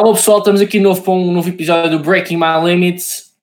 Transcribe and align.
Alô 0.00 0.14
pessoal, 0.14 0.38
estamos 0.38 0.62
aqui 0.62 0.80
novo 0.80 1.02
para 1.02 1.12
um 1.12 1.30
novo 1.30 1.50
episódio 1.50 1.90
do 1.90 1.98
Breaking 1.98 2.38
My 2.38 2.64
Limits. 2.64 3.34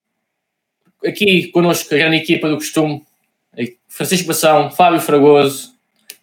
Aqui 1.05 1.51
connosco 1.51 1.93
a 1.93 1.97
grande 1.99 2.15
equipa 2.15 2.49
do 2.49 2.55
costume, 2.55 3.05
Francisco 3.87 4.27
Bação, 4.27 4.71
Fábio 4.71 4.99
Fragoso, 4.99 5.75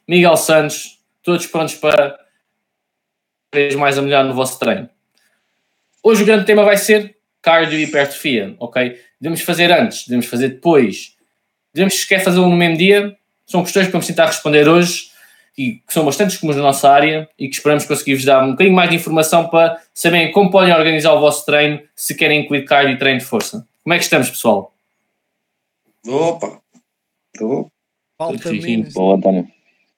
Miguel 0.08 0.36
Santos, 0.36 0.98
todos 1.22 1.46
prontos 1.46 1.76
para 1.76 2.18
vez 3.54 3.76
mais 3.76 3.96
a 3.96 4.02
melhor 4.02 4.24
no 4.24 4.34
vosso 4.34 4.58
treino. 4.58 4.90
Hoje 6.02 6.24
o 6.24 6.26
grande 6.26 6.46
tema 6.46 6.64
vai 6.64 6.78
ser 6.78 7.16
cardio 7.40 7.78
e 7.78 7.84
hipertrofia, 7.84 8.56
ok? 8.58 9.00
Devemos 9.20 9.40
fazer 9.40 9.70
antes, 9.70 10.04
devemos 10.04 10.26
fazer 10.26 10.48
depois, 10.48 11.16
devemos 11.72 11.94
sequer 11.94 12.24
fazê-lo 12.24 12.48
no 12.48 12.56
mesmo 12.56 12.76
dia. 12.76 13.16
São 13.46 13.62
questões 13.62 13.86
que 13.86 13.92
vamos 13.92 14.08
tentar 14.08 14.26
responder 14.26 14.68
hoje 14.68 15.12
e 15.56 15.76
que 15.76 15.92
são 15.92 16.04
bastante 16.04 16.38
comuns 16.38 16.56
na 16.56 16.62
nossa 16.62 16.90
área 16.90 17.28
e 17.38 17.48
que 17.48 17.54
esperamos 17.54 17.84
conseguir-vos 17.86 18.24
dar 18.24 18.44
um 18.44 18.52
bocadinho 18.52 18.74
mais 18.74 18.90
de 18.90 18.96
informação 18.96 19.48
para 19.48 19.80
saberem 19.94 20.32
como 20.32 20.50
podem 20.50 20.74
organizar 20.74 21.12
o 21.14 21.20
vosso 21.20 21.46
treino 21.46 21.80
se 21.94 22.14
querem 22.14 22.42
incluir 22.42 22.64
cardio 22.64 22.94
e 22.94 22.98
treino 22.98 23.20
de 23.20 23.24
força. 23.24 23.66
Como 23.82 23.94
é 23.94 23.98
que 23.98 24.04
estamos, 24.04 24.30
pessoal? 24.30 24.74
Opa! 26.06 26.60
Estou. 27.32 27.70
Falta 28.18 28.52
menos, 28.52 28.96
António. 28.96 29.48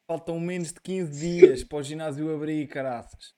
Faltam 0.06 0.38
menos 0.41 0.73
de 0.73 0.80
15 0.80 1.20
dias 1.20 1.64
para 1.64 1.78
o 1.78 1.83
ginásio 1.83 2.34
abrir, 2.34 2.66
caraças. 2.69 3.34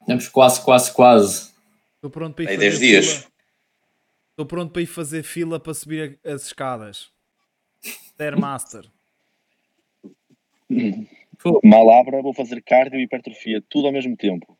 Estamos 0.00 0.28
quase, 0.28 0.60
quase, 0.62 0.92
quase. 0.92 1.52
Estou 1.96 2.10
pronto 2.10 2.34
para 2.34 2.44
ir 2.44 2.48
Aí 2.48 2.54
fazer 2.56 2.70
10 2.70 2.80
dias. 2.80 3.06
fila. 3.06 3.32
Estou 4.30 4.46
pronto 4.46 4.72
para 4.72 4.82
ir 4.82 4.86
fazer 4.86 5.22
fila 5.22 5.60
para 5.60 5.74
subir 5.74 6.18
as 6.24 6.46
escadas. 6.46 7.10
Stairmaster. 7.82 8.90
Malabra, 11.64 12.22
vou 12.22 12.34
fazer 12.34 12.62
cardio 12.62 13.00
e 13.00 13.04
hipertrofia, 13.04 13.62
tudo 13.68 13.86
ao 13.86 13.92
mesmo 13.92 14.16
tempo. 14.16 14.56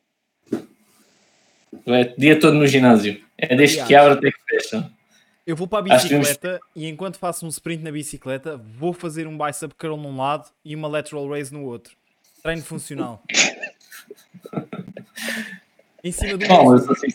É 1.87 2.05
dia 2.17 2.39
todo 2.39 2.55
no 2.55 2.67
ginásio. 2.67 3.21
É 3.39 3.55
desde 3.57 3.85
que 3.85 3.95
abre 3.95 4.13
até 4.15 4.31
que 4.31 4.39
fecha. 4.49 4.91
Eu 5.47 5.57
vou 5.57 5.67
para 5.67 5.81
a 5.81 5.83
bicicleta 5.83 6.61
e 6.75 6.89
enquanto 6.89 7.19
faço 7.19 7.45
um 7.45 7.49
sprint 7.49 7.83
na 7.83 7.91
bicicleta, 7.91 8.57
vou 8.57 8.93
fazer 8.93 9.27
um 9.27 9.37
bicep 9.37 9.75
curl 9.75 9.97
num 9.97 10.17
lado 10.17 10.49
e 10.65 10.77
uma 10.77 10.87
lateral 10.87 11.29
raise 11.29 11.53
no 11.53 11.65
outro. 11.65 11.97
Treino 12.43 12.63
funcional. 12.63 13.23
em 16.05 16.13
cima 16.13 16.37
do 16.37 16.47
Bom, 16.47 16.67
eu 16.67 16.73
mesmo. 16.73 16.95
sou, 16.95 17.09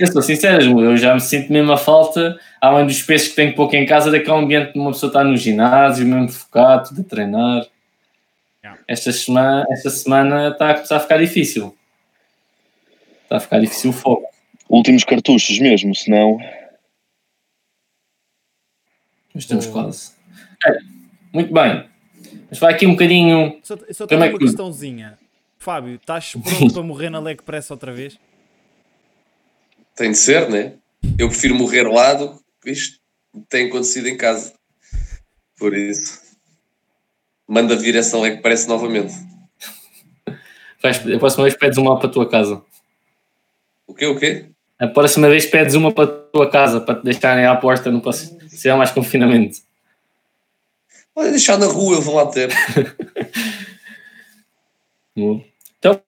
eu 0.00 0.12
sou 0.12 0.22
sincero, 0.22 0.80
eu 0.80 0.96
já 0.96 1.14
me 1.14 1.20
sinto 1.20 1.52
mesmo 1.52 1.72
a 1.72 1.76
falta, 1.76 2.38
além 2.60 2.86
dos 2.86 3.02
pesos 3.02 3.28
que 3.28 3.34
tenho 3.34 3.54
pouco 3.54 3.76
em 3.76 3.84
casa, 3.84 4.10
daquele 4.10 4.36
ambiente 4.36 4.72
de 4.72 4.78
uma 4.78 4.92
pessoa 4.92 5.08
estar 5.08 5.24
no 5.24 5.36
ginásio, 5.36 6.06
mesmo 6.06 6.28
focado, 6.28 6.88
tudo 6.88 7.00
a 7.02 7.04
treinar. 7.04 7.66
Esta 8.88 9.12
semana, 9.12 9.66
esta 9.70 9.90
semana 9.90 10.48
está 10.48 10.70
a 10.70 10.74
começar 10.74 10.96
a 10.96 11.00
ficar 11.00 11.18
difícil. 11.18 11.76
Está 13.24 13.36
a 13.36 13.40
ficar 13.40 13.60
difícil 13.60 13.90
o 13.90 13.92
foco. 13.92 14.26
Últimos 14.68 15.04
cartuchos 15.04 15.58
mesmo, 15.58 15.94
senão. 15.94 16.38
Mas 19.34 19.44
estamos 19.44 19.66
Boa. 19.66 19.84
quase. 19.84 20.12
É, 20.66 20.78
muito 21.32 21.52
bem. 21.52 21.88
Mas 22.48 22.58
vai 22.58 22.74
aqui 22.74 22.86
um 22.86 22.92
bocadinho. 22.92 23.60
Só, 23.62 23.76
só 23.92 24.06
tenho 24.06 24.22
é 24.22 24.26
uma 24.28 24.38
que- 24.38 24.44
questãozinha. 24.44 25.18
Fábio, 25.58 25.96
estás 25.96 26.32
pronto 26.32 26.72
para 26.72 26.82
morrer 26.82 27.10
na 27.10 27.18
leg 27.20 27.42
press 27.42 27.70
outra 27.70 27.92
vez? 27.92 28.18
Tem 29.94 30.10
de 30.12 30.16
ser, 30.16 30.48
né? 30.48 30.74
Eu 31.18 31.28
prefiro 31.28 31.54
morrer 31.54 31.82
lá 31.86 32.14
do 32.14 32.40
que 32.62 32.70
isto 32.70 32.98
tem 33.48 33.66
acontecido 33.68 34.08
em 34.08 34.16
casa. 34.16 34.54
Por 35.58 35.76
isso, 35.76 36.22
manda 37.50 37.74
vir 37.74 37.96
essa 37.96 38.16
leg 38.16 38.36
que 38.36 38.42
parece 38.42 38.68
novamente. 38.68 39.12
Vais, 40.80 40.96
a 40.98 41.18
próxima 41.18 41.44
vez 41.44 41.56
pedes 41.56 41.76
uma 41.76 41.98
para 41.98 42.08
a 42.08 42.12
tua 42.12 42.28
casa. 42.28 42.62
O 43.86 43.92
quê? 43.92 44.06
O 44.06 44.16
quê? 44.16 44.46
A 44.78 44.86
próxima 44.86 45.28
vez 45.28 45.44
pedes 45.46 45.74
uma 45.74 45.92
para 45.92 46.04
a 46.04 46.06
tua 46.06 46.48
casa, 46.48 46.80
para 46.80 46.94
te 46.94 47.04
deixarem 47.04 47.44
à 47.44 47.56
porta, 47.56 47.90
não 47.90 48.00
posso. 48.00 48.38
Se 48.48 48.70
há 48.70 48.76
mais 48.76 48.92
confinamento. 48.92 49.58
Olha, 51.14 51.30
deixar 51.30 51.58
na 51.58 51.66
rua, 51.66 51.96
eu 51.96 52.00
vou 52.00 52.14
lá 52.14 52.26
ter. 52.26 52.50
Então, 55.16 56.00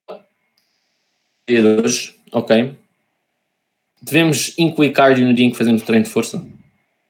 dia 1.47 1.60
de 1.60 1.82
hoje, 1.82 2.14
ok. 2.31 2.75
Devemos 4.00 4.54
incluir 4.56 4.92
cardio 4.92 5.26
no 5.26 5.34
dia 5.34 5.44
em 5.44 5.50
que 5.50 5.58
fazemos 5.58 5.82
treino 5.82 6.04
de 6.04 6.10
força? 6.10 6.42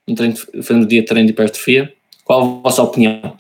No 0.09 0.15
treino 0.15 0.35
de, 0.35 0.63
fazendo 0.63 0.83
o 0.83 0.87
dia 0.87 1.01
de 1.01 1.07
treino 1.07 1.27
de 1.27 1.33
hipertrofia? 1.33 1.95
Qual 2.25 2.41
a 2.41 2.63
vossa 2.63 2.83
opinião? 2.83 3.37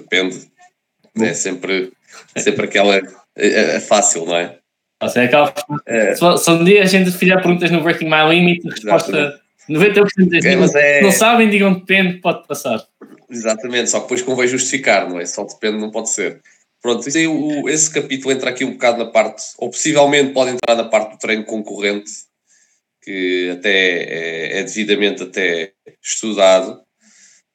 Depende. 0.00 0.50
É 1.20 1.34
sempre, 1.34 1.92
sempre 2.36 2.64
aquela. 2.66 2.96
É, 3.36 3.76
é 3.76 3.80
fácil, 3.80 4.24
não 4.26 4.36
é? 4.36 4.58
Ou 5.00 5.08
seja, 5.08 5.26
aquela, 5.26 5.54
É. 5.86 6.14
se, 6.14 6.38
se 6.38 6.50
um 6.50 6.64
dia 6.64 6.82
a 6.82 6.86
gente 6.86 7.10
fizer 7.12 7.36
perguntas 7.36 7.70
no 7.70 7.82
Breaking 7.82 8.08
My 8.10 8.28
Limit, 8.28 8.66
a 8.66 8.70
resposta 8.70 9.40
90% 9.68 10.28
das 10.30 10.44
É, 10.44 10.56
mas 10.56 10.74
é- 10.74 11.02
não 11.02 11.12
sabem, 11.12 11.48
digam 11.50 11.74
depende, 11.74 12.20
pode 12.20 12.46
passar. 12.46 12.84
Exatamente, 13.30 13.90
só 13.90 13.98
que 13.98 14.04
depois 14.04 14.22
convém 14.22 14.48
justificar, 14.48 15.08
não 15.08 15.20
é? 15.20 15.26
Só 15.26 15.44
depende, 15.44 15.78
não 15.78 15.90
pode 15.90 16.10
ser. 16.10 16.40
Pronto, 16.80 17.06
esse 17.06 17.90
capítulo 17.92 18.32
entra 18.32 18.50
aqui 18.50 18.64
um 18.64 18.72
bocado 18.72 18.98
na 18.98 19.10
parte, 19.10 19.42
ou 19.58 19.70
possivelmente 19.70 20.32
pode 20.32 20.52
entrar 20.52 20.74
na 20.76 20.84
parte 20.84 21.12
do 21.12 21.18
treino 21.18 21.44
concorrente, 21.44 22.10
que 23.02 23.50
até 23.58 23.70
é, 23.70 24.58
é 24.60 24.62
devidamente 24.62 25.22
até 25.24 25.72
estudado, 26.02 26.80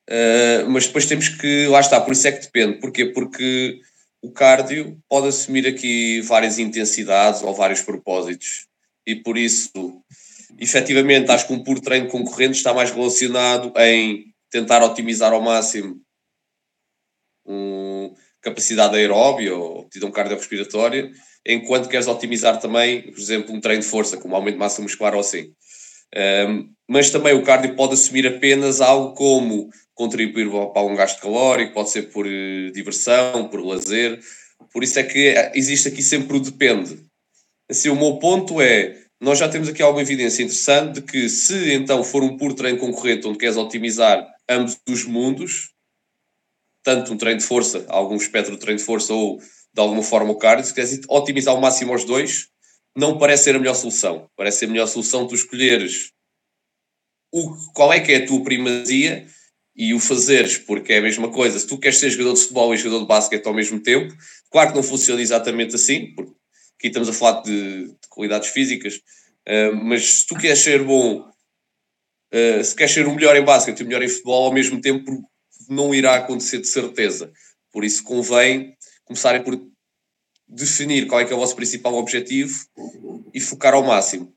Uh, 0.09 0.69
mas 0.69 0.87
depois 0.87 1.05
temos 1.05 1.29
que, 1.29 1.67
lá 1.67 1.79
está, 1.79 1.99
por 2.01 2.11
isso 2.11 2.27
é 2.27 2.31
que 2.31 2.41
depende. 2.41 2.79
Porquê? 2.79 3.05
Porque 3.05 3.79
o 4.21 4.31
cardio 4.31 4.97
pode 5.09 5.27
assumir 5.27 5.67
aqui 5.67 6.21
várias 6.21 6.57
intensidades 6.59 7.41
ou 7.41 7.53
vários 7.53 7.81
propósitos, 7.81 8.67
e 9.05 9.15
por 9.15 9.37
isso, 9.37 10.01
efetivamente, 10.57 11.29
acho 11.29 11.47
que 11.47 11.53
um 11.53 11.63
puro 11.63 11.81
treino 11.81 12.07
concorrente 12.07 12.57
está 12.57 12.73
mais 12.73 12.91
relacionado 12.91 13.73
em 13.77 14.33
tentar 14.49 14.83
otimizar 14.83 15.33
ao 15.33 15.41
máximo 15.41 15.99
um, 17.45 18.13
capacidade 18.41 18.95
aeróbia 18.95 19.55
ou 19.55 19.81
aptidão 19.81 20.11
cardiorrespiratória, 20.11 21.11
enquanto 21.45 21.89
queres 21.89 22.07
otimizar 22.07 22.59
também, 22.59 23.11
por 23.11 23.19
exemplo, 23.19 23.53
um 23.53 23.59
treino 23.59 23.81
de 23.81 23.87
força, 23.87 24.17
como 24.17 24.35
aumento 24.35 24.55
de 24.55 24.59
massa 24.59 24.81
muscular 24.81 25.13
ou 25.13 25.19
assim. 25.19 25.53
Um, 26.15 26.71
mas 26.87 27.09
também 27.09 27.33
o 27.33 27.43
cardio 27.43 27.75
pode 27.75 27.93
assumir 27.93 28.27
apenas 28.27 28.79
algo 28.79 29.13
como 29.15 29.69
contribuir 29.93 30.49
para 30.73 30.81
um 30.83 30.95
gasto 30.95 31.21
calórico, 31.21 31.73
pode 31.73 31.89
ser 31.89 32.03
por 32.11 32.25
eh, 32.27 32.71
diversão, 32.71 33.47
por 33.47 33.63
lazer. 33.63 34.19
Por 34.71 34.83
isso 34.83 34.99
é 34.99 35.03
que 35.03 35.29
eh, 35.29 35.51
existe 35.55 35.87
aqui 35.87 36.01
sempre 36.01 36.37
o 36.37 36.39
depende. 36.39 36.99
Assim, 37.69 37.89
o 37.89 37.95
meu 37.95 38.17
ponto 38.17 38.61
é, 38.61 39.03
nós 39.21 39.39
já 39.39 39.47
temos 39.47 39.69
aqui 39.69 39.81
alguma 39.81 40.01
evidência 40.01 40.43
interessante 40.43 40.95
de 40.95 41.01
que 41.01 41.29
se 41.29 41.73
então 41.73 42.03
for 42.03 42.23
um 42.23 42.37
puro 42.37 42.53
treino 42.53 42.77
concorrente 42.77 43.27
onde 43.27 43.37
queres 43.37 43.55
otimizar 43.55 44.27
ambos 44.49 44.77
os 44.89 45.05
mundos, 45.05 45.71
tanto 46.83 47.13
um 47.13 47.17
treino 47.17 47.39
de 47.39 47.45
força, 47.45 47.85
algum 47.87 48.15
espectro 48.15 48.53
de 48.53 48.59
treino 48.59 48.79
de 48.79 48.85
força 48.85 49.13
ou 49.13 49.39
de 49.73 49.81
alguma 49.81 50.03
forma 50.03 50.31
o 50.31 50.37
cardio, 50.37 50.65
se 50.65 50.73
queres 50.73 51.01
otimizar 51.07 51.53
ao 51.53 51.61
máximo 51.61 51.93
os 51.95 52.03
dois, 52.03 52.47
não 52.95 53.17
parece 53.17 53.45
ser 53.45 53.55
a 53.55 53.59
melhor 53.59 53.75
solução. 53.75 54.29
Parece 54.35 54.59
ser 54.59 54.65
a 54.65 54.69
melhor 54.69 54.87
solução 54.87 55.27
tu 55.27 55.33
escolheres 55.33 56.13
o, 57.33 57.55
qual 57.73 57.91
é 57.91 57.99
que 57.99 58.11
é 58.11 58.17
a 58.17 58.25
tua 58.27 58.43
primazia 58.43 59.25
e 59.75 59.93
o 59.93 59.99
fazeres, 59.99 60.57
porque 60.57 60.93
é 60.93 60.97
a 60.99 61.01
mesma 61.01 61.29
coisa. 61.29 61.57
Se 61.57 61.67
tu 61.67 61.77
queres 61.77 61.97
ser 61.97 62.09
jogador 62.09 62.33
de 62.33 62.41
futebol 62.41 62.73
e 62.73 62.77
jogador 62.77 63.01
de 63.01 63.07
basquete 63.07 63.45
ao 63.45 63.53
mesmo 63.53 63.79
tempo, 63.79 64.13
claro 64.51 64.69
que 64.69 64.75
não 64.75 64.83
funciona 64.83 65.21
exatamente 65.21 65.75
assim, 65.75 66.13
porque 66.13 66.31
aqui 66.77 66.87
estamos 66.87 67.09
a 67.09 67.13
falar 67.13 67.41
de, 67.41 67.87
de 67.87 68.07
qualidades 68.09 68.49
físicas, 68.49 68.95
uh, 68.95 69.75
mas 69.75 70.05
se 70.05 70.27
tu 70.27 70.35
queres 70.35 70.59
ser 70.59 70.83
bom, 70.83 71.21
uh, 71.21 72.63
se 72.63 72.75
queres 72.75 72.93
ser 72.93 73.07
o 73.07 73.15
melhor 73.15 73.35
em 73.35 73.43
basquete 73.43 73.79
e 73.79 73.83
o 73.83 73.87
melhor 73.87 74.03
em 74.03 74.09
futebol 74.09 74.45
ao 74.45 74.53
mesmo 74.53 74.79
tempo, 74.79 75.27
não 75.69 75.93
irá 75.93 76.15
acontecer 76.15 76.59
de 76.59 76.67
certeza. 76.67 77.31
Por 77.71 77.83
isso 77.83 78.03
convém 78.03 78.75
começarem 79.05 79.41
por 79.43 79.59
definir 80.47 81.07
qual 81.07 81.21
é 81.21 81.25
que 81.25 81.33
é 81.33 81.35
o 81.35 81.39
vosso 81.39 81.55
principal 81.55 81.95
objetivo 81.95 82.65
e 83.33 83.39
focar 83.39 83.73
ao 83.73 83.83
máximo. 83.83 84.31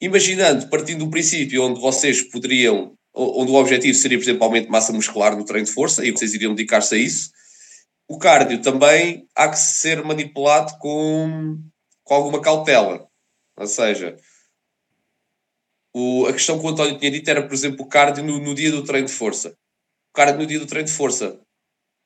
Imaginando, 0.00 0.68
partindo 0.68 1.04
do 1.04 1.10
princípio 1.10 1.64
onde 1.64 1.80
vocês 1.80 2.22
poderiam, 2.22 2.95
onde 3.16 3.50
o 3.50 3.54
objetivo 3.54 3.96
seria, 3.96 4.18
por 4.18 4.24
exemplo, 4.24 4.44
aumento 4.44 4.66
de 4.66 4.70
massa 4.70 4.92
muscular 4.92 5.36
no 5.36 5.44
treino 5.44 5.66
de 5.66 5.72
força 5.72 6.04
e 6.04 6.10
vocês 6.10 6.34
iriam 6.34 6.54
dedicar-se 6.54 6.94
a 6.94 6.98
isso, 6.98 7.30
o 8.08 8.18
cardio 8.18 8.60
também 8.60 9.26
há 9.34 9.48
que 9.48 9.58
ser 9.58 10.04
manipulado 10.04 10.78
com, 10.78 11.58
com 12.04 12.14
alguma 12.14 12.40
cautela. 12.40 13.08
Ou 13.58 13.66
seja, 13.66 14.16
o, 15.94 16.26
a 16.26 16.32
questão 16.32 16.58
que 16.58 16.66
o 16.66 16.68
António 16.68 16.98
tinha 16.98 17.10
dito 17.10 17.28
era, 17.28 17.42
por 17.42 17.54
exemplo, 17.54 17.84
o 17.84 17.88
cardio 17.88 18.22
no, 18.22 18.38
no 18.38 18.54
dia 18.54 18.70
do 18.70 18.84
treino 18.84 19.06
de 19.06 19.14
força. 19.14 19.56
O 20.10 20.14
cardio 20.14 20.38
no 20.38 20.46
dia 20.46 20.58
do 20.58 20.66
treino 20.66 20.86
de 20.86 20.94
força 20.94 21.40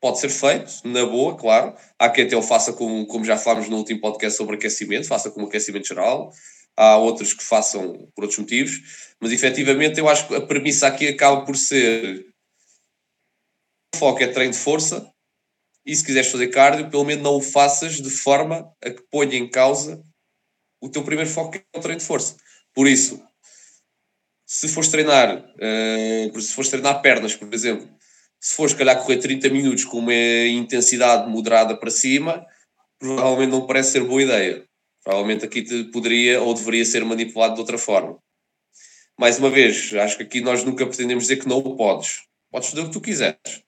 pode 0.01 0.21
ser 0.21 0.31
feito, 0.31 0.81
na 0.85 1.05
boa, 1.05 1.37
claro. 1.37 1.75
Há 1.99 2.09
quem 2.09 2.25
até 2.25 2.37
o 2.37 2.43
faça 2.43 2.73
com, 2.73 3.05
como 3.07 3.25
já 3.25 3.37
falámos 3.37 3.69
no 3.69 3.77
último 3.77 4.01
podcast 4.01 4.39
sobre 4.39 4.57
aquecimento, 4.57 5.09
faça 5.09 5.31
como 5.31 5.47
aquecimento 5.47 5.89
geral. 5.89 6.33
Há 6.76 6.96
outros 6.96 7.34
que 7.34 7.44
façam 7.44 8.08
por 8.14 8.22
outros 8.22 8.38
motivos, 8.38 9.14
mas 9.20 9.32
efetivamente 9.32 9.99
eu 9.99 10.08
acho 10.08 10.26
que 10.28 10.34
a 10.34 10.40
premissa 10.40 10.87
aqui 10.87 11.08
acaba 11.08 11.44
por 11.44 11.56
ser 11.56 12.26
o 13.94 13.99
foco 13.99 14.22
é 14.22 14.28
treino 14.28 14.52
de 14.52 14.58
força 14.58 15.12
E 15.84 15.94
se 15.94 16.05
quiseres 16.05 16.31
fazer 16.31 16.49
cardio, 16.49 16.88
pelo 16.88 17.05
menos 17.05 17.22
não 17.22 17.37
o 17.37 17.43
faças 17.43 18.00
de 18.00 18.08
forma 18.08 18.72
a 18.82 18.90
que 18.90 19.02
ponha 19.11 19.37
em 19.37 19.49
causa 19.49 20.02
o 20.81 20.88
teu 20.88 21.05
primeiro 21.05 21.28
foco, 21.28 21.52
que 21.52 21.58
é 21.58 21.78
o 21.78 21.82
treino 21.82 22.00
de 22.00 22.06
força. 22.06 22.37
Por 22.75 22.88
isso, 22.88 23.23
se 24.46 24.66
fores 24.69 24.88
treinar, 24.88 25.37
uh, 25.37 26.40
se 26.40 26.55
fores 26.55 26.70
treinar 26.70 27.02
pernas, 27.02 27.37
por 27.37 27.52
exemplo, 27.52 27.88
se 28.40 28.55
fores, 28.55 28.73
calhar, 28.73 28.99
correr 29.02 29.19
30 29.19 29.50
minutos 29.50 29.84
com 29.84 29.99
uma 29.99 30.14
intensidade 30.14 31.31
moderada 31.31 31.76
para 31.76 31.90
cima, 31.90 32.44
provavelmente 32.99 33.50
não 33.50 33.66
parece 33.66 33.93
ser 33.93 34.05
boa 34.05 34.23
ideia. 34.23 34.66
Provavelmente 35.11 35.45
aqui 35.45 35.85
poderia 35.91 36.41
ou 36.41 36.55
deveria 36.55 36.85
ser 36.85 37.05
manipulado 37.05 37.55
de 37.55 37.61
outra 37.61 37.77
forma. 37.77 38.17
Mais 39.19 39.41
uma 39.41 39.51
vez, 39.51 39.93
acho 39.93 40.17
que 40.17 40.23
aqui 40.23 40.41
nós 40.41 40.62
nunca 40.62 40.87
pretendemos 40.87 41.25
dizer 41.25 41.39
que 41.39 41.49
não 41.49 41.59
o 41.59 41.77
podes. 41.77 42.23
Podes 42.49 42.69
fazer 42.69 42.83
o 42.83 42.85
que 42.85 42.93
tu 42.93 43.01
quiseres. 43.01 43.65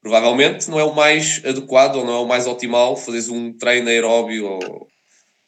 Provavelmente 0.00 0.70
não 0.70 0.80
é 0.80 0.84
o 0.84 0.94
mais 0.94 1.44
adequado 1.44 1.96
ou 1.96 2.06
não 2.06 2.14
é 2.14 2.18
o 2.20 2.26
mais 2.26 2.46
optimal 2.46 2.96
fazeres 2.96 3.28
um 3.28 3.52
treino 3.52 3.90
aeróbio 3.90 4.46
ou, 4.46 4.88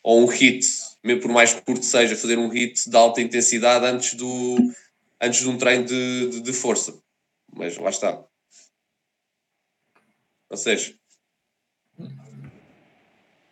ou 0.03 0.25
um 0.25 0.27
hit, 0.27 0.67
mesmo 1.03 1.23
por 1.23 1.31
mais 1.31 1.55
curto 1.55 1.87
seja, 1.87 2.15
fazer 2.15 2.39
um 2.39 2.51
hit 2.51 2.91
de 2.91 2.95
alta 2.95 3.23
intensidade 3.23 3.87
antes, 3.87 4.13
do, 4.13 4.59
antes 5.19 5.41
de 5.41 5.49
um 5.49 5.57
treino 5.57 5.87
de, 5.87 6.29
de, 6.33 6.41
de 6.43 6.53
força. 6.53 7.01
Mas 7.57 7.79
lá 7.79 7.89
está. 7.89 8.23
Ou 10.51 10.57
seja, 10.59 10.98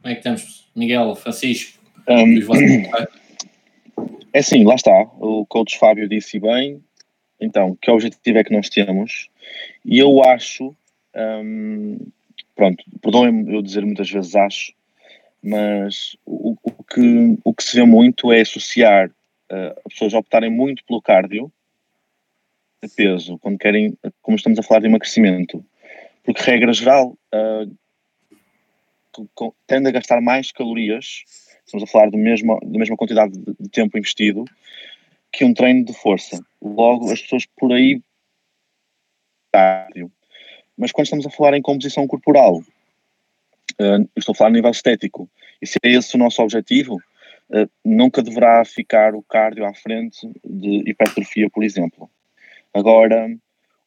como 0.07 0.13
é 0.13 0.15
que 0.15 0.21
estamos? 0.21 0.69
Miguel, 0.77 1.17
Francisco? 1.17 1.81
Um, 2.09 2.39
é 4.33 4.39
assim, 4.39 4.63
lá 4.63 4.77
está. 4.77 5.03
O 5.19 5.45
coach 5.47 5.77
Fábio 5.81 6.09
disse 6.09 6.39
bem. 6.39 6.81
Então, 7.41 7.77
que 7.83 7.91
objetivo 7.91 8.39
é 8.39 8.45
que 8.45 8.55
nós 8.55 8.69
temos? 8.69 9.29
E 9.85 9.99
eu 9.99 10.23
acho, 10.23 10.73
um, 11.17 11.99
pronto, 12.55 12.85
perdoem-me 13.03 13.53
eu 13.53 13.61
dizer 13.61 13.85
muitas 13.85 14.09
vezes 14.09 14.37
acho, 14.37 14.73
mas 15.43 16.17
o, 16.25 16.57
o, 16.63 16.85
que, 16.85 17.39
o 17.43 17.53
que 17.53 17.65
se 17.65 17.77
vê 17.77 17.85
muito 17.85 18.31
é 18.31 18.43
associar 18.43 19.09
uh, 19.09 19.81
as 19.85 19.93
pessoas 19.93 20.15
a 20.15 20.21
optarem 20.21 20.51
muito 20.51 20.85
pelo 20.85 21.03
cardio 21.03 21.53
de 22.81 22.89
peso, 22.95 23.39
quando 23.39 23.59
querem, 23.59 23.99
como 24.23 24.37
estamos 24.37 24.57
a 24.61 24.63
falar 24.63 24.81
de 24.81 24.87
emagrecimento. 24.87 25.65
Porque, 26.23 26.43
regra 26.43 26.73
geral, 26.73 27.19
uh, 27.35 27.77
tende 29.67 29.89
a 29.89 29.93
gastar 29.93 30.21
mais 30.21 30.53
calorias, 30.53 31.25
estamos 31.65 31.83
a 31.83 31.87
falar 31.87 32.11
do 32.11 32.19
mesmo, 32.19 32.59
da 32.61 32.79
mesma 32.79 32.97
quantidade 32.97 33.33
de, 33.33 33.69
tempo 33.71 33.99
investido, 33.99 34.45
que 35.33 35.45
um 35.45 35.53
treino 35.53 35.85
de 35.85 35.93
força. 35.93 36.41
Logo, 36.63 37.13
as 37.13 37.21
pessoas 37.21 37.47
por 37.57 37.73
aí. 37.73 38.01
Mas 40.77 40.93
quando 40.93 41.07
estamos 41.07 41.27
a 41.27 41.31
falar 41.31 41.57
em 41.57 41.63
composição 41.63 42.07
corporal, 42.07 42.59
uh, 42.59 44.11
estou 44.17 44.33
a 44.33 44.37
falar 44.37 44.51
a 44.51 44.53
nível 44.53 44.71
estético, 44.71 45.29
e 45.61 45.67
se 45.67 45.79
é 45.83 45.91
esse 45.91 46.15
o 46.15 46.19
nosso 46.19 46.43
objetivo, 46.43 46.97
uh, 46.97 47.71
nunca 47.85 48.23
deverá 48.23 48.65
ficar 48.65 49.15
o 49.15 49.23
cardio 49.23 49.65
à 49.65 49.75
frente 49.75 50.29
de 50.45 50.91
hipertrofia, 50.91 51.49
por 51.51 51.65
exemplo. 51.65 52.11
Agora, 52.75 53.29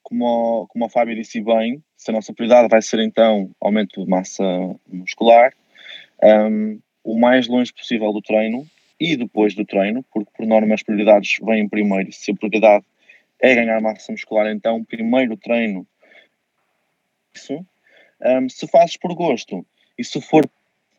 como, 0.02 0.68
como 0.68 0.86
o 0.86 0.90
Fábio 0.90 1.16
disse 1.16 1.40
bem, 1.42 1.84
se 2.00 2.10
a 2.10 2.14
nossa 2.14 2.34
prioridade 2.34 2.70
vai 2.70 2.82
ser 2.82 3.02
então 3.02 3.52
aumento 3.60 4.02
de 4.02 4.10
massa 4.10 4.42
muscular, 4.88 5.54
um, 6.24 6.80
o 7.04 7.20
mais 7.20 7.46
longe 7.50 7.74
possível 7.74 8.14
do 8.14 8.22
treino 8.22 8.66
e 8.98 9.18
depois 9.18 9.54
do 9.54 9.66
treino, 9.66 10.02
porque 10.14 10.32
por 10.36 10.48
norma 10.48 10.74
as 10.74 10.82
prioridades 10.82 11.40
vêm 11.44 11.68
primeiro. 11.68 12.10
Se 12.14 12.32
a 12.32 12.36
prioridade 12.36 12.86
é 13.42 13.54
ganhar 13.54 13.82
massa 13.82 14.14
muscular, 14.14 14.48
então 14.48 14.82
primeiro 14.86 15.36
treino. 15.36 15.86
Isso. 17.36 17.66
Um, 18.22 18.48
se 18.48 18.66
fazes 18.66 18.96
por 18.96 19.14
gosto 19.14 19.66
e 19.98 20.04
se 20.04 20.22
for 20.22 20.50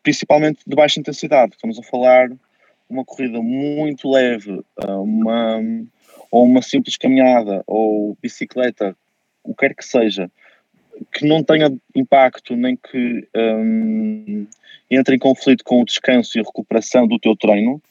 principalmente 0.03 0.61
de 0.67 0.75
baixa 0.75 0.99
intensidade, 0.99 1.55
estamos 1.55 1.79
a 1.79 1.83
falar 1.83 2.29
uma 2.87 3.03
corrida 3.03 3.41
muito 3.41 4.07
leve, 4.07 4.63
uma, 4.77 5.59
ou 6.29 6.45
uma 6.45 6.61
simples 6.61 6.95
caminhada 6.95 7.63
ou 7.65 8.15
bicicleta 8.21 8.95
o 9.43 9.55
que 9.55 9.67
quer 9.67 9.75
que 9.75 9.83
seja, 9.83 10.29
que 11.11 11.25
não 11.25 11.43
tenha 11.43 11.71
impacto 11.95 12.55
nem 12.55 12.75
que 12.75 13.27
um, 13.35 14.47
entre 14.89 15.15
em 15.15 15.19
conflito 15.19 15.63
com 15.63 15.81
o 15.81 15.85
descanso 15.85 16.37
e 16.37 16.41
a 16.41 16.43
recuperação 16.43 17.07
do 17.07 17.17
teu 17.17 17.35
treino, 17.35 17.81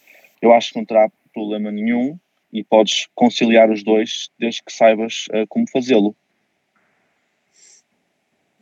eu 0.41 0.53
acho 0.53 0.73
que 0.73 0.79
não 0.79 0.85
terá 0.85 1.11
problema 1.33 1.71
nenhum 1.71 2.19
e 2.53 2.65
podes 2.65 3.09
conciliar 3.15 3.71
os 3.71 3.83
dois 3.83 4.31
desde 4.39 4.63
que 4.63 4.73
saibas 4.73 5.27
uh, 5.29 5.47
como 5.49 5.69
fazê-lo. 5.69 6.15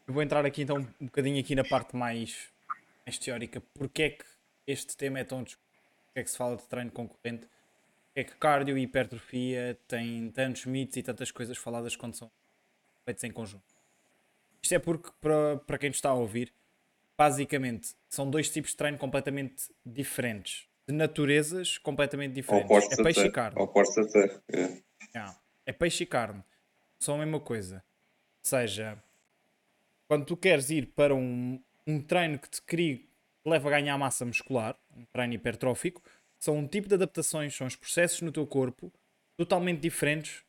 Eu 0.06 0.14
vou 0.14 0.22
entrar 0.22 0.44
aqui 0.44 0.62
então 0.62 0.78
um 1.00 1.06
bocadinho 1.06 1.38
aqui 1.38 1.54
na 1.54 1.64
parte 1.64 1.96
mais, 1.96 2.48
mais 3.04 3.18
teórica. 3.18 3.62
Porquê 3.74 4.02
é 4.02 4.10
que 4.10 4.24
este 4.66 4.96
tema 4.96 5.18
é 5.18 5.24
tão 5.24 5.42
discutido? 5.42 5.68
Porquê 6.06 6.20
é 6.20 6.24
que 6.24 6.30
se 6.30 6.38
fala 6.38 6.56
de 6.56 6.62
treino 6.64 6.90
concorrente? 6.90 7.46
Porquê 7.46 8.20
é 8.20 8.24
que 8.24 8.34
cardio 8.36 8.78
e 8.78 8.82
hipertrofia 8.82 9.78
têm 9.86 10.30
tantos 10.30 10.64
mitos 10.64 10.96
e 10.96 11.02
tantas 11.02 11.30
coisas 11.30 11.56
faladas 11.58 11.94
quando 11.94 12.14
são 12.14 12.30
feitos 13.04 13.24
em 13.24 13.30
conjunto. 13.30 13.77
Isto 14.62 14.74
é 14.74 14.78
porque, 14.78 15.10
para, 15.20 15.56
para 15.58 15.78
quem 15.78 15.90
está 15.90 16.10
a 16.10 16.14
ouvir, 16.14 16.52
basicamente 17.16 17.94
são 18.08 18.30
dois 18.30 18.50
tipos 18.50 18.70
de 18.70 18.76
treino 18.76 18.98
completamente 18.98 19.70
diferentes, 19.84 20.68
de 20.86 20.94
naturezas 20.94 21.78
completamente 21.78 22.34
diferentes. 22.34 22.98
é 22.98 23.02
peixe 23.02 23.26
e 23.26 23.32
carne. 23.32 23.60
Opostos 23.60 24.14
até. 24.14 24.40
É. 25.14 25.34
É 25.66 25.72
peixe 25.72 26.04
e 26.04 26.06
carne. 26.06 26.42
São 26.98 27.16
a 27.16 27.18
mesma 27.18 27.40
coisa. 27.40 27.76
Ou 27.76 28.48
seja, 28.48 29.02
quando 30.08 30.24
tu 30.24 30.36
queres 30.36 30.70
ir 30.70 30.86
para 30.86 31.14
um, 31.14 31.62
um 31.86 32.00
treino 32.00 32.38
que 32.38 32.48
te 32.48 32.62
crie, 32.62 32.98
te 33.42 33.48
leva 33.48 33.68
a 33.68 33.72
ganhar 33.72 33.98
massa 33.98 34.24
muscular, 34.24 34.78
um 34.96 35.04
treino 35.04 35.34
hipertrófico, 35.34 36.02
são 36.38 36.56
um 36.56 36.66
tipo 36.66 36.88
de 36.88 36.94
adaptações, 36.94 37.54
são 37.54 37.66
os 37.66 37.76
processos 37.76 38.22
no 38.22 38.32
teu 38.32 38.46
corpo 38.46 38.92
totalmente 39.36 39.80
diferentes 39.80 40.42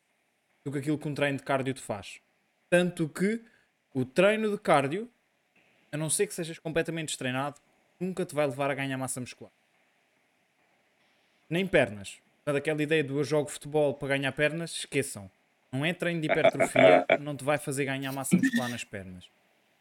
do 0.63 0.71
que 0.71 0.79
aquilo 0.79 0.97
que 0.97 1.07
um 1.07 1.13
treino 1.13 1.37
de 1.37 1.43
cardio 1.43 1.73
te 1.73 1.81
faz. 1.81 2.21
Tanto 2.69 3.09
que 3.09 3.43
o 3.99 4.05
treino 4.05 4.49
de 4.49 4.57
cardio, 4.57 5.09
a 5.91 5.97
não 5.97 6.09
ser 6.09 6.27
que 6.27 6.33
sejas 6.33 6.57
completamente 6.57 7.07
destreinado, 7.07 7.59
nunca 7.99 8.25
te 8.25 8.33
vai 8.33 8.47
levar 8.47 8.71
a 8.71 8.73
ganhar 8.73 8.97
massa 8.97 9.19
muscular. 9.19 9.51
Nem 11.49 11.67
pernas. 11.67 12.17
Daquela 12.45 12.81
ideia 12.81 13.03
do 13.03 13.19
eu 13.19 13.23
jogo 13.23 13.49
futebol 13.49 13.93
para 13.93 14.09
ganhar 14.09 14.31
pernas, 14.31 14.71
esqueçam. 14.71 15.29
Não 15.71 15.83
é 15.83 15.93
treino 15.93 16.21
de 16.21 16.27
hipertrofia, 16.27 17.05
não 17.19 17.35
te 17.35 17.43
vai 17.43 17.57
fazer 17.57 17.85
ganhar 17.85 18.11
massa 18.11 18.37
muscular 18.37 18.69
nas 18.69 18.83
pernas. 18.83 19.29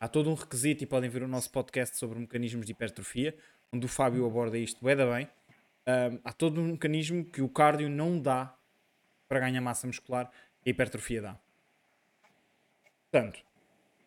Há 0.01 0.09
todo 0.09 0.31
um 0.31 0.35
requisito, 0.35 0.83
e 0.83 0.87
podem 0.87 1.09
ver 1.09 1.23
o 1.23 1.29
nosso 1.29 1.51
podcast 1.51 1.97
sobre 1.97 2.19
mecanismos 2.19 2.67
de 2.67 2.73
hipertrofia, 2.73 3.37
onde 3.73 3.87
o 3.87 3.89
Fábio 3.89 4.27
aborda 4.27 4.59
isto 4.59 4.85
bem, 4.85 4.97
bem. 4.97 5.29
Um, 5.87 6.19
há 6.25 6.33
todo 6.33 6.61
um 6.61 6.73
mecanismo 6.73 7.25
que 7.25 7.41
o 7.41 7.49
cardio 7.49 7.89
não 7.89 8.19
dá 8.19 8.53
para 9.29 9.41
ganhar 9.41 9.61
massa 9.61 9.87
muscular 9.87 10.31
e 10.67 10.71
a 10.71 10.73
hipertrofia 10.73 11.23
dá. 11.23 11.39
Portanto, 13.11 13.48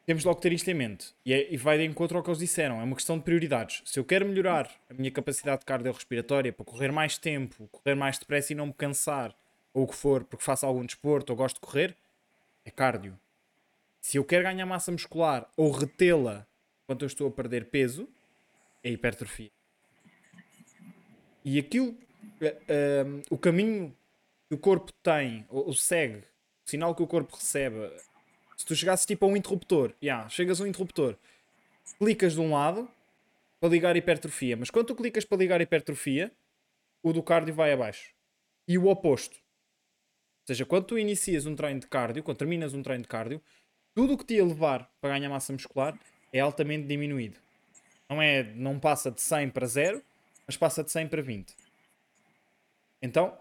temos 0.06 0.24
logo 0.24 0.38
que 0.38 0.42
ter 0.42 0.54
isto 0.54 0.70
em 0.70 0.74
mente. 0.74 1.14
E, 1.26 1.34
é, 1.34 1.54
e, 1.54 1.58
vai 1.58 1.78
de 1.78 1.86
encontro 1.86 2.18
ao 2.18 2.24
que 2.24 2.30
eles 2.30 2.40
disseram. 2.40 2.80
É 2.82 2.84
uma 2.84 2.96
questão 2.96 3.18
de 3.18 3.24
prioridades. 3.24 3.82
Se 3.86 4.00
eu 4.00 4.04
quero 4.04 4.26
melhorar 4.26 4.70
a 4.90 4.94
minha 4.94 5.12
capacidade 5.12 5.64
cardiorrespiratória 5.66 6.52
para 6.52 6.66
correr 6.66 6.92
mais 6.92 7.18
tempo, 7.18 7.68
correr 7.72 7.96
mais 7.96 8.18
depressa 8.18 8.54
e 8.54 8.56
não 8.56 8.68
me 8.68 8.74
cansar, 8.74 9.36
ou 9.74 9.84
o 9.84 9.88
que 9.88 9.96
for, 9.96 10.24
porque 10.24 10.44
faço 10.44 10.66
algum 10.66 10.86
desporto 10.86 11.32
ou 11.32 11.38
gosto 11.38 11.56
de 11.56 11.62
correr, 11.62 11.96
é 12.66 12.72
cardio. 12.72 13.18
Se 14.02 14.18
eu 14.18 14.26
quero 14.26 14.44
ganhar 14.44 14.66
massa 14.66 14.92
muscular 14.92 15.50
ou 15.56 15.72
retê-la 15.72 16.46
enquanto 16.84 17.04
eu 17.04 17.08
estou 17.08 17.28
a 17.28 17.32
perder 17.32 17.66
peso, 17.66 18.10
é 18.84 18.90
hipertrofia. 18.90 19.52
E 21.46 21.58
aquilo, 21.58 21.92
uh, 21.92 23.22
o 23.30 23.38
caminho 23.38 23.96
que 24.50 24.56
o 24.56 24.58
corpo 24.58 24.92
tem, 25.02 25.46
ou, 25.50 25.68
ou 25.68 25.74
segue, 25.74 26.18
o 26.66 26.70
sinal 26.70 26.94
que 26.94 27.02
o 27.02 27.08
corpo 27.08 27.36
recebe 27.36 27.78
se 28.62 28.66
tu 28.66 28.76
chegasses 28.76 29.08
tipo 29.08 29.26
a 29.26 29.28
um 29.28 29.36
interruptor, 29.36 29.92
yeah, 30.04 30.30
chegas 30.30 30.62
a 30.62 30.64
um 30.64 30.68
interruptor, 30.68 31.18
clicas 31.98 32.34
de 32.34 32.40
um 32.40 32.54
lado 32.54 32.88
para 33.60 33.70
ligar 33.70 33.98
hipertrofia, 33.98 34.56
mas 34.56 34.70
quando 34.70 34.86
tu 34.86 34.96
clicas 34.96 35.26
para 35.26 35.40
ligar 35.40 35.60
hipertrofia, 35.62 36.32
o 37.02 37.12
do 37.12 37.24
cardio 37.24 37.56
vai 37.56 37.74
abaixo. 37.74 38.14
E 38.68 38.78
o 38.78 38.86
oposto. 38.86 39.34
Ou 39.34 40.48
seja, 40.48 40.64
quando 40.64 40.86
tu 40.86 41.00
inicias 41.00 41.48
um 41.48 41.56
treino 41.56 41.80
de 41.80 41.88
cardio, 41.88 42.22
quando 42.22 42.38
terminas 42.38 42.76
um 42.76 42.84
treino 42.84 43.02
de 43.02 43.08
cardio, 43.08 43.42
tudo 43.96 44.14
o 44.14 44.18
que 44.18 44.26
te 44.26 44.36
ia 44.36 44.46
levar 44.46 44.88
para 45.02 45.18
ganhar 45.18 45.30
massa 45.30 45.52
muscular 45.52 46.00
é 46.32 46.40
altamente 46.40 46.86
diminuído. 46.86 47.40
Não, 48.08 48.22
é, 48.22 48.44
não 48.44 48.80
passa 48.80 49.10
de 49.10 49.22
100 49.22 49.50
para 49.50 49.66
0, 49.66 50.04
mas 50.46 50.56
passa 50.56 50.84
de 50.84 50.92
100 50.92 51.08
para 51.08 51.24
20. 51.24 51.56
Então, 53.02 53.36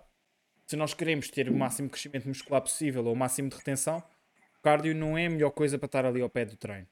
se 0.66 0.76
nós 0.76 0.94
queremos 0.94 1.28
ter 1.28 1.50
o 1.50 1.54
máximo 1.54 1.90
crescimento 1.90 2.26
muscular 2.26 2.62
possível 2.62 3.04
ou 3.04 3.12
o 3.12 3.16
máximo 3.16 3.50
de 3.50 3.56
retenção, 3.56 4.02
cardio 4.62 4.94
não 4.94 5.16
é 5.16 5.26
a 5.26 5.30
melhor 5.30 5.50
coisa 5.50 5.78
para 5.78 5.86
estar 5.86 6.04
ali 6.04 6.20
ao 6.20 6.30
pé 6.30 6.44
do 6.44 6.56
treino. 6.56 6.86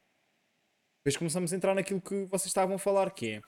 Depois 0.99 1.17
começamos 1.17 1.53
a 1.53 1.57
entrar 1.57 1.75
naquilo 1.75 2.01
que 2.01 2.25
vocês 2.27 2.47
estavam 2.47 2.77
a 2.77 2.79
falar, 2.79 3.11
que 3.11 3.35
é 3.35 3.43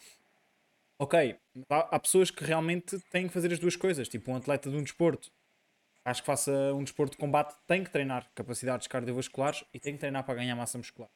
ok, 0.99 1.37
há, 1.69 1.97
há 1.97 1.99
pessoas 1.99 2.31
que 2.31 2.45
realmente 2.45 2.99
têm 3.11 3.27
que 3.27 3.33
fazer 3.33 3.53
as 3.53 3.59
duas 3.59 3.75
coisas, 3.75 4.09
tipo 4.09 4.31
um 4.31 4.37
atleta 4.37 4.71
de 4.71 4.77
um 4.77 4.83
desporto. 4.83 5.33
Acho 6.05 6.23
que 6.23 6.27
faça 6.27 6.53
um 6.75 6.83
desporto 6.83 7.13
de 7.13 7.19
combate, 7.19 7.55
tem 7.67 7.85
que 7.85 7.91
treinar 7.91 8.31
capacidades 8.35 8.87
cardiovasculares 8.87 9.65
e 9.73 9.79
tem 9.79 9.95
que 9.95 10.01
treinar 10.01 10.25
para 10.25 10.35
ganhar 10.35 10.57
massa 10.57 10.79
muscular. 10.79 11.11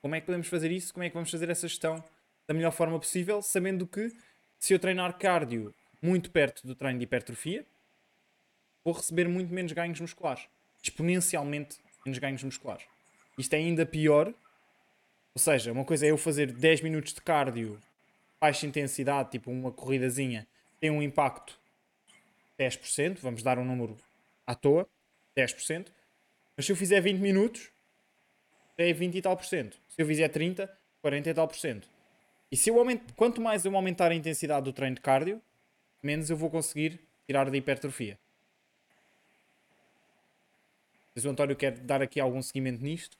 Como 0.00 0.14
é 0.14 0.20
que 0.20 0.26
podemos 0.26 0.48
fazer 0.48 0.70
isso? 0.70 0.92
Como 0.92 1.04
é 1.04 1.08
que 1.08 1.14
vamos 1.14 1.30
fazer 1.30 1.48
essa 1.50 1.68
gestão 1.68 2.02
da 2.46 2.54
melhor 2.54 2.72
forma 2.72 2.98
possível, 2.98 3.42
sabendo 3.42 3.86
que 3.86 4.12
se 4.58 4.74
eu 4.74 4.78
treinar 4.78 5.16
cardio 5.18 5.74
muito 6.02 6.30
perto 6.30 6.66
do 6.66 6.74
treino 6.74 6.98
de 6.98 7.04
hipertrofia, 7.04 7.64
vou 8.84 8.94
receber 8.94 9.28
muito 9.28 9.52
menos 9.52 9.72
ganhos 9.72 10.00
musculares. 10.00 10.48
Exponencialmente 10.82 11.78
menos 12.04 12.18
ganhos 12.18 12.42
musculares. 12.42 12.84
Isto 13.38 13.54
é 13.54 13.58
ainda 13.58 13.86
pior. 13.86 14.28
Ou 15.34 15.40
seja, 15.40 15.72
uma 15.72 15.84
coisa 15.84 16.06
é 16.06 16.10
eu 16.10 16.18
fazer 16.18 16.52
10 16.52 16.80
minutos 16.80 17.12
de 17.12 17.20
cardio 17.20 17.78
baixa 18.40 18.66
intensidade, 18.66 19.30
tipo 19.32 19.50
uma 19.50 19.70
corridazinha, 19.70 20.46
tem 20.80 20.90
um 20.90 21.02
impacto 21.02 21.60
10%, 22.58 23.18
vamos 23.20 23.42
dar 23.42 23.58
um 23.58 23.64
número 23.64 23.96
à 24.46 24.54
toa, 24.54 24.88
10%. 25.36 25.88
Mas 26.56 26.66
se 26.66 26.72
eu 26.72 26.76
fizer 26.76 27.00
20 27.00 27.18
minutos, 27.18 27.70
é 28.78 28.92
20 28.92 29.14
e 29.14 29.22
tal 29.22 29.36
por 29.36 29.44
cento. 29.44 29.78
Se 29.88 30.00
eu 30.00 30.06
fizer 30.06 30.28
30, 30.28 30.70
40 31.02 31.30
e 31.30 31.34
tal 31.34 31.46
por 31.46 31.56
cento. 31.56 31.86
E 32.50 32.56
se 32.56 32.70
eu 32.70 32.78
aumento, 32.78 33.12
quanto 33.14 33.40
mais 33.40 33.64
eu 33.64 33.76
aumentar 33.76 34.10
a 34.10 34.14
intensidade 34.14 34.64
do 34.64 34.72
treino 34.72 34.96
de 34.96 35.02
cardio, 35.02 35.40
menos 36.02 36.30
eu 36.30 36.36
vou 36.36 36.50
conseguir 36.50 36.98
tirar 37.26 37.48
da 37.50 37.56
hipertrofia. 37.56 38.18
Mas 41.20 41.26
o 41.26 41.30
António 41.32 41.54
quer 41.54 41.72
dar 41.72 42.00
aqui 42.00 42.18
algum 42.18 42.40
seguimento 42.40 42.82
nisto? 42.82 43.14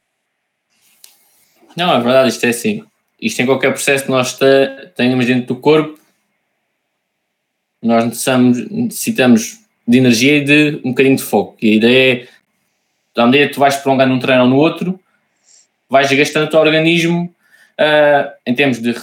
Não, 1.76 1.92
é 1.92 2.00
verdade, 2.00 2.30
isto 2.30 2.46
é 2.46 2.48
assim. 2.48 2.82
Isto 3.20 3.42
em 3.42 3.44
qualquer 3.44 3.72
processo 3.72 4.04
que 4.04 4.10
nós 4.10 4.38
tenhamos 4.96 5.26
dentro 5.26 5.48
do 5.48 5.60
corpo, 5.60 6.00
nós 7.82 8.02
necessitamos, 8.06 8.70
necessitamos 8.70 9.60
de 9.86 9.98
energia 9.98 10.38
e 10.38 10.44
de 10.44 10.80
um 10.82 10.92
bocadinho 10.92 11.16
de 11.16 11.22
foco. 11.22 11.58
E 11.60 11.72
a 11.72 11.74
ideia 11.74 12.28
é, 13.14 13.20
à 13.20 13.26
medida 13.26 13.48
que 13.48 13.52
tu 13.52 13.60
vais 13.60 13.76
prolongando 13.76 14.14
um 14.14 14.18
treino 14.18 14.44
ou 14.44 14.48
no 14.48 14.56
outro, 14.56 14.98
vais 15.86 16.10
gastando 16.10 16.46
o 16.46 16.50
teu 16.50 16.60
organismo 16.60 17.24
uh, 17.78 18.32
em 18.46 18.54
termos 18.54 18.80
de 18.80 18.94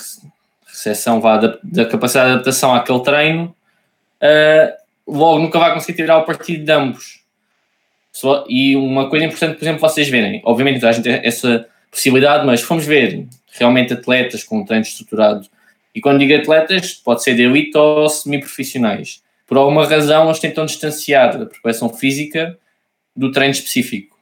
recepção 0.66 1.22
vá, 1.22 1.38
da, 1.38 1.60
da, 1.62 1.86
capacidade 1.86 2.30
de 2.30 2.34
adaptação 2.34 2.74
àquele 2.74 3.04
treino, 3.04 3.56
uh, 4.24 4.74
logo 5.08 5.38
nunca 5.38 5.60
vai 5.60 5.72
conseguir 5.76 5.98
tirar 5.98 6.18
o 6.18 6.26
partido 6.26 6.66
de 6.66 6.72
ambos. 6.72 7.17
E 8.50 8.76
uma 8.76 9.10
coisa 9.10 9.26
importante, 9.26 9.58
por 9.58 9.64
exemplo, 9.64 9.82
vocês 9.82 10.08
verem, 10.10 10.42
obviamente 10.44 10.86
a 10.86 10.92
gente 10.92 11.04
tem 11.04 11.20
essa 11.24 11.68
possibilidade, 11.92 12.46
mas 12.46 12.62
fomos 12.62 12.86
ver 12.86 13.28
realmente 13.52 13.94
atletas 13.94 14.44
com 14.44 14.60
um 14.60 14.66
treino 14.66 14.84
estruturado. 14.84 15.48
E 15.94 16.02
quando 16.02 16.20
digo 16.20 16.36
atletas, 16.36 16.94
pode 16.94 17.24
ser 17.24 17.36
de 17.36 17.44
elite 17.44 17.78
ou 17.78 18.08
semi-profissionais. 18.08 19.22
Por 19.48 19.58
alguma 19.58 19.86
razão, 19.86 20.26
eles 20.26 20.40
tentam 20.40 20.66
distanciar 20.66 21.42
a 21.42 21.46
preparação 21.46 21.90
física 21.90 22.58
do 23.16 23.32
treino 23.32 23.54
específico. 23.54 24.18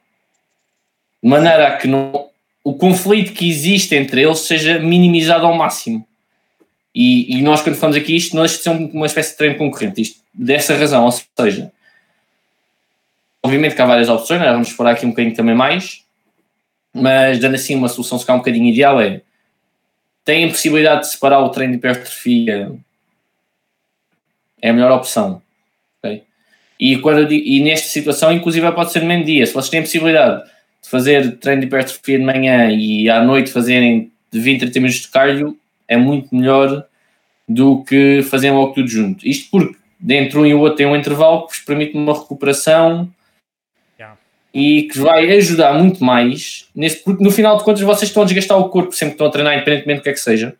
De 1.22 1.28
maneira 1.28 1.68
a 1.68 1.76
que 1.76 1.88
não, 1.88 2.30
o 2.64 2.74
conflito 2.74 3.32
que 3.32 3.48
existe 3.48 3.94
entre 3.94 4.22
eles 4.22 4.40
seja 4.40 4.78
minimizado 4.78 5.44
ao 5.44 5.54
máximo. 5.54 6.06
E, 6.94 7.36
e 7.36 7.42
nós, 7.42 7.60
quando 7.60 7.76
falamos 7.76 8.00
aqui 8.00 8.16
isto, 8.16 8.34
nós 8.34 8.52
somos 8.52 8.92
uma 8.94 9.06
espécie 9.06 9.32
de 9.32 9.36
treino 9.36 9.56
concorrente. 9.56 10.00
Isto, 10.00 10.20
dessa 10.32 10.74
razão, 10.74 11.04
ou 11.04 11.12
seja, 11.12 11.70
obviamente 13.56 13.74
que 13.74 13.82
há 13.82 13.86
várias 13.86 14.08
opções, 14.08 14.40
né? 14.40 14.52
vamos 14.52 14.68
explorar 14.68 14.92
aqui 14.92 15.06
um 15.06 15.10
bocadinho 15.10 15.34
também 15.34 15.54
mais, 15.54 16.04
mas 16.92 17.38
dando 17.38 17.54
assim 17.54 17.74
uma 17.74 17.88
solução 17.88 18.18
se 18.18 18.26
calhar 18.26 18.36
um 18.36 18.40
bocadinho 18.40 18.66
ideal 18.66 19.00
é 19.00 19.22
tem 20.24 20.44
a 20.44 20.48
possibilidade 20.48 21.02
de 21.02 21.08
separar 21.08 21.40
o 21.40 21.50
treino 21.50 21.72
de 21.72 21.78
hipertrofia 21.78 22.72
é 24.60 24.70
a 24.70 24.72
melhor 24.72 24.90
opção 24.92 25.42
okay? 25.98 26.22
e, 26.80 26.98
quando 26.98 27.30
e 27.30 27.60
nesta 27.62 27.88
situação 27.88 28.32
inclusive 28.32 28.70
pode 28.72 28.92
ser 28.92 29.00
no 29.00 29.06
mesmo 29.06 29.24
dia 29.24 29.46
se 29.46 29.52
vocês 29.52 29.68
têm 29.68 29.82
possibilidade 29.82 30.44
de 30.82 30.88
fazer 30.88 31.36
treino 31.36 31.60
de 31.60 31.66
hipertrofia 31.66 32.18
de 32.18 32.24
manhã 32.24 32.70
e 32.70 33.10
à 33.10 33.22
noite 33.22 33.52
fazerem 33.52 34.10
de 34.32 34.40
20 34.40 34.56
a 34.56 34.60
30 34.66 34.80
minutos 34.80 35.02
de 35.02 35.08
cardio 35.08 35.56
é 35.86 35.96
muito 35.96 36.34
melhor 36.34 36.86
do 37.46 37.84
que 37.84 38.22
fazerem 38.22 38.56
logo 38.56 38.72
tudo 38.72 38.88
junto 38.88 39.26
isto 39.28 39.50
porque 39.50 39.76
dentro 40.00 40.40
um 40.40 40.46
e 40.46 40.54
o 40.54 40.60
outro 40.60 40.78
tem 40.78 40.86
um 40.86 40.96
intervalo 40.96 41.46
que 41.46 41.56
vos 41.56 41.64
permite 41.64 41.96
uma 41.96 42.14
recuperação 42.14 43.12
e 44.58 44.84
que 44.84 44.98
vai 44.98 45.30
ajudar 45.36 45.74
muito 45.74 46.02
mais, 46.02 46.66
nesse, 46.74 47.04
porque 47.04 47.22
no 47.22 47.30
final 47.30 47.58
de 47.58 47.62
contas 47.62 47.82
vocês 47.82 48.08
estão 48.08 48.22
a 48.22 48.24
desgastar 48.24 48.58
o 48.58 48.70
corpo 48.70 48.90
sempre 48.92 49.10
que 49.10 49.16
estão 49.16 49.26
a 49.26 49.30
treinar, 49.30 49.54
independentemente 49.54 50.00
do 50.00 50.02
que 50.04 50.08
é 50.08 50.12
que 50.14 50.18
seja. 50.18 50.56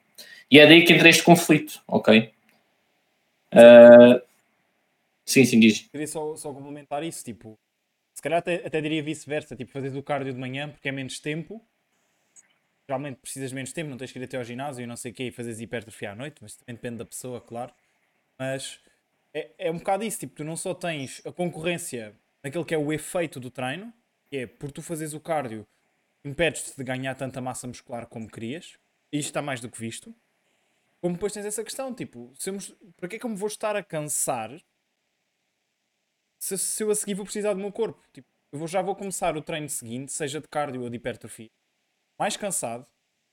E 0.51 0.59
é 0.59 0.67
daí 0.67 0.85
que 0.85 0.93
entra 0.93 1.09
este 1.09 1.23
conflito, 1.23 1.81
ok? 1.89 2.31
Uh, 3.55 4.21
sim, 5.25 5.47
sim, 5.47 5.59
diz. 5.59 5.89
Queria 5.91 6.07
só, 6.07 6.37
só 6.37 6.53
complementar 6.53 7.03
isso, 7.05 7.25
tipo, 7.25 7.59
se 8.13 8.21
calhar 8.21 8.41
até, 8.41 8.57
até 8.67 8.83
diria 8.83 9.03
vice-versa, 9.03 9.57
tipo, 9.57 9.73
fazer 9.73 9.97
o 9.97 10.03
cardio 10.03 10.35
de 10.35 10.39
manhã 10.39 10.69
porque 10.69 10.91
é 10.91 10.93
menos 10.93 11.19
tempo. 11.19 11.65
Geralmente 12.87 13.17
precisas 13.17 13.51
menos 13.51 13.73
tempo, 13.73 13.89
não 13.89 13.97
tens 13.97 14.13
que 14.13 14.19
ir 14.19 14.25
até 14.25 14.37
ao 14.37 14.45
ginásio 14.45 14.83
e 14.83 14.87
não 14.87 14.97
sei 14.99 15.11
o 15.11 15.15
quê, 15.15 15.25
e 15.25 15.31
fazes 15.31 15.59
hipertrofia 15.59 16.13
à 16.13 16.15
noite, 16.15 16.37
mas 16.43 16.55
também 16.55 16.75
depende 16.75 16.99
da 16.99 17.07
pessoa, 17.07 17.41
claro. 17.41 17.73
Mas 18.39 18.79
é, 19.33 19.49
é 19.57 19.71
um 19.71 19.79
bocado 19.79 20.05
isso, 20.05 20.19
tipo, 20.19 20.35
tu 20.35 20.45
não 20.45 20.55
só 20.55 20.75
tens 20.75 21.23
a 21.25 21.33
concorrência 21.33 22.15
naquele 22.47 22.65
que 22.65 22.75
é 22.75 22.79
o 22.79 22.93
efeito 22.93 23.41
do 23.41 23.51
treino, 23.51 23.93
que 24.31 24.37
é 24.37 24.47
por 24.47 24.71
tu 24.71 24.81
fazeres 24.81 25.13
o 25.15 25.21
cardio, 25.21 25.67
impedes-te 26.25 26.77
de 26.77 26.85
ganhar 26.85 27.17
tanta 27.17 27.41
massa 27.41 27.67
muscular 27.67 28.07
como 28.07 28.31
querias, 28.31 28.79
e 29.13 29.19
isto 29.19 29.31
está 29.31 29.43
mais 29.43 29.61
do 29.61 29.69
que 29.69 29.81
visto. 29.81 30.15
Como 31.01 31.15
depois 31.15 31.33
tens 31.33 31.45
essa 31.45 31.65
questão, 31.65 31.93
tipo, 31.93 32.33
se 32.37 32.51
eu, 32.51 32.57
para 32.97 33.09
que 33.09 33.17
é 33.17 33.19
que 33.19 33.27
eu 33.27 33.31
me 33.31 33.37
vou 33.37 33.49
estar 33.49 33.75
a 33.75 33.83
cansar 33.83 34.57
se, 36.39 36.57
se 36.57 36.85
eu 36.85 36.91
a 36.91 36.95
seguir 36.95 37.15
vou 37.15 37.25
precisar 37.25 37.53
do 37.53 37.59
meu 37.59 37.73
corpo? 37.73 38.01
Tipo, 38.13 38.29
eu 38.53 38.61
vou, 38.61 38.69
já 38.69 38.81
vou 38.81 38.95
começar 38.95 39.37
o 39.37 39.43
treino 39.43 39.69
seguinte, 39.69 40.13
seja 40.13 40.41
de 40.41 40.47
cardio 40.47 40.83
ou 40.83 40.89
de 40.89 40.97
hipertrofia, 40.97 41.51
mais 42.17 42.37
cansado, 42.37 42.87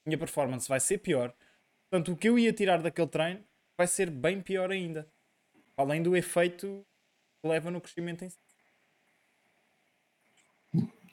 minha 0.03 0.17
performance 0.17 0.67
vai 0.67 0.79
ser 0.79 0.97
pior. 0.97 1.31
Portanto, 1.87 2.11
o 2.11 2.17
que 2.17 2.29
eu 2.29 2.39
ia 2.39 2.51
tirar 2.51 2.81
daquele 2.81 3.07
treino 3.07 3.43
vai 3.77 3.85
ser 3.85 4.09
bem 4.09 4.41
pior 4.41 4.71
ainda. 4.71 5.07
Além 5.77 6.01
do 6.01 6.17
efeito 6.17 6.83
que 7.39 7.47
leva 7.47 7.69
no 7.69 7.79
crescimento 7.79 8.25
em 8.25 8.29
si. 8.29 8.52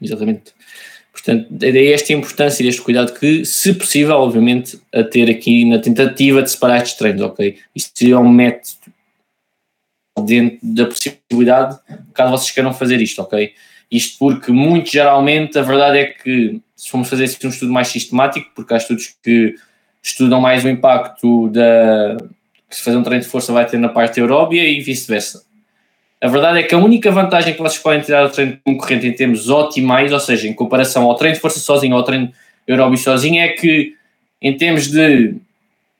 Exatamente. 0.00 0.52
Portanto, 1.12 1.46
daí 1.50 1.92
esta 1.92 2.12
importância 2.12 2.62
e 2.62 2.68
este 2.68 2.80
cuidado 2.80 3.12
que, 3.12 3.44
se 3.44 3.74
possível, 3.74 4.16
obviamente, 4.16 4.80
a 4.94 5.02
ter 5.02 5.28
aqui 5.28 5.64
na 5.64 5.78
tentativa 5.78 6.42
de 6.42 6.50
separar 6.50 6.78
estes 6.78 6.94
treinos, 6.94 7.22
ok? 7.22 7.58
Isto 7.74 7.98
seria 7.98 8.18
um 8.18 8.28
método 8.28 8.78
dentro 10.24 10.58
da 10.62 10.86
possibilidade, 10.86 11.78
caso 12.14 12.30
vocês 12.32 12.50
queiram 12.52 12.72
fazer 12.72 13.00
isto, 13.00 13.20
ok? 13.20 13.52
Isto 13.90 14.18
porque, 14.18 14.52
muito 14.52 14.90
geralmente, 14.90 15.58
a 15.58 15.62
verdade 15.62 15.98
é 15.98 16.04
que, 16.06 16.60
se 16.76 16.88
formos 16.88 17.08
fazer 17.08 17.24
um 17.44 17.48
estudo 17.48 17.72
mais 17.72 17.88
sistemático, 17.88 18.50
porque 18.54 18.72
há 18.72 18.76
estudos 18.76 19.14
que 19.22 19.56
estudam 20.02 20.40
mais 20.40 20.64
o 20.64 20.68
impacto 20.68 21.48
da, 21.48 22.16
que 22.68 22.76
se 22.76 22.82
fazer 22.82 22.96
um 22.96 23.02
treino 23.02 23.22
de 23.22 23.28
força 23.28 23.52
vai 23.52 23.66
ter 23.66 23.78
na 23.78 23.88
parte 23.88 24.20
aeróbia 24.20 24.64
e 24.64 24.80
vice-versa. 24.80 25.44
A 26.22 26.28
verdade 26.28 26.58
é 26.58 26.62
que 26.62 26.74
a 26.74 26.78
única 26.78 27.10
vantagem 27.10 27.54
que 27.54 27.62
vocês 27.62 27.82
podem 27.82 28.02
tirar 28.02 28.26
do 28.26 28.32
treino 28.32 28.58
concorrente 28.62 29.06
em 29.06 29.12
termos 29.12 29.48
otimais, 29.48 30.12
ou 30.12 30.20
seja, 30.20 30.46
em 30.46 30.52
comparação 30.52 31.04
ao 31.04 31.14
treino 31.14 31.34
de 31.34 31.40
força 31.40 31.58
sozinho 31.58 31.94
ou 31.94 31.98
ao 31.98 32.04
treino 32.04 32.30
aeróbio 32.68 32.98
sozinho, 32.98 33.40
é 33.40 33.48
que 33.48 33.94
em 34.42 34.54
termos 34.56 34.88
de 34.88 35.34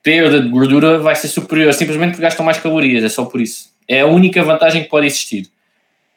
perda 0.02 0.40
de 0.40 0.48
gordura 0.48 0.98
vai 0.98 1.14
ser 1.14 1.28
superior, 1.28 1.72
simplesmente 1.72 2.10
porque 2.10 2.22
gastam 2.22 2.44
mais 2.44 2.58
calorias, 2.58 3.02
é 3.02 3.08
só 3.08 3.24
por 3.24 3.40
isso. 3.40 3.70
É 3.88 4.00
a 4.00 4.06
única 4.06 4.42
vantagem 4.42 4.82
que 4.82 4.90
pode 4.90 5.06
existir. 5.06 5.46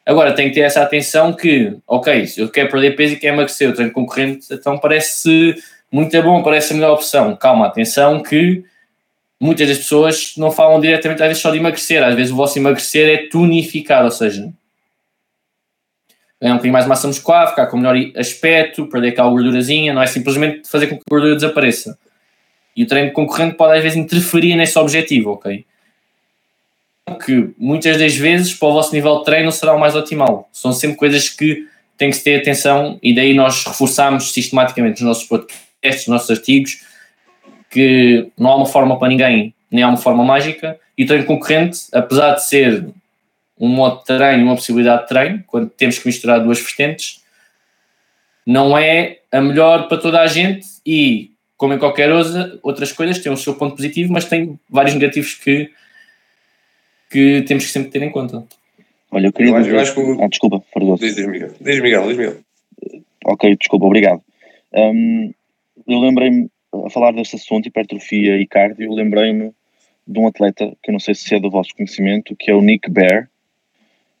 Agora, 0.06 0.34
tem 0.34 0.48
que 0.48 0.54
ter 0.54 0.60
essa 0.60 0.82
atenção 0.82 1.32
que, 1.32 1.74
ok, 1.86 2.26
eu 2.36 2.50
quero 2.50 2.70
perder 2.70 2.94
peso 2.94 3.14
e 3.14 3.16
quero 3.16 3.34
emagrecer, 3.34 3.70
o 3.70 3.72
treino 3.72 3.92
concorrente, 3.92 4.46
então 4.50 4.78
parece 4.78 5.56
muito 5.90 6.22
bom, 6.22 6.42
parece 6.42 6.72
a 6.72 6.76
melhor 6.76 6.92
opção. 6.92 7.34
Calma, 7.36 7.66
atenção 7.66 8.22
que 8.22 8.62
muitas 9.40 9.68
das 9.68 9.78
pessoas 9.78 10.34
não 10.36 10.50
falam 10.50 10.80
diretamente 10.80 11.22
às 11.22 11.28
vezes 11.28 11.42
só 11.42 11.50
de 11.50 11.58
emagrecer, 11.58 12.02
às 12.02 12.14
vezes 12.14 12.32
o 12.32 12.36
vosso 12.36 12.58
emagrecer 12.58 13.08
é 13.08 13.28
tonificar, 13.28 14.04
ou 14.04 14.10
seja, 14.10 14.52
ganhar 16.40 16.54
um 16.54 16.56
bocadinho 16.56 16.72
mais 16.72 16.86
massa 16.86 17.06
muscular, 17.06 17.48
ficar 17.48 17.66
com 17.66 17.78
melhor 17.78 17.96
aspecto, 18.16 18.86
perder 18.86 19.08
aquela 19.08 19.30
gordurazinha, 19.30 19.94
não 19.94 20.02
é 20.02 20.06
simplesmente 20.06 20.68
fazer 20.68 20.88
com 20.88 20.96
que 20.96 21.02
a 21.06 21.10
gordura 21.10 21.34
desapareça. 21.34 21.98
E 22.76 22.82
o 22.82 22.86
treino 22.86 23.12
concorrente 23.12 23.56
pode 23.56 23.76
às 23.76 23.82
vezes 23.82 23.96
interferir 23.96 24.56
nesse 24.56 24.78
objetivo, 24.78 25.30
ok? 25.32 25.64
Que 27.24 27.54
muitas 27.56 27.96
das 27.96 28.14
vezes 28.16 28.52
para 28.52 28.68
o 28.68 28.72
vosso 28.72 28.94
nível 28.94 29.18
de 29.18 29.24
treino 29.24 29.50
será 29.52 29.74
o 29.74 29.80
mais 29.80 29.94
optimal. 29.94 30.48
São 30.52 30.72
sempre 30.72 30.96
coisas 30.96 31.28
que 31.28 31.66
tem 31.96 32.10
que 32.10 32.16
se 32.16 32.24
ter 32.24 32.40
atenção 32.40 32.98
e 33.02 33.14
daí 33.14 33.32
nós 33.32 33.64
reforçamos 33.64 34.32
sistematicamente 34.32 35.02
nos 35.02 35.08
nossos 35.08 35.24
podcasts, 35.24 36.06
nos 36.06 36.08
nossos 36.08 36.30
artigos, 36.30 36.80
que 37.74 38.30
não 38.38 38.50
há 38.50 38.56
uma 38.56 38.66
forma 38.66 38.96
para 38.96 39.08
ninguém, 39.08 39.52
nem 39.68 39.82
há 39.82 39.88
uma 39.88 39.96
forma 39.96 40.22
mágica, 40.22 40.78
e 40.96 41.02
o 41.02 41.06
treino 41.08 41.26
concorrente, 41.26 41.80
apesar 41.92 42.34
de 42.34 42.46
ser 42.46 42.86
um 43.58 43.66
modo 43.66 43.98
de 43.98 44.04
treino, 44.04 44.44
uma 44.44 44.54
possibilidade 44.54 45.02
de 45.02 45.08
treino, 45.08 45.44
quando 45.48 45.68
temos 45.70 45.98
que 45.98 46.06
misturar 46.06 46.40
duas 46.40 46.60
vertentes, 46.60 47.20
não 48.46 48.78
é 48.78 49.18
a 49.32 49.40
melhor 49.40 49.88
para 49.88 49.98
toda 49.98 50.20
a 50.20 50.26
gente 50.28 50.64
e, 50.86 51.32
como 51.56 51.74
em 51.74 51.78
qualquer 51.78 52.12
outra, 52.12 52.60
outras 52.62 52.92
coisas, 52.92 53.18
tem 53.18 53.32
o 53.32 53.36
seu 53.36 53.56
ponto 53.56 53.74
positivo, 53.74 54.12
mas 54.12 54.24
tem 54.26 54.56
vários 54.70 54.94
negativos 54.94 55.34
que, 55.34 55.68
que 57.10 57.42
temos 57.42 57.64
que 57.64 57.72
sempre 57.72 57.90
ter 57.90 58.02
em 58.02 58.10
conta. 58.10 58.44
Olha, 59.10 59.26
eu 59.26 59.32
queria. 59.32 59.50
Eu 59.50 59.56
acho, 59.56 59.64
dizer... 59.64 59.76
eu 59.76 59.80
acho 59.80 59.94
que... 59.94 60.22
ah, 60.22 60.28
desculpa. 60.28 60.62
Diz, 61.00 61.16
diz 61.16 61.26
Miguel. 61.26 61.50
Diz 61.60 61.82
Miguel, 61.82 62.06
diz 62.06 62.16
Miguel. 62.16 62.36
Ok, 63.24 63.56
desculpa, 63.56 63.86
obrigado. 63.86 64.22
Um, 64.72 65.32
eu 65.88 66.00
lembrei-me, 66.00 66.48
a 66.86 66.90
falar 66.90 67.12
deste 67.12 67.36
assunto, 67.36 67.68
hipertrofia 67.68 68.36
e 68.38 68.46
cardio, 68.46 68.92
lembrei-me 68.92 69.52
de 70.06 70.18
um 70.18 70.26
atleta, 70.26 70.76
que 70.82 70.90
eu 70.90 70.92
não 70.92 71.00
sei 71.00 71.14
se 71.14 71.34
é 71.34 71.40
do 71.40 71.50
vosso 71.50 71.74
conhecimento, 71.74 72.36
que 72.36 72.50
é 72.50 72.54
o 72.54 72.60
Nick 72.60 72.90
Bear, 72.90 73.28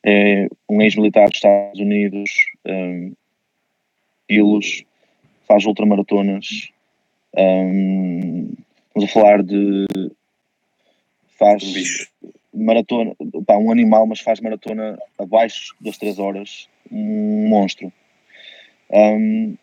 é 0.02 0.48
um 0.68 0.80
ex-militar 0.82 1.28
dos 1.28 1.36
Estados 1.36 1.80
Unidos, 1.80 2.30
um, 2.64 3.12
quilos, 4.28 4.84
faz 5.46 5.64
ultramaratonas, 5.64 6.70
um, 7.36 8.54
vamos 8.94 9.10
a 9.10 9.12
falar 9.12 9.42
de 9.42 9.86
faz 11.38 11.62
um 12.52 12.64
maratona, 12.64 13.14
pá, 13.46 13.56
um 13.58 13.70
animal, 13.70 14.06
mas 14.06 14.20
faz 14.20 14.40
maratona 14.40 14.98
abaixo 15.18 15.74
das 15.80 15.98
3 15.98 16.18
horas, 16.18 16.68
um 16.90 17.48
monstro. 17.48 17.92
Um, 18.90 19.56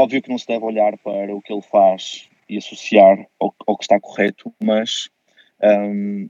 óbvio 0.00 0.22
que 0.22 0.30
não 0.30 0.38
se 0.38 0.46
deve 0.46 0.64
olhar 0.64 0.96
para 0.98 1.34
o 1.34 1.42
que 1.42 1.52
ele 1.52 1.62
faz 1.62 2.28
e 2.48 2.56
associar 2.56 3.26
ao, 3.38 3.54
ao 3.66 3.76
que 3.76 3.84
está 3.84 4.00
correto, 4.00 4.52
mas 4.62 5.08
um, 5.62 6.28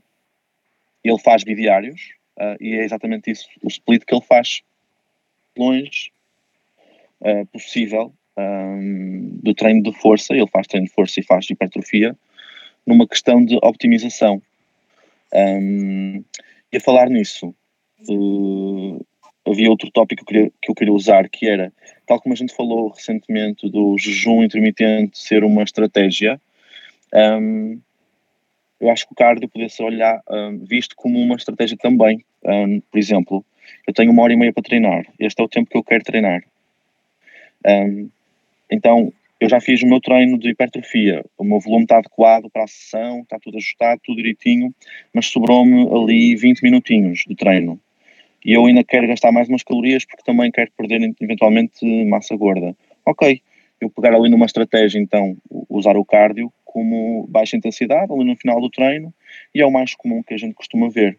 ele 1.03 1.19
faz 1.19 1.45
bidiários 1.45 2.15
uh, 2.39 2.57
e 2.61 2.75
é 2.75 2.85
exatamente 2.85 3.31
isso 3.31 3.49
o 3.63 3.69
split 3.69 4.05
que 4.05 4.15
ele 4.15 4.25
faz 4.25 4.63
longe 5.57 6.13
uh, 7.21 7.47
possível 7.47 8.13
um, 8.37 9.39
do 9.43 9.55
treino 9.55 9.83
de 9.83 9.93
força, 9.93 10.35
ele 10.35 10.47
faz 10.47 10.67
treino 10.67 10.87
de 10.87 10.93
força 10.93 11.21
e 11.21 11.25
faz 11.25 11.49
hipertrofia 11.49 12.17
numa 12.87 13.07
questão 13.07 13.45
de 13.45 13.57
optimização. 13.63 14.43
Um, 15.33 16.25
e 16.73 16.77
a 16.77 16.81
falar 16.81 17.09
nisso, 17.09 17.55
uh, 18.09 19.07
havia 19.47 19.71
outro 19.71 19.91
tópico 19.91 20.25
que 20.25 20.33
eu, 20.37 20.37
queria, 20.37 20.53
que 20.63 20.71
eu 20.71 20.75
queria 20.75 20.93
usar, 20.93 21.29
que 21.29 21.49
era, 21.49 21.73
tal 22.07 22.21
como 22.21 22.33
a 22.33 22.37
gente 22.37 22.55
falou 22.55 22.89
recentemente 22.89 23.69
do 23.69 23.97
jejum 23.99 24.43
intermitente 24.43 25.19
ser 25.19 25.45
uma 25.45 25.63
estratégia, 25.63 26.41
um, 27.15 27.81
eu 28.81 28.91
acho 28.91 29.07
que 29.07 29.13
o 29.13 29.17
cardio 29.17 29.49
poderia 29.49 29.69
ser 29.69 29.83
olhar, 29.83 30.23
um, 30.29 30.59
visto 30.59 30.95
como 30.97 31.19
uma 31.19 31.37
estratégia 31.37 31.77
também. 31.77 32.25
Um, 32.45 32.81
por 32.81 32.99
exemplo, 32.99 33.45
eu 33.87 33.93
tenho 33.93 34.11
uma 34.11 34.23
hora 34.23 34.33
e 34.33 34.37
meia 34.37 34.53
para 34.53 34.63
treinar, 34.63 35.07
este 35.19 35.41
é 35.41 35.45
o 35.45 35.49
tempo 35.49 35.71
que 35.71 35.77
eu 35.77 35.85
quero 35.85 36.05
treinar. 36.05 36.43
então, 38.71 39.13
eu 39.39 39.49
já 39.49 39.59
fiz 39.59 39.83
o 39.83 39.87
meu 39.87 40.01
treino 40.01 40.39
de 40.39 40.51
hipertrofia, 40.51 41.25
o 41.37 41.45
meu 41.45 41.61
volume 41.61 41.85
está 41.85 41.99
adequado 41.99 42.51
para 42.51 42.65
a 42.65 42.67
sessão, 42.67 43.21
está 43.21 43.39
tudo 43.39 43.57
ajustado, 43.57 44.01
tudo 44.05 44.17
direitinho, 44.17 44.75
mas 45.15 45.27
sobrou-me 45.27 45.89
ali 45.89 46.37
20 46.37 46.63
minutinhos 46.63 47.25
de 47.27 47.35
treino 47.35 47.81
e 48.45 48.53
eu 48.53 48.65
ainda 48.67 48.83
quero 48.85 49.07
gastar 49.07 49.33
mais 49.33 49.49
umas 49.49 49.63
calorias 49.63 50.05
porque 50.05 50.23
também 50.25 50.51
quero 50.51 50.71
perder 50.73 51.15
eventualmente 51.21 51.85
massa 52.07 52.37
gorda. 52.37 52.75
Ok, 53.05 53.41
eu 53.81 53.91
pegar 53.91 54.15
ali 54.15 54.29
numa 54.29 54.47
estratégia 54.47 54.99
então, 54.99 55.37
usar 55.69 55.97
o 55.97 56.05
cardio 56.05 56.53
como 56.65 57.27
baixa 57.29 57.57
intensidade 57.57 58.13
ali 58.13 58.25
no 58.25 58.37
final 58.37 58.61
do 58.61 58.71
treino 58.71 59.13
e 59.55 59.61
é 59.61 59.67
o 59.67 59.71
mais 59.71 59.95
comum 59.95 60.23
que 60.23 60.35
a 60.35 60.39
gente 60.39 60.55
costuma 60.55 60.89
ver. 60.89 61.19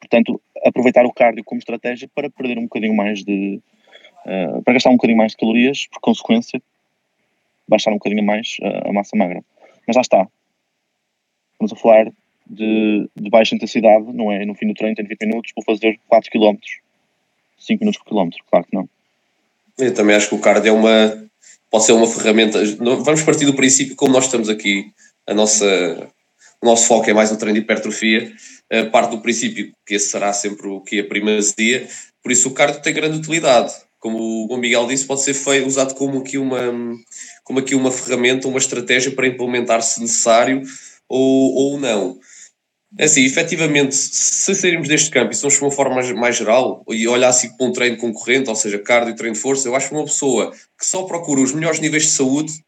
Portanto, 0.00 0.40
aproveitar 0.64 1.04
o 1.04 1.12
cardio 1.12 1.44
como 1.44 1.58
estratégia 1.58 2.08
para 2.14 2.30
perder 2.30 2.58
um 2.58 2.62
bocadinho 2.62 2.94
mais 2.94 3.22
de. 3.22 3.60
Uh, 4.24 4.62
para 4.62 4.74
gastar 4.74 4.90
um 4.90 4.94
bocadinho 4.96 5.18
mais 5.18 5.32
de 5.32 5.38
calorias, 5.38 5.86
por 5.86 6.00
consequência, 6.00 6.60
baixar 7.68 7.90
um 7.90 7.94
bocadinho 7.94 8.22
mais 8.22 8.56
uh, 8.60 8.88
a 8.88 8.92
massa 8.92 9.16
magra. 9.16 9.42
Mas 9.86 9.96
lá 9.96 10.02
está. 10.02 10.28
Vamos 11.58 11.72
a 11.72 11.76
falar 11.76 12.12
de, 12.48 13.08
de, 13.14 13.30
baixa 13.30 13.54
intensidade, 13.54 14.06
não 14.12 14.32
é? 14.32 14.44
No 14.44 14.54
fim 14.54 14.66
do 14.66 14.74
treino 14.74 14.96
tem 14.96 15.04
20 15.04 15.26
minutos, 15.26 15.52
vou 15.54 15.64
fazer 15.64 15.98
4 16.08 16.30
km, 16.30 16.56
5 17.58 17.80
minutos 17.80 17.98
por 17.98 18.08
quilómetro, 18.08 18.38
claro 18.50 18.66
que 18.66 18.74
não. 18.74 18.88
Eu 19.78 19.94
também 19.94 20.16
acho 20.16 20.28
que 20.28 20.34
o 20.34 20.40
cardio 20.40 20.70
é 20.70 20.72
uma, 20.72 21.28
pode 21.70 21.84
ser 21.84 21.92
uma 21.92 22.06
ferramenta. 22.06 22.60
Vamos 22.76 23.22
partir 23.22 23.44
do 23.44 23.54
princípio, 23.54 23.94
como 23.94 24.12
nós 24.12 24.24
estamos 24.24 24.48
aqui, 24.48 24.92
a 25.26 25.34
nossa, 25.34 26.08
o 26.60 26.66
nosso 26.66 26.86
foco 26.86 27.08
é 27.08 27.12
mais 27.12 27.30
o 27.30 27.36
treino 27.36 27.58
de 27.58 27.64
hipertrofia, 27.64 28.32
parte 28.90 29.10
do 29.10 29.20
princípio 29.20 29.72
que 29.86 29.94
esse 29.94 30.08
será 30.08 30.32
sempre 30.32 30.66
o 30.66 30.80
que 30.80 30.98
é 30.98 31.00
a 31.00 31.04
primazia, 31.04 31.86
por 32.22 32.32
isso 32.32 32.48
o 32.48 32.52
cardio 32.52 32.82
tem 32.82 32.92
grande 32.92 33.18
utilidade. 33.18 33.72
Como 33.98 34.46
o 34.46 34.56
Miguel 34.56 34.86
disse, 34.86 35.06
pode 35.06 35.22
ser 35.22 35.34
feito, 35.34 35.66
usado 35.66 35.94
como 35.94 36.18
aqui, 36.18 36.38
uma, 36.38 36.60
como 37.42 37.58
aqui 37.58 37.74
uma 37.74 37.90
ferramenta, 37.90 38.46
uma 38.46 38.58
estratégia 38.58 39.10
para 39.10 39.26
implementar 39.26 39.82
se 39.82 40.00
necessário 40.00 40.62
ou, 41.08 41.54
ou 41.54 41.80
não. 41.80 42.18
É 42.96 43.04
assim, 43.04 43.24
efetivamente, 43.24 43.94
se 43.94 44.54
sairmos 44.54 44.88
deste 44.88 45.10
campo 45.10 45.32
e 45.32 45.34
se 45.34 45.42
formos 45.42 45.58
de 45.58 45.64
uma 45.64 45.70
forma 45.70 46.14
mais, 46.14 46.36
geral 46.36 46.82
e 46.88 47.06
olhar 47.06 47.28
assim 47.28 47.54
para 47.54 47.66
um 47.66 47.72
treino 47.72 47.98
concorrente, 47.98 48.48
ou 48.48 48.56
seja, 48.56 48.78
cardio 48.78 49.12
e 49.12 49.16
treino 49.16 49.34
de 49.34 49.40
força, 49.40 49.68
eu 49.68 49.76
acho 49.76 49.88
que 49.88 49.94
uma 49.94 50.04
pessoa 50.04 50.52
que 50.78 50.86
só 50.86 51.02
procura 51.02 51.42
os 51.42 51.52
melhores 51.52 51.80
níveis 51.80 52.04
de 52.04 52.10
saúde, 52.10 52.64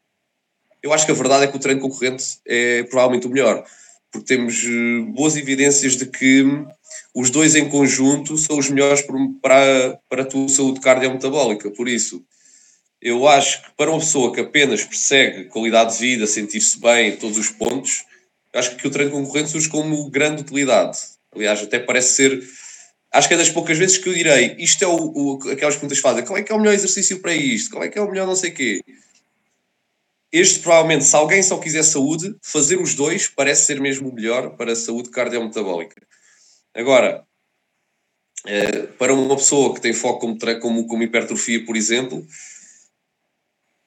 eu 0.82 0.92
acho 0.92 1.06
que 1.06 1.12
a 1.12 1.14
verdade 1.14 1.44
é 1.44 1.46
que 1.46 1.56
o 1.56 1.60
treino 1.60 1.80
concorrente 1.80 2.38
é 2.46 2.82
provavelmente 2.84 3.26
o 3.26 3.30
melhor, 3.30 3.64
porque 4.12 4.26
temos 4.26 4.62
eh, 4.62 5.00
boas 5.12 5.36
evidências 5.36 5.96
de 5.96 6.04
que 6.04 6.44
os 7.14 7.30
dois 7.30 7.54
em 7.54 7.68
conjunto 7.68 8.36
são 8.36 8.58
os 8.58 8.68
melhores 8.68 9.02
para, 9.40 9.98
para 10.08 10.22
a 10.22 10.26
tua 10.26 10.48
saúde 10.48 10.80
cardiometabólica. 10.80 11.70
Por 11.70 11.88
isso, 11.88 12.22
eu 13.00 13.26
acho 13.26 13.62
que 13.62 13.70
para 13.76 13.90
uma 13.90 14.00
pessoa 14.00 14.34
que 14.34 14.40
apenas 14.40 14.84
persegue 14.84 15.44
qualidade 15.44 15.94
de 15.94 15.98
vida, 15.98 16.26
sentir-se 16.26 16.78
bem 16.78 17.10
em 17.10 17.16
todos 17.16 17.38
os 17.38 17.50
pontos, 17.50 18.04
acho 18.54 18.76
que 18.76 18.86
o 18.86 18.90
treino 18.90 19.12
concorrente 19.12 19.50
surge 19.50 19.68
como 19.68 20.10
grande 20.10 20.42
utilidade. 20.42 20.98
Aliás, 21.34 21.62
até 21.62 21.78
parece 21.78 22.14
ser. 22.14 22.42
Acho 23.12 23.28
que 23.28 23.34
é 23.34 23.36
das 23.36 23.50
poucas 23.50 23.78
vezes 23.78 23.98
que 23.98 24.08
eu 24.08 24.14
direi 24.14 24.54
isto 24.58 24.84
é 24.84 24.86
o, 24.86 24.96
o, 24.96 25.50
aquelas 25.50 25.74
perguntas 25.74 25.98
que 25.98 26.02
fazem: 26.02 26.24
qual 26.24 26.38
é 26.38 26.42
que 26.42 26.52
é 26.52 26.54
o 26.54 26.58
melhor 26.58 26.74
exercício 26.74 27.20
para 27.20 27.34
isto? 27.34 27.70
Qual 27.70 27.82
é 27.82 27.88
que 27.88 27.98
é 27.98 28.02
o 28.02 28.08
melhor 28.08 28.26
não 28.26 28.36
sei 28.36 28.50
quê? 28.50 28.80
Este, 30.32 30.60
provavelmente, 30.60 31.04
se 31.04 31.16
alguém 31.16 31.42
só 31.42 31.58
quiser 31.58 31.82
saúde, 31.82 32.36
fazer 32.40 32.80
os 32.80 32.94
dois 32.94 33.26
parece 33.26 33.66
ser 33.66 33.80
mesmo 33.80 34.08
o 34.08 34.14
melhor 34.14 34.50
para 34.56 34.72
a 34.72 34.76
saúde 34.76 35.10
cardiometabólica. 35.10 36.00
Agora, 36.72 37.26
eh, 38.46 38.86
para 38.96 39.12
uma 39.12 39.36
pessoa 39.36 39.74
que 39.74 39.80
tem 39.80 39.92
foco 39.92 40.20
como, 40.20 40.60
como, 40.60 40.86
como 40.86 41.02
hipertrofia, 41.02 41.64
por 41.64 41.76
exemplo, 41.76 42.24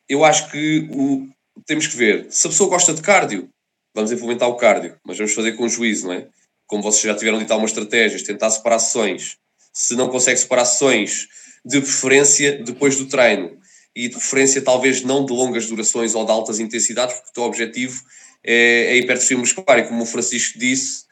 eu 0.09 0.25
acho 0.25 0.51
que 0.51 0.87
o, 0.91 1.29
temos 1.65 1.87
que 1.87 1.95
ver 1.95 2.27
se 2.29 2.45
a 2.45 2.49
pessoa 2.49 2.69
gosta 2.69 2.93
de 2.93 3.01
cardio, 3.01 3.49
vamos 3.93 4.11
implementar 4.11 4.49
o 4.49 4.55
cardio, 4.55 4.95
mas 5.05 5.17
vamos 5.17 5.33
fazer 5.33 5.53
com 5.53 5.67
juízo, 5.67 6.07
não 6.07 6.13
é? 6.13 6.27
Como 6.65 6.81
vocês 6.81 7.03
já 7.03 7.15
tiveram 7.15 7.39
dito 7.39 7.51
algumas 7.51 7.71
estratégias, 7.71 8.23
tentar 8.23 8.49
separar 8.49 8.79
sessões. 8.79 9.37
Se 9.71 9.95
não 9.95 10.09
consegue 10.09 10.39
separar 10.39 10.65
sessões, 10.65 11.27
de 11.65 11.79
preferência 11.79 12.63
depois 12.63 12.97
do 12.97 13.05
treino. 13.05 13.57
E 13.95 14.07
de 14.07 14.15
preferência 14.15 14.61
talvez 14.61 15.01
não 15.03 15.25
de 15.25 15.31
longas 15.31 15.67
durações 15.67 16.15
ou 16.15 16.25
de 16.25 16.31
altas 16.31 16.59
intensidades, 16.59 17.15
porque 17.15 17.29
o 17.29 17.33
teu 17.33 17.43
objetivo 17.43 18.03
é, 18.43 18.87
é 18.87 18.97
hipertrofia 18.97 19.37
muscular. 19.37 19.79
E 19.79 19.83
como 19.83 20.03
o 20.03 20.05
Francisco 20.05 20.57
disse, 20.57 21.05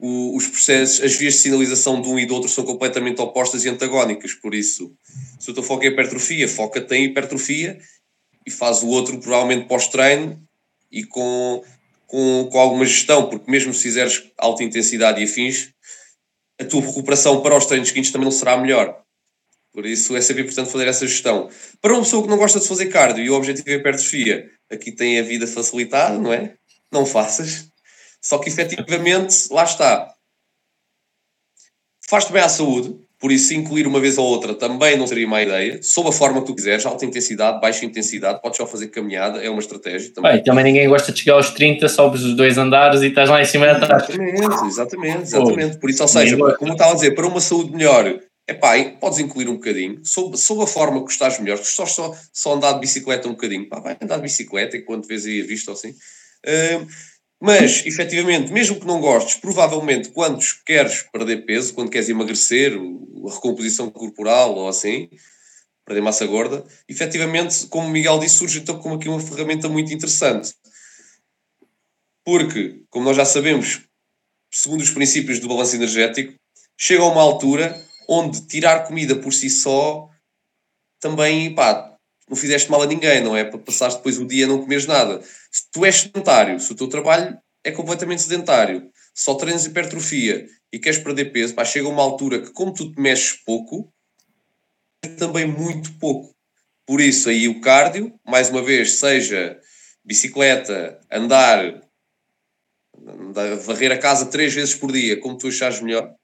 os 0.00 0.46
processos, 0.48 1.00
as 1.00 1.14
vias 1.14 1.34
de 1.34 1.40
sinalização 1.40 2.02
de 2.02 2.08
um 2.08 2.18
e 2.18 2.26
do 2.26 2.34
outro 2.34 2.48
são 2.50 2.64
completamente 2.64 3.20
opostas 3.20 3.64
e 3.64 3.68
antagónicas. 3.68 4.34
Por 4.34 4.54
isso, 4.54 4.92
se 5.38 5.50
o 5.50 5.54
teu 5.54 5.62
foco 5.62 5.84
é 5.84 5.86
hipertrofia, 5.86 6.48
foca-te 6.48 6.94
em 6.94 7.04
hipertrofia 7.04 7.78
e 8.44 8.50
faz 8.50 8.82
o 8.82 8.88
outro 8.88 9.18
provavelmente 9.18 9.66
pós-treino 9.66 10.42
e 10.90 11.04
com 11.04 11.64
com, 12.14 12.48
com 12.48 12.60
alguma 12.60 12.84
gestão, 12.84 13.28
porque 13.28 13.50
mesmo 13.50 13.74
se 13.74 13.82
fizeres 13.82 14.30
alta 14.38 14.62
intensidade 14.62 15.20
e 15.20 15.24
afins, 15.24 15.72
a 16.60 16.64
tua 16.64 16.80
recuperação 16.80 17.42
para 17.42 17.56
os 17.56 17.66
treinos 17.66 17.88
seguintes 17.88 18.12
também 18.12 18.26
não 18.26 18.30
será 18.30 18.56
melhor. 18.56 19.02
Por 19.72 19.84
isso 19.84 20.16
é 20.16 20.20
sempre 20.20 20.44
importante 20.44 20.70
fazer 20.70 20.86
essa 20.86 21.04
gestão. 21.08 21.50
Para 21.80 21.92
uma 21.92 22.02
pessoa 22.02 22.22
que 22.22 22.28
não 22.28 22.36
gosta 22.36 22.60
de 22.60 22.68
fazer 22.68 22.86
cardio 22.86 23.24
e 23.24 23.30
o 23.30 23.34
objetivo 23.34 23.68
é 23.68 23.72
hipertrofia, 23.72 24.48
aqui 24.70 24.92
tem 24.92 25.18
a 25.18 25.24
vida 25.24 25.44
facilitada, 25.48 26.16
não 26.16 26.32
é? 26.32 26.54
Não 26.92 27.04
faças. 27.04 27.68
Só 28.22 28.38
que 28.38 28.48
efetivamente, 28.48 29.48
lá 29.50 29.64
está. 29.64 30.14
Faz-te 32.08 32.32
bem 32.32 32.42
à 32.42 32.48
saúde, 32.48 33.03
por 33.24 33.32
isso, 33.32 33.54
incluir 33.54 33.86
uma 33.86 34.00
vez 34.00 34.18
ou 34.18 34.26
outra 34.26 34.52
também 34.52 34.98
não 34.98 35.06
seria 35.06 35.26
má 35.26 35.42
ideia, 35.42 35.78
sob 35.80 36.10
a 36.10 36.12
forma 36.12 36.42
que 36.42 36.48
tu 36.48 36.54
quiseres, 36.54 36.84
alta 36.84 37.06
intensidade, 37.06 37.58
baixa 37.58 37.86
intensidade, 37.86 38.42
podes 38.42 38.58
só 38.58 38.66
fazer 38.66 38.88
caminhada, 38.88 39.42
é 39.42 39.48
uma 39.48 39.60
estratégia 39.60 40.12
também. 40.12 40.32
Bem, 40.32 40.44
também 40.44 40.64
ninguém 40.64 40.86
gosta 40.86 41.10
de 41.10 41.20
chegar 41.20 41.36
aos 41.36 41.48
30, 41.48 41.88
sobes 41.88 42.20
os 42.20 42.36
dois 42.36 42.58
andares 42.58 43.00
e 43.00 43.06
estás 43.06 43.30
lá 43.30 43.40
em 43.40 43.46
cima 43.46 43.64
da 43.64 43.80
taxa. 43.80 44.12
Exatamente, 44.12 44.66
exatamente, 44.66 45.22
exatamente. 45.22 45.78
Por 45.78 45.88
isso, 45.88 46.02
ou 46.02 46.08
seja, 46.08 46.36
como 46.36 46.72
eu 46.72 46.74
estava 46.74 46.90
a 46.90 46.94
dizer, 46.96 47.14
para 47.14 47.26
uma 47.26 47.40
saúde 47.40 47.72
melhor, 47.72 48.20
é 48.46 48.52
pá, 48.52 48.74
podes 49.00 49.18
incluir 49.18 49.48
um 49.48 49.54
bocadinho, 49.54 50.00
sob, 50.04 50.36
sob 50.36 50.62
a 50.62 50.66
forma 50.66 51.02
que 51.02 51.10
estás 51.10 51.40
melhor, 51.40 51.56
se 51.56 51.72
só, 51.72 51.86
só, 51.86 52.14
só 52.30 52.52
andar 52.52 52.74
de 52.74 52.80
bicicleta 52.80 53.26
um 53.26 53.30
bocadinho, 53.30 53.66
pá, 53.70 53.80
vai 53.80 53.96
andar 54.02 54.16
de 54.16 54.22
bicicleta 54.24 54.76
enquanto 54.76 55.08
vês 55.08 55.24
aí 55.24 55.40
a 55.40 55.46
vista 55.46 55.70
ou 55.70 55.78
assim. 55.78 55.92
Uh, 56.46 56.86
mas, 57.40 57.84
efetivamente, 57.84 58.52
mesmo 58.52 58.80
que 58.80 58.86
não 58.86 59.00
gostes, 59.00 59.34
provavelmente 59.34 60.10
quando 60.10 60.42
queres 60.64 61.02
perder 61.12 61.44
peso, 61.44 61.74
quando 61.74 61.90
queres 61.90 62.08
emagrecer, 62.08 62.72
a 62.72 63.34
recomposição 63.34 63.90
corporal 63.90 64.54
ou 64.54 64.68
assim, 64.68 65.08
perder 65.84 66.00
massa 66.00 66.26
gorda, 66.26 66.64
efetivamente, 66.88 67.66
como 67.66 67.86
o 67.86 67.90
Miguel 67.90 68.18
disse, 68.18 68.36
surge 68.36 68.60
então 68.60 68.78
como 68.78 68.94
aqui 68.94 69.08
uma 69.08 69.20
ferramenta 69.20 69.68
muito 69.68 69.92
interessante. 69.92 70.54
Porque, 72.24 72.82
como 72.88 73.04
nós 73.04 73.16
já 73.16 73.24
sabemos, 73.24 73.82
segundo 74.50 74.80
os 74.80 74.90
princípios 74.90 75.38
do 75.38 75.48
balanço 75.48 75.76
energético, 75.76 76.34
chega 76.78 77.02
a 77.02 77.08
uma 77.08 77.20
altura 77.20 77.78
onde 78.08 78.46
tirar 78.46 78.86
comida 78.86 79.16
por 79.16 79.32
si 79.32 79.50
só 79.50 80.08
também, 81.00 81.54
pá, 81.54 81.93
não 82.28 82.36
fizeste 82.36 82.70
mal 82.70 82.82
a 82.82 82.86
ninguém, 82.86 83.22
não 83.22 83.36
é 83.36 83.44
para 83.44 83.58
passares 83.58 83.96
depois 83.96 84.18
o 84.18 84.26
dia 84.26 84.46
a 84.46 84.48
não 84.48 84.60
comeres 84.60 84.86
nada. 84.86 85.22
Se 85.50 85.70
tu 85.70 85.84
és 85.84 85.96
sedentário, 85.96 86.58
se 86.58 86.72
o 86.72 86.74
teu 86.74 86.88
trabalho 86.88 87.38
é 87.62 87.70
completamente 87.70 88.22
sedentário, 88.22 88.90
só 89.14 89.34
treinas 89.34 89.66
hipertrofia 89.66 90.46
e 90.72 90.78
queres 90.78 90.98
perder 90.98 91.26
peso, 91.26 91.54
pá, 91.54 91.64
chega 91.64 91.88
uma 91.88 92.02
altura 92.02 92.40
que, 92.40 92.50
como 92.50 92.72
tu 92.72 92.90
te 92.92 93.00
mexes 93.00 93.32
pouco, 93.44 93.92
também 95.18 95.46
muito 95.46 95.92
pouco. 95.98 96.34
Por 96.86 97.00
isso, 97.00 97.28
aí 97.28 97.48
o 97.48 97.60
cardio, 97.60 98.18
mais 98.26 98.50
uma 98.50 98.62
vez, 98.62 98.92
seja 98.98 99.58
bicicleta, 100.04 101.00
andar, 101.10 101.82
varrer 103.64 103.92
a 103.92 103.98
casa 103.98 104.26
três 104.26 104.52
vezes 104.52 104.74
por 104.74 104.92
dia, 104.92 105.18
como 105.18 105.38
tu 105.38 105.48
achares 105.48 105.80
melhor, 105.80 106.14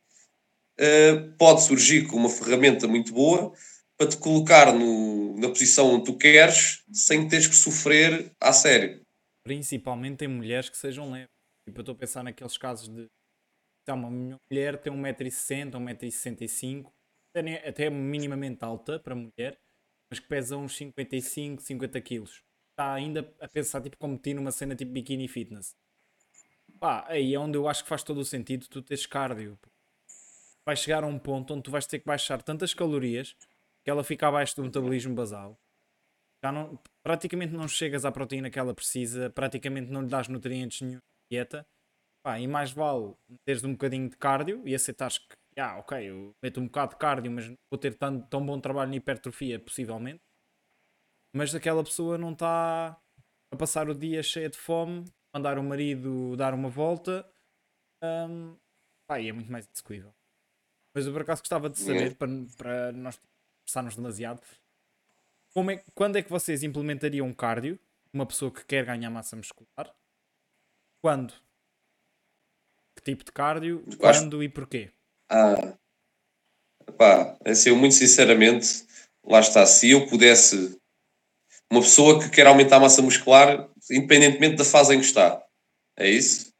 uh, 0.80 1.36
pode 1.38 1.62
surgir 1.62 2.06
com 2.06 2.16
uma 2.16 2.28
ferramenta 2.28 2.86
muito 2.86 3.12
boa 3.12 3.52
para 4.00 4.08
te 4.08 4.16
colocar 4.16 4.72
no, 4.72 5.36
na 5.36 5.48
posição 5.50 5.94
onde 5.94 6.06
tu 6.06 6.16
queres 6.16 6.82
sem 6.90 7.28
teres 7.28 7.46
que 7.46 7.54
sofrer 7.54 8.34
a 8.40 8.50
sério. 8.50 9.04
Principalmente 9.44 10.24
em 10.24 10.28
mulheres 10.28 10.70
que 10.70 10.78
sejam 10.78 11.12
leves. 11.12 11.28
Tipo, 11.66 11.80
eu 11.80 11.82
estou 11.82 11.94
a 11.94 11.98
pensar 11.98 12.22
naqueles 12.22 12.56
casos 12.56 12.88
de 12.88 13.06
então, 13.82 13.96
uma 13.98 14.38
mulher 14.50 14.78
tem 14.78 14.90
1,60m, 14.92 15.72
1,65m, 15.72 16.86
até 17.66 17.90
minimamente 17.90 18.64
alta 18.64 18.98
para 18.98 19.14
mulher, 19.14 19.58
mas 20.08 20.18
que 20.18 20.28
pesa 20.28 20.56
uns 20.56 20.76
55, 20.76 21.60
50 21.60 22.00
quilos. 22.00 22.42
Está 22.70 22.94
ainda 22.94 23.34
a 23.38 23.48
pensar 23.48 23.82
tipo 23.82 23.98
competir 23.98 24.34
numa 24.34 24.50
cena 24.50 24.74
tipo 24.74 24.92
bikini 24.92 25.28
fitness. 25.28 25.74
Pá, 26.78 27.04
aí 27.06 27.34
é 27.34 27.38
onde 27.38 27.58
eu 27.58 27.68
acho 27.68 27.82
que 27.82 27.88
faz 27.88 28.02
todo 28.02 28.18
o 28.18 28.24
sentido 28.24 28.66
tu 28.66 28.80
teres 28.80 29.04
cardio. 29.04 29.58
Vai 30.64 30.76
chegar 30.76 31.04
a 31.04 31.06
um 31.06 31.18
ponto 31.18 31.52
onde 31.52 31.64
tu 31.64 31.70
vais 31.70 31.86
ter 31.86 31.98
que 31.98 32.06
baixar 32.06 32.40
tantas 32.42 32.72
calorias 32.72 33.36
que 33.84 33.90
ela 33.90 34.04
fica 34.04 34.28
abaixo 34.28 34.56
do 34.56 34.64
metabolismo 34.64 35.14
basal. 35.14 35.58
Já 36.42 36.50
não, 36.50 36.78
praticamente 37.02 37.52
não 37.52 37.68
chegas 37.68 38.04
à 38.04 38.12
proteína 38.12 38.50
que 38.50 38.58
ela 38.58 38.74
precisa, 38.74 39.30
praticamente 39.30 39.90
não 39.90 40.02
lhe 40.02 40.08
dás 40.08 40.28
nutrientes 40.28 40.80
nenhum 40.80 41.00
dieta. 41.30 41.66
Pá, 42.22 42.38
e 42.38 42.46
mais 42.46 42.70
vale 42.70 43.14
teres 43.46 43.64
um 43.64 43.72
bocadinho 43.72 44.08
de 44.08 44.16
cardio 44.16 44.62
e 44.66 44.74
aceitares 44.74 45.18
que 45.18 45.34
ah, 45.58 45.78
ok, 45.78 46.10
eu 46.10 46.34
meto 46.42 46.60
um 46.60 46.66
bocado 46.66 46.92
de 46.92 46.98
cardio, 46.98 47.30
mas 47.30 47.46
vou 47.70 47.78
ter 47.78 47.94
tão, 47.94 48.20
tão 48.22 48.44
bom 48.44 48.60
trabalho 48.60 48.90
na 48.90 48.96
hipertrofia, 48.96 49.58
possivelmente. 49.58 50.20
Mas 51.34 51.54
aquela 51.54 51.84
pessoa 51.84 52.16
não 52.16 52.32
está 52.32 52.98
a 53.52 53.56
passar 53.56 53.88
o 53.88 53.94
dia 53.94 54.22
cheia 54.22 54.48
de 54.48 54.56
fome, 54.56 55.04
mandar 55.34 55.58
o 55.58 55.62
marido 55.62 56.36
dar 56.36 56.54
uma 56.54 56.68
volta. 56.68 57.28
Um, 58.02 58.56
pá, 59.06 59.20
é 59.20 59.32
muito 59.32 59.50
mais 59.50 59.68
execuível. 59.72 60.12
Mas 60.94 61.06
eu 61.06 61.12
por 61.12 61.22
acaso 61.22 61.42
gostava 61.42 61.68
de 61.68 61.78
saber, 61.78 62.16
para, 62.16 62.30
para 62.56 62.92
nós 62.92 63.20
conversarmos 63.70 63.94
demasiado, 63.94 64.40
como 65.54 65.70
é, 65.70 65.82
quando 65.94 66.16
é 66.16 66.22
que 66.22 66.30
vocês 66.30 66.62
implementariam 66.62 67.26
um 67.26 67.32
cardio? 67.32 67.78
Uma 68.12 68.26
pessoa 68.26 68.50
que 68.50 68.64
quer 68.64 68.84
ganhar 68.84 69.10
massa 69.10 69.36
muscular? 69.36 69.94
Quando? 71.00 71.32
Que 72.96 73.02
tipo 73.02 73.24
de 73.24 73.32
cardio? 73.32 73.84
Quando 73.98 74.42
e 74.42 74.48
porquê? 74.48 74.90
Ah, 75.30 75.76
pá, 76.98 77.38
assim, 77.44 77.70
eu 77.70 77.76
muito 77.76 77.94
sinceramente, 77.94 78.84
lá 79.24 79.40
está, 79.40 79.64
se 79.64 79.90
eu 79.90 80.08
pudesse, 80.08 80.76
uma 81.70 81.80
pessoa 81.80 82.20
que 82.20 82.28
quer 82.28 82.46
aumentar 82.46 82.76
a 82.76 82.80
massa 82.80 83.00
muscular, 83.00 83.70
independentemente 83.90 84.56
da 84.56 84.64
fase 84.64 84.94
em 84.94 84.98
que 84.98 85.06
está, 85.06 85.44
é 85.96 86.10
isso? 86.10 86.52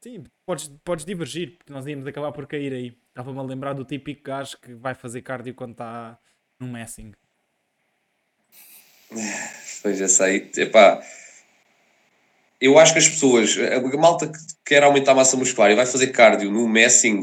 Sim, 0.00 0.24
podes, 0.46 0.68
podes 0.84 1.04
divergir, 1.04 1.56
porque 1.56 1.72
nós 1.72 1.86
íamos 1.86 2.06
acabar 2.06 2.30
por 2.30 2.46
cair 2.46 2.72
aí. 2.72 2.96
Estava-me 3.08 3.38
a 3.38 3.42
lembrar 3.42 3.72
do 3.72 3.84
típico 3.84 4.22
gajo 4.22 4.58
que 4.60 4.74
vai 4.74 4.94
fazer 4.94 5.22
cardio 5.22 5.54
quando 5.54 5.72
está 5.72 6.18
no 6.60 6.66
messing. 6.66 7.12
Pois 9.82 9.98
já 9.98 10.08
sei, 10.08 10.50
epá, 10.56 11.02
eu 12.60 12.78
acho 12.78 12.92
que 12.92 12.98
as 12.98 13.08
pessoas, 13.08 13.56
a 13.58 13.96
malta 13.98 14.26
que 14.26 14.38
quer 14.64 14.82
aumentar 14.82 15.12
a 15.12 15.16
massa 15.16 15.36
muscular 15.36 15.70
e 15.70 15.74
vai 15.74 15.86
fazer 15.86 16.08
cardio 16.08 16.50
no 16.50 16.66
messing, 16.66 17.20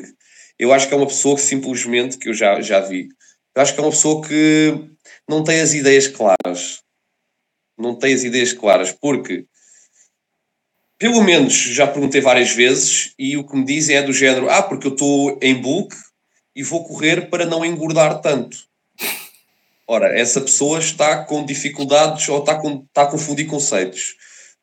eu 0.59 0.71
acho 0.71 0.87
que 0.87 0.93
é 0.93 0.97
uma 0.97 1.07
pessoa 1.07 1.35
que 1.35 1.41
simplesmente, 1.41 2.17
que 2.17 2.29
eu 2.29 2.33
já, 2.33 2.61
já 2.61 2.79
vi, 2.79 3.09
eu 3.55 3.61
acho 3.61 3.73
que 3.73 3.79
é 3.79 3.83
uma 3.83 3.89
pessoa 3.89 4.25
que 4.25 4.91
não 5.27 5.43
tem 5.43 5.59
as 5.59 5.73
ideias 5.73 6.07
claras. 6.07 6.81
Não 7.77 7.97
tem 7.97 8.13
as 8.13 8.23
ideias 8.23 8.53
claras, 8.53 8.91
porque 8.91 9.45
pelo 10.99 11.23
menos 11.23 11.53
já 11.53 11.87
perguntei 11.87 12.21
várias 12.21 12.51
vezes 12.51 13.13
e 13.17 13.35
o 13.35 13.43
que 13.43 13.55
me 13.55 13.65
dizem 13.65 13.95
é 13.95 14.03
do 14.03 14.13
género: 14.13 14.49
ah, 14.49 14.61
porque 14.61 14.87
eu 14.87 14.91
estou 14.91 15.39
em 15.41 15.59
bulk 15.59 15.95
e 16.55 16.61
vou 16.61 16.83
correr 16.83 17.29
para 17.29 17.45
não 17.45 17.65
engordar 17.65 18.21
tanto. 18.21 18.70
Ora, 19.93 20.17
essa 20.17 20.39
pessoa 20.39 20.79
está 20.79 21.25
com 21.25 21.45
dificuldades 21.45 22.29
ou 22.29 22.39
está, 22.39 22.55
com, 22.55 22.85
está 22.87 23.01
a 23.01 23.07
confundir 23.07 23.45
conceitos. 23.45 24.15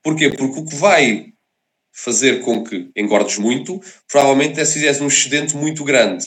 Porquê? 0.02 0.30
Porque 0.30 0.58
o 0.58 0.64
que 0.64 0.74
vai 0.74 1.34
fazer 1.92 2.40
com 2.40 2.64
que 2.64 2.90
engordes 2.96 3.36
muito, 3.36 3.78
provavelmente 4.10 4.58
é 4.58 4.64
se 4.64 4.72
fizeres 4.72 5.02
um 5.02 5.06
excedente 5.06 5.54
muito 5.54 5.84
grande. 5.84 6.24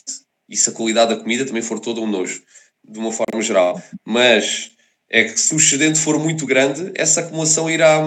E 0.47 0.55
se 0.55 0.69
a 0.69 0.73
qualidade 0.73 1.15
da 1.15 1.19
comida 1.19 1.43
também 1.43 1.63
for 1.63 1.79
todo 1.79 1.99
um 1.99 2.05
nojo, 2.05 2.43
de 2.87 2.99
uma 2.99 3.11
forma 3.11 3.41
geral. 3.41 3.81
Mas 4.05 4.69
é 5.09 5.23
que 5.23 5.35
se 5.35 5.55
o 5.55 5.57
excedente 5.57 5.97
for 5.97 6.19
muito 6.19 6.45
grande, 6.45 6.91
essa 6.93 7.21
acumulação 7.21 7.67
irá, 7.67 8.03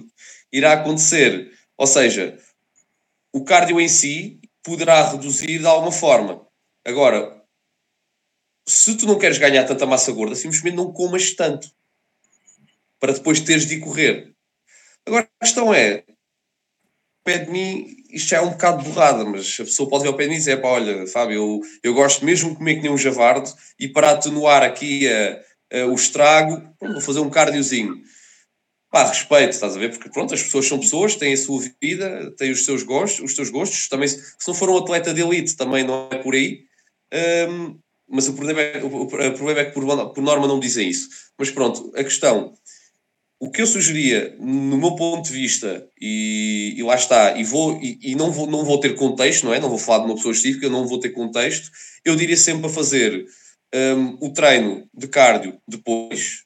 irá 0.50 0.72
acontecer. 0.72 1.52
Ou 1.76 1.86
seja, 1.86 2.38
o 3.30 3.44
cardio 3.44 3.78
em 3.78 3.88
si 3.88 4.40
poderá 4.62 5.06
reduzir 5.10 5.58
de 5.58 5.66
alguma 5.66 5.92
forma. 5.92 6.46
Agora, 6.82 7.39
se 8.66 8.96
tu 8.96 9.06
não 9.06 9.18
queres 9.18 9.38
ganhar 9.38 9.64
tanta 9.64 9.86
massa 9.86 10.12
gorda, 10.12 10.34
simplesmente 10.34 10.76
não 10.76 10.92
comas 10.92 11.32
tanto 11.32 11.70
para 13.00 13.14
depois 13.14 13.40
teres 13.40 13.66
de 13.66 13.78
correr. 13.78 14.32
Agora, 15.06 15.28
a 15.40 15.44
questão 15.44 15.72
é: 15.72 16.04
pé 17.24 17.38
de 17.38 17.50
mim, 17.50 18.04
isto 18.10 18.28
já 18.28 18.38
é 18.38 18.40
um 18.40 18.50
bocado 18.50 18.84
borrada, 18.84 19.24
mas 19.24 19.56
a 19.58 19.64
pessoa 19.64 19.88
pode 19.88 20.04
vir 20.04 20.08
ao 20.08 20.16
pé 20.16 20.24
de 20.24 20.28
mim 20.30 20.34
e 20.36 20.38
dizer: 20.38 20.60
olha, 20.62 21.06
Fábio, 21.06 21.34
eu, 21.34 21.60
eu 21.82 21.94
gosto 21.94 22.24
mesmo 22.24 22.50
de 22.50 22.56
comer 22.56 22.76
que 22.76 22.82
nem 22.82 22.90
um 22.90 22.98
javardo 22.98 23.50
e 23.78 23.88
para 23.88 24.10
atenuar 24.10 24.62
aqui 24.62 25.08
a, 25.08 25.40
a, 25.72 25.86
o 25.86 25.94
estrago, 25.94 26.62
vou 26.80 27.00
fazer 27.00 27.20
um 27.20 27.30
cardiozinho. 27.30 28.02
Pá, 28.90 29.06
respeito, 29.06 29.50
estás 29.50 29.76
a 29.76 29.78
ver? 29.78 29.90
Porque 29.90 30.10
pronto, 30.10 30.34
as 30.34 30.42
pessoas 30.42 30.66
são 30.66 30.80
pessoas, 30.80 31.14
têm 31.14 31.32
a 31.32 31.36
sua 31.36 31.62
vida, 31.80 32.34
têm 32.36 32.50
os 32.50 32.64
seus 32.64 32.82
gostos, 32.82 33.24
os 33.24 33.36
seus 33.36 33.48
gostos. 33.48 33.88
Também, 33.88 34.08
se 34.08 34.48
não 34.48 34.54
for 34.54 34.68
um 34.68 34.76
atleta 34.76 35.14
de 35.14 35.20
elite, 35.20 35.56
também 35.56 35.84
não 35.84 36.08
é 36.10 36.18
por 36.18 36.34
aí. 36.34 36.64
Um, 37.48 37.78
mas 38.10 38.28
o 38.28 38.34
problema 38.34 38.60
é, 38.60 38.82
o, 38.82 39.06
problema 39.06 39.60
é 39.60 39.64
que 39.66 39.72
por, 39.72 40.12
por 40.12 40.22
norma 40.22 40.46
não 40.46 40.60
dizem 40.60 40.88
isso. 40.88 41.08
Mas 41.38 41.50
pronto, 41.50 41.92
a 41.96 42.04
questão 42.04 42.54
o 43.42 43.50
que 43.50 43.62
eu 43.62 43.66
sugeria, 43.66 44.36
no 44.38 44.76
meu 44.76 44.94
ponto 44.94 45.26
de 45.26 45.32
vista, 45.32 45.88
e, 45.98 46.74
e 46.76 46.82
lá 46.82 46.94
está, 46.94 47.38
e, 47.38 47.42
vou, 47.42 47.80
e, 47.82 47.98
e, 48.02 48.14
não, 48.14 48.30
vou, 48.30 48.46
não 48.46 48.66
vou 48.66 48.78
ter 48.78 48.94
contexto, 48.94 49.46
não 49.46 49.54
é? 49.54 49.58
Não 49.58 49.70
vou 49.70 49.78
falar 49.78 50.00
de 50.00 50.04
uma 50.04 50.14
pessoa 50.14 50.32
específica, 50.32 50.68
não 50.68 50.86
vou 50.86 51.00
ter 51.00 51.08
contexto, 51.08 51.70
eu 52.04 52.14
diria 52.14 52.36
sempre 52.36 52.60
para 52.62 52.70
fazer 52.70 53.24
um, 53.74 54.26
o 54.26 54.30
treino 54.30 54.86
de 54.92 55.08
cardio 55.08 55.58
depois 55.66 56.44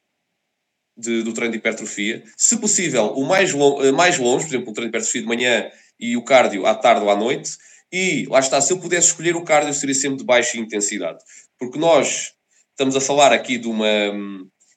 de, 0.96 1.24
do 1.24 1.32
treino 1.32 1.50
de 1.50 1.58
hipertrofia, 1.58 2.22
se 2.36 2.56
possível, 2.58 3.06
o 3.16 3.26
mais, 3.26 3.52
lo, 3.52 3.84
eh, 3.84 3.90
mais 3.90 4.16
longe, 4.16 4.44
por 4.44 4.52
exemplo, 4.52 4.70
o 4.70 4.72
treino 4.72 4.92
de 4.92 4.96
hipertrofia 4.96 5.20
de 5.20 5.26
manhã 5.26 5.70
e 5.98 6.16
o 6.16 6.22
cardio 6.22 6.64
à 6.64 6.76
tarde 6.76 7.02
ou 7.02 7.10
à 7.10 7.16
noite, 7.16 7.56
e 7.96 8.26
lá 8.26 8.40
está, 8.40 8.60
se 8.60 8.72
eu 8.72 8.80
pudesse 8.80 9.06
escolher 9.06 9.36
o 9.36 9.44
cardio, 9.44 9.72
seria 9.72 9.94
sempre 9.94 10.18
de 10.18 10.24
baixa 10.24 10.58
intensidade, 10.58 11.22
porque 11.56 11.78
nós 11.78 12.32
estamos 12.70 12.96
a 12.96 13.00
falar 13.00 13.32
aqui 13.32 13.56
de 13.56 13.68
uma 13.68 13.86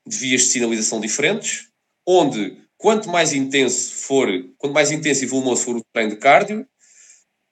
de 0.06 0.18
vias 0.18 0.42
de 0.42 0.50
sinalização 0.50 1.02
diferentes, 1.02 1.68
onde 2.06 2.62
quanto 2.78 3.10
mais 3.10 3.34
intenso 3.34 3.92
for, 3.96 4.28
quanto 4.60 4.72
mais 4.72 4.92
intenso 4.92 5.24
e 5.24 5.28
volumoso 5.28 5.64
for 5.64 5.76
o 5.78 5.84
treino 5.92 6.12
de 6.12 6.18
cardio, 6.18 6.68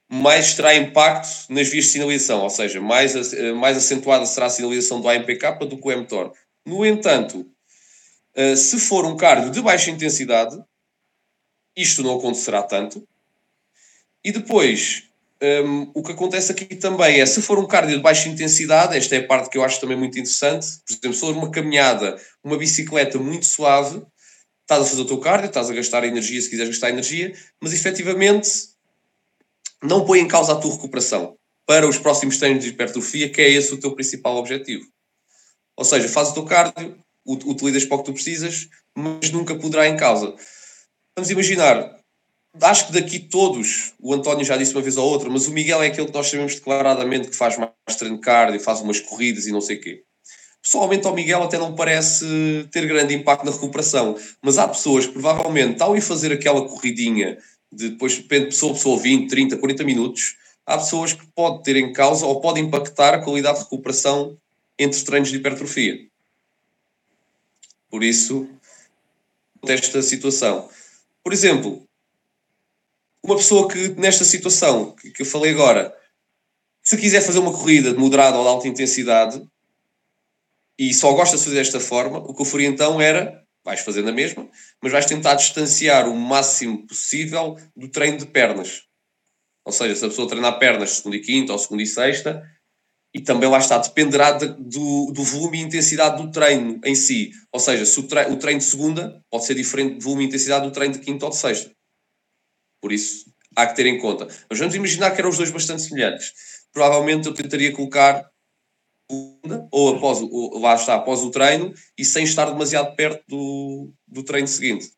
mais 0.08 0.54
terá 0.54 0.76
impacto 0.76 1.52
nas 1.52 1.68
vias 1.68 1.86
de 1.86 1.92
sinalização, 1.94 2.44
ou 2.44 2.50
seja, 2.52 2.80
mais, 2.80 3.34
eh, 3.34 3.52
mais 3.54 3.76
acentuada 3.76 4.24
será 4.28 4.46
a 4.46 4.52
sinalização 4.52 5.02
do 5.02 5.10
AMPK 5.10 5.66
do 5.68 5.82
que 5.82 5.88
o 5.88 5.98
mTOR. 5.98 6.32
No 6.64 6.86
entanto, 6.86 7.44
eh, 8.36 8.56
se 8.56 8.80
for 8.80 9.04
um 9.04 9.18
cardio 9.18 9.50
de 9.50 9.64
baixa 9.64 9.90
intensidade, 9.90 10.64
isto 11.76 12.04
não 12.04 12.20
acontecerá 12.20 12.62
tanto. 12.62 13.04
E 14.24 14.32
depois, 14.32 15.06
um, 15.64 15.92
o 15.94 16.02
que 16.02 16.12
acontece 16.12 16.52
aqui 16.52 16.76
também 16.76 17.20
é, 17.20 17.26
se 17.26 17.42
for 17.42 17.60
um 17.60 17.68
cardio 17.68 17.98
de 17.98 18.02
baixa 18.02 18.30
intensidade, 18.30 18.98
esta 18.98 19.16
é 19.16 19.20
a 19.20 19.28
parte 19.28 19.50
que 19.50 19.58
eu 19.58 19.64
acho 19.64 19.80
também 19.82 19.98
muito 19.98 20.18
interessante, 20.18 20.66
por 20.86 20.94
exemplo, 20.94 21.14
se 21.14 21.20
for 21.20 21.36
uma 21.36 21.52
caminhada, 21.52 22.20
uma 22.44 22.58
bicicleta 22.58 23.20
muito 23.20 23.46
suave, 23.46 24.02
estás 24.62 24.82
a 24.82 24.86
fazer 24.86 25.02
o 25.02 25.06
teu 25.06 25.20
cardio, 25.20 25.48
estás 25.48 25.70
a 25.70 25.74
gastar 25.74 26.04
energia 26.04 26.42
se 26.42 26.50
quiseres 26.50 26.72
gastar 26.72 26.90
energia, 26.90 27.34
mas 27.62 27.74
efetivamente 27.74 28.50
não 29.84 30.06
põe 30.06 30.20
em 30.20 30.28
causa 30.28 30.54
a 30.54 30.56
tua 30.56 30.72
recuperação 30.72 31.38
para 31.66 31.88
os 31.88 31.98
próximos 31.98 32.38
treinos 32.38 32.64
de 32.64 32.70
hipertrofia, 32.70 33.30
que 33.30 33.42
é 33.42 33.50
esse 33.50 33.74
o 33.74 33.80
teu 33.80 33.94
principal 33.94 34.38
objetivo. 34.38 34.86
Ou 35.78 35.84
seja, 35.84 36.08
faz 36.08 36.30
o 36.30 36.34
teu 36.34 36.46
cardio, 36.46 36.98
utilizas 37.26 37.86
para 37.86 37.96
o 37.96 38.00
que 38.00 38.06
tu 38.06 38.14
precisas, 38.14 38.70
mas 38.96 39.32
nunca 39.32 39.56
poderá 39.56 39.88
em 39.88 39.98
causa. 39.98 40.34
Vamos 41.16 41.30
imaginar, 41.30 42.00
acho 42.62 42.88
que 42.88 42.94
daqui 42.94 43.20
todos, 43.20 43.94
o 44.00 44.14
António 44.14 44.46
já 44.46 44.58
disse 44.58 44.74
uma 44.74 44.82
vez 44.82 44.98
ou 44.98 45.08
outra, 45.08 45.30
mas 45.30 45.48
o 45.48 45.52
Miguel 45.52 45.82
é 45.84 45.88
aquele 45.88 46.08
que 46.08 46.14
nós 46.14 46.28
sabemos 46.28 46.56
declaradamente 46.56 47.28
que 47.30 47.36
faz 47.36 47.58
mais 47.58 47.96
treino 47.98 48.20
cardio, 48.20 48.60
faz 48.60 48.82
umas 48.82 49.00
corridas 49.00 49.48
e 49.48 49.52
não 49.52 49.62
sei 49.62 49.78
o 49.78 49.82
quê. 49.82 50.04
Pessoalmente, 50.62 51.06
ao 51.06 51.14
Miguel 51.14 51.44
até 51.44 51.58
não 51.58 51.76
parece 51.76 52.26
ter 52.72 52.88
grande 52.88 53.14
impacto 53.14 53.46
na 53.46 53.52
recuperação, 53.52 54.18
mas 54.42 54.58
há 54.58 54.68
pessoas 54.68 55.06
que 55.06 55.14
provavelmente, 55.14 55.82
ao 55.82 55.96
ir 55.96 56.02
fazer 56.02 56.32
aquela 56.32 56.68
corridinha, 56.68 57.38
de, 57.72 57.90
depois 57.90 58.18
depende 58.18 58.46
de 58.46 58.50
pessoa 58.52 58.72
a 58.72 58.76
pessoa, 58.76 59.00
20, 59.00 59.30
30, 59.30 59.58
40 59.58 59.84
minutos, 59.84 60.36
há 60.66 60.78
pessoas 60.78 61.14
que 61.14 61.26
pode 61.36 61.64
ter 61.64 61.76
em 61.76 61.94
causa 61.94 62.26
ou 62.26 62.42
pode 62.42 62.60
impactar 62.60 63.14
a 63.14 63.22
qualidade 63.22 63.60
de 63.60 63.64
recuperação 63.66 64.38
entre 64.80 65.04
treinos 65.04 65.30
de 65.30 65.38
hipertrofia. 65.38 66.08
Por 67.90 68.04
isso, 68.04 68.48
desta 69.64 70.02
situação. 70.02 70.70
Por 71.24 71.32
exemplo, 71.32 71.88
uma 73.26 73.38
pessoa 73.38 73.68
que 73.68 73.90
nesta 74.00 74.24
situação 74.24 74.92
que, 74.92 75.12
que 75.12 75.22
eu 75.22 75.26
falei 75.26 75.52
agora, 75.52 75.96
se 76.84 76.98
quiser 76.98 77.22
fazer 77.22 77.40
uma 77.40 77.52
corrida 77.52 77.92
de 77.92 77.98
moderada 77.98 78.38
ou 78.38 78.44
de 78.44 78.50
alta 78.50 78.68
intensidade 78.68 79.44
e 80.78 80.94
só 80.94 81.12
gosta 81.14 81.38
de 81.38 81.44
fazer 81.44 81.56
desta 81.56 81.80
forma, 81.80 82.20
o 82.20 82.34
que 82.34 82.42
eu 82.42 82.46
faria 82.46 82.68
então 82.68 83.02
era 83.02 83.44
vais 83.64 83.80
fazer 83.80 84.04
na 84.04 84.12
mesma, 84.12 84.48
mas 84.80 84.92
vais 84.92 85.08
tentar 85.08 85.34
distanciar 85.34 86.08
o 86.08 86.16
máximo 86.16 86.86
possível 86.86 87.58
do 87.76 87.90
treino 87.90 88.20
de 88.20 88.28
pernas. 88.28 88.84
Ou 89.66 89.72
seja, 89.72 89.96
se 89.96 90.06
a 90.06 90.10
pessoa 90.10 90.28
treinar 90.28 90.60
pernas 90.60 90.98
segunda 90.98 91.18
e 91.18 91.22
quinta 91.22 91.52
ou 91.52 91.58
segunda 91.58 91.82
e 91.82 91.88
sexta, 91.88 92.44
e 93.12 93.20
também 93.20 93.50
lá 93.50 93.58
está, 93.58 93.80
dependerá 93.80 94.34
de, 94.34 94.48
do, 94.50 95.12
do 95.12 95.24
volume 95.24 95.58
e 95.58 95.62
intensidade 95.62 96.22
do 96.22 96.30
treino 96.30 96.80
em 96.86 96.94
si. 96.94 97.32
Ou 97.52 97.60
seja, 97.60 97.86
se 97.86 98.00
o 98.00 98.04
treino, 98.04 98.36
o 98.36 98.38
treino 98.38 98.60
de 98.60 98.66
segunda 98.66 99.24
pode 99.32 99.46
ser 99.46 99.56
diferente 99.56 99.96
do 99.96 100.02
volume 100.02 100.26
e 100.26 100.28
intensidade 100.28 100.66
do 100.68 100.72
treino 100.72 100.94
de 100.94 101.00
quinta 101.00 101.26
ou 101.26 101.32
de 101.32 101.38
sexta. 101.38 101.72
Por 102.82 102.92
isso, 102.92 103.26
há 103.56 103.68
que 103.68 103.76
ter 103.76 103.86
em 103.86 103.98
conta. 104.00 104.28
Mas 104.50 104.60
vamos 104.60 104.76
imaginar 104.76 105.12
que 105.12 105.20
eram 105.20 105.30
os 105.30 105.38
dois 105.38 105.52
bastante 105.52 105.82
semelhantes. 105.82 106.34
Provavelmente 106.72 107.28
eu 107.28 107.34
tentaria 107.34 107.72
colocar 107.72 108.30
ou 109.72 109.96
após, 109.96 110.20
ou, 110.22 110.60
lá 110.60 110.76
está, 110.76 110.96
após 110.96 111.22
o 111.22 111.30
treino 111.30 111.74
e 111.98 112.04
sem 112.04 112.24
estar 112.24 112.46
demasiado 112.46 112.96
perto 112.96 113.24
do, 113.28 113.94
do 114.08 114.24
treino 114.24 114.48
seguinte. 114.48 114.92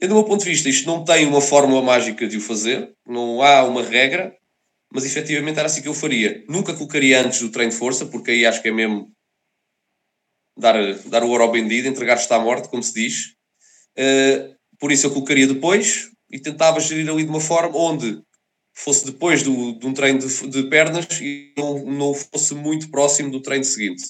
E 0.00 0.08
do 0.08 0.14
meu 0.14 0.24
ponto 0.24 0.42
de 0.42 0.50
vista, 0.50 0.68
isto 0.68 0.86
não 0.86 1.04
tem 1.04 1.26
uma 1.26 1.40
fórmula 1.40 1.80
mágica 1.80 2.26
de 2.26 2.36
o 2.36 2.40
fazer, 2.40 2.92
não 3.06 3.40
há 3.40 3.62
uma 3.62 3.84
regra, 3.84 4.36
mas 4.92 5.04
efetivamente 5.04 5.58
era 5.58 5.66
assim 5.66 5.80
que 5.80 5.88
eu 5.88 5.94
faria. 5.94 6.44
Nunca 6.48 6.74
colocaria 6.74 7.24
antes 7.24 7.40
do 7.40 7.50
treino 7.50 7.70
de 7.70 7.78
força, 7.78 8.06
porque 8.06 8.32
aí 8.32 8.44
acho 8.44 8.60
que 8.60 8.68
é 8.68 8.72
mesmo 8.72 9.12
dar, 10.58 10.74
dar 11.06 11.22
o 11.22 11.28
ouro 11.28 11.44
ao 11.44 11.52
vendido, 11.52 11.86
entregar-te 11.86 12.32
à 12.32 12.38
morte, 12.40 12.68
como 12.68 12.82
se 12.82 12.92
diz. 12.92 13.36
Uh, 13.96 14.56
por 14.78 14.90
isso 14.90 15.06
eu 15.06 15.12
colocaria 15.12 15.46
depois 15.46 16.11
e 16.32 16.40
tentava 16.40 16.80
gerir 16.80 17.08
ali 17.10 17.24
de 17.24 17.30
uma 17.30 17.40
forma 17.40 17.76
onde 17.76 18.22
fosse 18.72 19.04
depois 19.04 19.42
do, 19.42 19.78
de 19.78 19.86
um 19.86 19.92
treino 19.92 20.18
de, 20.18 20.48
de, 20.48 20.62
pernas 20.64 21.06
e 21.20 21.52
não, 21.56 21.84
não 21.84 22.14
fosse 22.14 22.54
muito 22.54 22.90
próximo 22.90 23.30
do 23.30 23.40
treino 23.40 23.64
seguinte, 23.64 24.02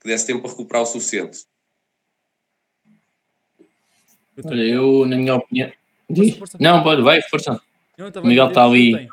que 0.00 0.08
desse 0.08 0.26
tempo 0.26 0.40
para 0.40 0.50
recuperar 0.50 0.84
o 0.84 0.86
suficiente. 0.86 1.40
Olha, 4.44 4.62
eu, 4.62 5.04
na 5.04 5.16
minha 5.16 5.34
opinião. 5.34 5.72
Força, 6.06 6.38
força. 6.38 6.58
Não, 6.60 6.82
pode, 6.84 7.02
vai, 7.02 7.20
força. 7.22 7.60
O 8.22 8.26
Miguel 8.26 8.48
está 8.48 8.64
ali. 8.64 9.08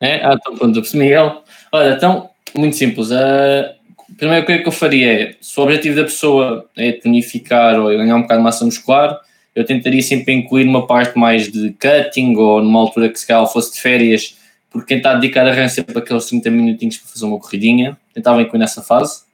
É? 0.00 0.24
Ah, 0.24 0.34
então 0.34 0.56
pronto, 0.56 0.96
Miguel. 0.96 1.44
Olha, 1.70 1.94
então, 1.94 2.30
muito 2.56 2.74
simples. 2.74 3.12
A 3.12 3.76
primeira 4.16 4.46
coisa 4.46 4.62
que 4.62 4.68
eu 4.68 4.72
faria 4.72 5.12
é, 5.12 5.36
se 5.42 5.60
o 5.60 5.62
objetivo 5.62 5.96
da 5.96 6.04
pessoa 6.04 6.70
é 6.74 6.92
tonificar 6.92 7.78
ou 7.78 7.88
ganhar 7.88 8.16
um 8.16 8.22
bocado 8.22 8.40
de 8.40 8.44
massa 8.44 8.64
muscular, 8.64 9.20
eu 9.56 9.64
tentaria 9.64 10.02
sempre 10.02 10.34
incluir 10.34 10.68
uma 10.68 10.86
parte 10.86 11.18
mais 11.18 11.50
de 11.50 11.70
cutting 11.72 12.36
ou 12.36 12.62
numa 12.62 12.78
altura 12.78 13.08
que 13.08 13.18
se 13.18 13.26
calhar 13.26 13.50
fosse 13.50 13.72
de 13.72 13.80
férias, 13.80 14.36
porque 14.70 15.00
a 15.02 15.14
dedicar 15.14 15.46
a 15.46 15.52
rança 15.52 15.82
para 15.82 15.98
aqueles 16.00 16.26
30 16.26 16.50
minutinhos 16.50 16.98
para 16.98 17.08
fazer 17.08 17.24
uma 17.24 17.38
corridinha, 17.38 17.96
tentava 18.12 18.42
incluir 18.42 18.58
nessa 18.60 18.82
fase. 18.82 19.24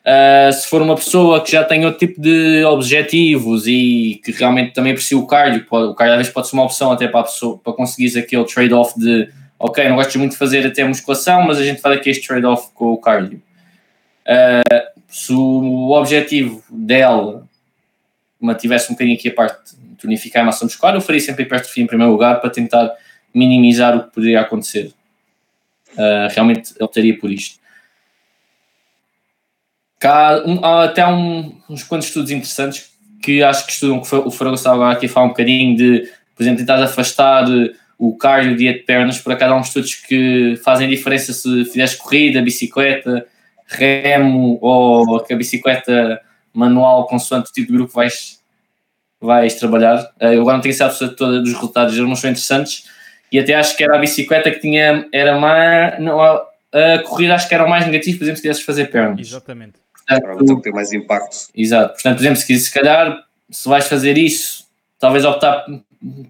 Uh, 0.00 0.52
se 0.52 0.66
for 0.68 0.82
uma 0.82 0.96
pessoa 0.96 1.44
que 1.44 1.52
já 1.52 1.62
tem 1.62 1.84
outro 1.84 2.00
tipo 2.00 2.20
de 2.20 2.64
objetivos 2.64 3.68
e 3.68 4.20
que 4.24 4.32
realmente 4.32 4.72
também 4.72 4.92
aprecia 4.92 5.16
o 5.16 5.26
cardio, 5.26 5.64
pode, 5.66 5.92
o 5.92 5.94
cardio 5.94 6.14
às 6.14 6.18
vezes 6.18 6.32
pode 6.32 6.48
ser 6.48 6.56
uma 6.56 6.64
opção 6.64 6.90
até 6.90 7.06
para, 7.06 7.20
a 7.20 7.24
pessoa, 7.24 7.56
para 7.58 7.72
conseguir 7.72 8.18
aquele 8.18 8.44
trade-off 8.44 8.98
de 8.98 9.28
ok, 9.60 9.88
não 9.88 9.94
gosto 9.94 10.18
muito 10.18 10.32
de 10.32 10.38
fazer 10.38 10.66
até 10.66 10.82
musculação, 10.82 11.42
mas 11.42 11.58
a 11.58 11.64
gente 11.64 11.80
faz 11.80 11.96
aqui 11.96 12.10
este 12.10 12.26
trade-off 12.26 12.70
com 12.74 12.92
o 12.92 12.96
cardio. 12.96 13.40
Uh, 14.26 14.98
se 15.08 15.32
o 15.32 15.90
objetivo 15.90 16.64
dela 16.68 17.47
mantivesse 18.40 18.90
um 18.90 18.94
bocadinho 18.94 19.16
aqui 19.16 19.28
a 19.28 19.34
parte 19.34 19.76
de 19.76 19.96
tonificar 19.96 20.42
a 20.42 20.46
massa 20.46 20.64
muscular, 20.64 20.94
eu 20.94 21.00
faria 21.00 21.20
sempre 21.20 21.44
hipertrofia 21.44 21.82
em 21.82 21.86
primeiro 21.86 22.12
lugar 22.12 22.40
para 22.40 22.50
tentar 22.50 22.92
minimizar 23.34 23.96
o 23.96 24.04
que 24.04 24.14
poderia 24.14 24.40
acontecer. 24.40 24.92
Uh, 25.94 26.28
realmente 26.30 26.74
optaria 26.80 27.18
por 27.18 27.30
isto. 27.30 27.58
Cá, 29.98 30.42
um, 30.46 30.64
há 30.64 30.84
até 30.84 31.04
um, 31.06 31.60
uns 31.68 31.82
quantos 31.82 32.08
estudos 32.08 32.30
interessantes 32.30 32.92
que 33.20 33.42
acho 33.42 33.66
que 33.66 33.72
estudam, 33.72 34.00
que 34.00 34.14
o 34.14 34.30
Fragoso 34.30 34.60
estava 34.60 34.92
aqui 34.92 35.06
a 35.06 35.08
falar 35.08 35.26
um 35.26 35.30
bocadinho 35.30 35.76
de, 35.76 36.08
por 36.36 36.42
exemplo, 36.42 36.60
tentar 36.60 36.80
afastar 36.82 37.46
o 37.98 38.16
cardio 38.16 38.56
dia 38.56 38.72
de 38.72 38.80
pernas, 38.80 39.18
por 39.18 39.32
acaso 39.32 39.54
há 39.54 39.56
uns 39.56 39.66
estudos 39.66 39.94
que 39.96 40.54
fazem 40.64 40.88
diferença 40.88 41.32
se 41.32 41.64
fizeres 41.64 41.96
corrida, 41.96 42.40
bicicleta, 42.40 43.26
remo 43.66 44.58
ou 44.62 45.20
que 45.20 45.34
a 45.34 45.36
bicicleta 45.36 46.20
manual 46.52 47.06
consoante 47.06 47.50
o 47.50 47.52
tipo 47.52 47.72
de 47.72 47.78
grupo 47.78 47.92
vais, 47.92 48.40
vais 49.20 49.54
trabalhar. 49.54 50.10
Eh, 50.20 50.34
eu 50.34 50.42
agora 50.42 50.56
não 50.56 50.62
tenho 50.62 50.74
certeza 50.74 51.08
todos 51.08 51.48
os 51.48 51.54
resultados, 51.54 51.96
eles 51.96 52.18
são 52.18 52.30
interessantes 52.30 52.84
e 53.30 53.38
até 53.38 53.54
acho 53.54 53.76
que 53.76 53.84
era 53.84 53.96
a 53.96 53.98
bicicleta 53.98 54.50
que 54.50 54.60
tinha, 54.60 55.06
era 55.12 55.38
mais, 55.38 56.00
não, 56.00 56.20
a, 56.20 56.46
a 56.72 57.02
corrida 57.02 57.34
acho 57.34 57.48
que 57.48 57.54
era 57.54 57.64
o 57.64 57.68
mais 57.68 57.86
negativo, 57.86 58.18
por 58.18 58.24
exemplo, 58.24 58.36
se 58.36 58.42
quisesses 58.42 58.64
fazer 58.64 58.90
pernas. 58.90 59.20
Exatamente. 59.20 59.74
Portanto, 60.08 60.62
ter 60.62 60.72
mais 60.72 60.92
impacto. 60.92 61.48
Exato. 61.54 61.92
Portanto, 61.94 62.16
por 62.16 62.22
exemplo, 62.22 62.40
se, 62.40 62.58
se 62.58 62.72
calhar, 62.72 63.24
se 63.50 63.68
vais 63.68 63.86
fazer 63.86 64.16
isso, 64.16 64.66
talvez 64.98 65.24
optar 65.24 65.66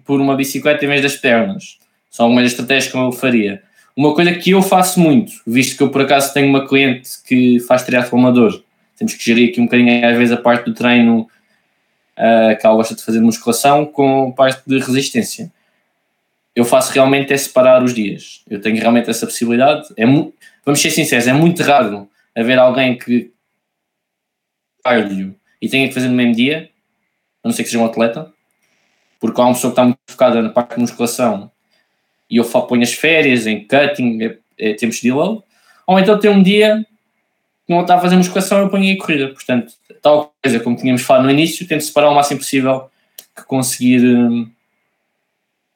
por 0.03 0.19
uma 0.19 0.35
bicicleta 0.35 0.83
em 0.83 0.87
vez 0.87 1.01
das 1.01 1.15
pernas. 1.15 1.79
São 2.09 2.25
algumas 2.25 2.45
estratégias 2.45 2.91
que 2.91 2.97
eu 2.97 3.11
faria. 3.11 3.63
Uma 3.95 4.13
coisa 4.13 4.33
que 4.33 4.51
eu 4.51 4.61
faço 4.61 4.99
muito, 4.99 5.31
visto 5.45 5.77
que 5.77 5.83
eu 5.83 5.89
por 5.89 6.01
acaso 6.01 6.33
tenho 6.33 6.47
uma 6.47 6.67
cliente 6.67 7.09
que 7.25 7.59
faz 7.61 7.83
triatlo 7.83 8.17
amador, 8.17 8.61
temos 8.99 9.13
que 9.13 9.23
gerir 9.23 9.49
aqui 9.49 9.61
um 9.61 9.65
bocadinho 9.65 10.05
às 10.05 10.17
vezes 10.17 10.33
a 10.33 10.37
parte 10.37 10.65
do 10.65 10.73
treino 10.73 11.21
uh, 11.21 12.59
que 12.59 12.65
ela 12.65 12.75
gosta 12.75 12.93
de 12.93 13.03
fazer 13.03 13.19
de 13.19 13.25
musculação 13.25 13.85
com 13.85 14.31
parte 14.33 14.61
de 14.67 14.77
resistência. 14.77 15.51
Eu 16.53 16.65
faço 16.65 16.91
realmente 16.91 17.31
é 17.31 17.37
separar 17.37 17.81
os 17.81 17.93
dias. 17.93 18.43
Eu 18.49 18.59
tenho 18.59 18.77
realmente 18.77 19.09
essa 19.09 19.25
possibilidade. 19.25 19.87
É 19.95 20.05
vamos 20.05 20.81
ser 20.81 20.91
sinceros, 20.91 21.27
é 21.27 21.33
muito 21.33 21.63
raro 21.63 22.09
haver 22.35 22.59
alguém 22.59 22.97
que 22.97 23.31
cardio 24.83 25.33
e 25.61 25.69
tenha 25.69 25.87
que 25.87 25.93
fazer 25.93 26.09
no 26.09 26.15
mesmo 26.15 26.35
dia, 26.35 26.69
a 27.41 27.47
não 27.47 27.55
ser 27.55 27.63
que 27.63 27.69
seja 27.69 27.81
um 27.81 27.85
atleta, 27.85 28.31
porque 29.19 29.39
há 29.39 29.45
uma 29.45 29.53
pessoa 29.53 29.71
que 29.71 29.73
está 29.73 29.83
muito 29.85 29.99
focada 30.07 30.41
na 30.41 30.49
parte 30.49 30.75
de 30.75 30.81
musculação 30.81 31.49
e 32.29 32.37
eu 32.37 32.43
ponho 32.43 32.83
as 32.83 32.93
férias 32.93 33.47
em 33.47 33.65
cutting, 33.65 34.23
é, 34.23 34.37
é, 34.57 34.73
tempos 34.73 34.97
de 34.97 35.03
deload, 35.03 35.41
ou 35.87 35.97
então 35.97 36.19
tem 36.19 36.29
um 36.29 36.43
dia 36.43 36.85
não 37.69 37.81
está 37.81 37.95
a 37.95 38.01
fazer 38.01 38.15
musculação 38.15 38.59
eu 38.59 38.69
ponho 38.69 38.83
aí 38.83 38.97
corrida. 38.97 39.29
Portanto, 39.29 39.73
tal 40.01 40.33
coisa 40.41 40.59
como 40.59 40.75
tínhamos 40.75 41.01
falado 41.01 41.25
no 41.25 41.31
início, 41.31 41.67
tento 41.67 41.83
separar 41.83 42.09
o 42.09 42.15
máximo 42.15 42.39
possível 42.39 42.89
que 43.35 43.43
conseguir. 43.43 44.03
Um, 44.03 44.49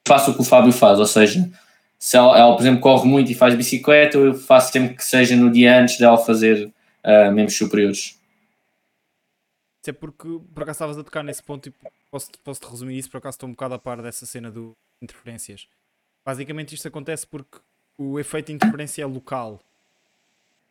faço 0.08 0.32
o 0.32 0.34
que 0.34 0.42
o 0.42 0.44
Fábio 0.44 0.72
faz, 0.72 1.00
ou 1.00 1.06
seja, 1.06 1.50
se 1.98 2.18
ela, 2.18 2.38
ela, 2.38 2.54
por 2.54 2.62
exemplo, 2.62 2.82
corre 2.82 3.08
muito 3.08 3.32
e 3.32 3.36
faz 3.36 3.56
bicicleta, 3.56 4.18
eu 4.18 4.34
faço 4.34 4.72
sempre 4.72 4.96
que 4.96 5.04
seja 5.04 5.36
no 5.36 5.50
dia 5.50 5.80
antes 5.80 5.98
dela 5.98 6.18
fazer 6.18 6.66
uh, 6.66 7.32
membros 7.32 7.58
superiores. 7.58 8.20
É 9.86 9.92
porque, 9.92 10.40
por 10.54 10.64
acaso, 10.64 10.78
estavas 10.78 10.98
a 10.98 11.04
tocar 11.04 11.24
nesse 11.24 11.44
ponto 11.44 11.68
e 11.68 11.74
posso, 12.10 12.30
posso 12.44 12.62
resumir 12.70 12.98
isso, 12.98 13.10
por 13.10 13.18
acaso 13.18 13.36
estou 13.36 13.50
um 13.50 13.54
bocado 13.54 13.74
a 13.76 13.80
par 13.80 14.02
dessa 14.02 14.26
cena 14.26 14.50
do 14.52 14.74
interferências. 15.02 15.68
Basicamente 16.26 16.74
isto 16.74 16.88
acontece 16.88 17.28
porque 17.28 17.60
o 17.98 18.18
efeito 18.18 18.48
de 18.48 18.54
interferência 18.54 19.02
é 19.02 19.06
local. 19.06 19.60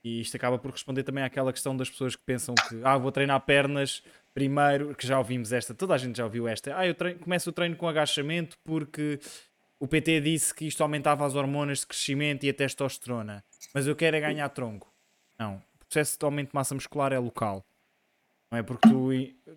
E 0.04 0.20
isto 0.20 0.36
acaba 0.36 0.58
por 0.58 0.70
responder 0.70 1.04
também 1.04 1.22
àquela 1.22 1.52
questão 1.52 1.76
das 1.76 1.88
pessoas 1.88 2.16
que 2.16 2.22
pensam 2.24 2.54
que 2.54 2.80
ah, 2.82 2.98
vou 2.98 3.12
treinar 3.12 3.40
pernas 3.40 4.02
primeiro, 4.34 4.94
que 4.94 5.06
já 5.06 5.18
ouvimos 5.18 5.52
esta, 5.52 5.74
toda 5.74 5.94
a 5.94 5.98
gente 5.98 6.16
já 6.16 6.24
ouviu 6.24 6.48
esta. 6.48 6.76
Ah, 6.76 6.86
eu 6.86 6.94
treino, 6.94 7.20
começo 7.20 7.50
o 7.50 7.52
treino 7.52 7.76
com 7.76 7.86
agachamento 7.86 8.56
porque 8.64 9.20
o 9.78 9.86
PT 9.86 10.20
disse 10.20 10.54
que 10.54 10.66
isto 10.66 10.82
aumentava 10.82 11.26
as 11.26 11.34
hormonas 11.34 11.80
de 11.80 11.86
crescimento 11.86 12.44
e 12.44 12.48
a 12.48 12.54
testosterona. 12.54 13.44
Mas 13.74 13.86
eu 13.86 13.94
quero 13.94 14.16
é 14.16 14.20
ganhar 14.20 14.48
tronco. 14.48 14.92
Não. 15.38 15.56
O 15.80 15.84
processo 15.84 16.18
de 16.18 16.24
aumento 16.24 16.48
de 16.50 16.54
massa 16.54 16.74
muscular 16.74 17.12
é 17.12 17.18
local. 17.18 17.64
Não 18.50 18.58
é 18.58 18.62
porque 18.62 18.88
tu 18.88 19.10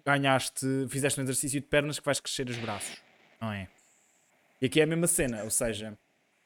ganhaste, 0.05 0.65
fizeste 0.89 1.19
um 1.19 1.23
exercício 1.23 1.59
de 1.59 1.67
pernas 1.67 1.99
que 1.99 2.05
vais 2.05 2.19
crescer 2.19 2.49
os 2.49 2.57
braços. 2.57 3.01
Não 3.41 3.51
é? 3.51 3.67
E 4.61 4.65
aqui 4.65 4.79
é 4.79 4.83
a 4.83 4.87
mesma 4.87 5.07
cena, 5.07 5.43
ou 5.43 5.51
seja, 5.51 5.97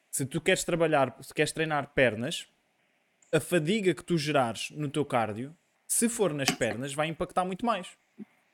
se 0.09 0.25
tu 0.25 0.41
queres 0.41 0.63
trabalhar, 0.63 1.15
se 1.21 1.33
queres 1.33 1.51
treinar 1.51 1.93
pernas, 1.93 2.47
a 3.31 3.39
fadiga 3.39 3.93
que 3.93 4.03
tu 4.03 4.17
gerares 4.17 4.71
no 4.71 4.89
teu 4.89 5.05
cardio, 5.05 5.55
se 5.87 6.09
for 6.09 6.33
nas 6.33 6.49
pernas, 6.51 6.93
vai 6.93 7.07
impactar 7.07 7.45
muito 7.45 7.65
mais. 7.65 7.87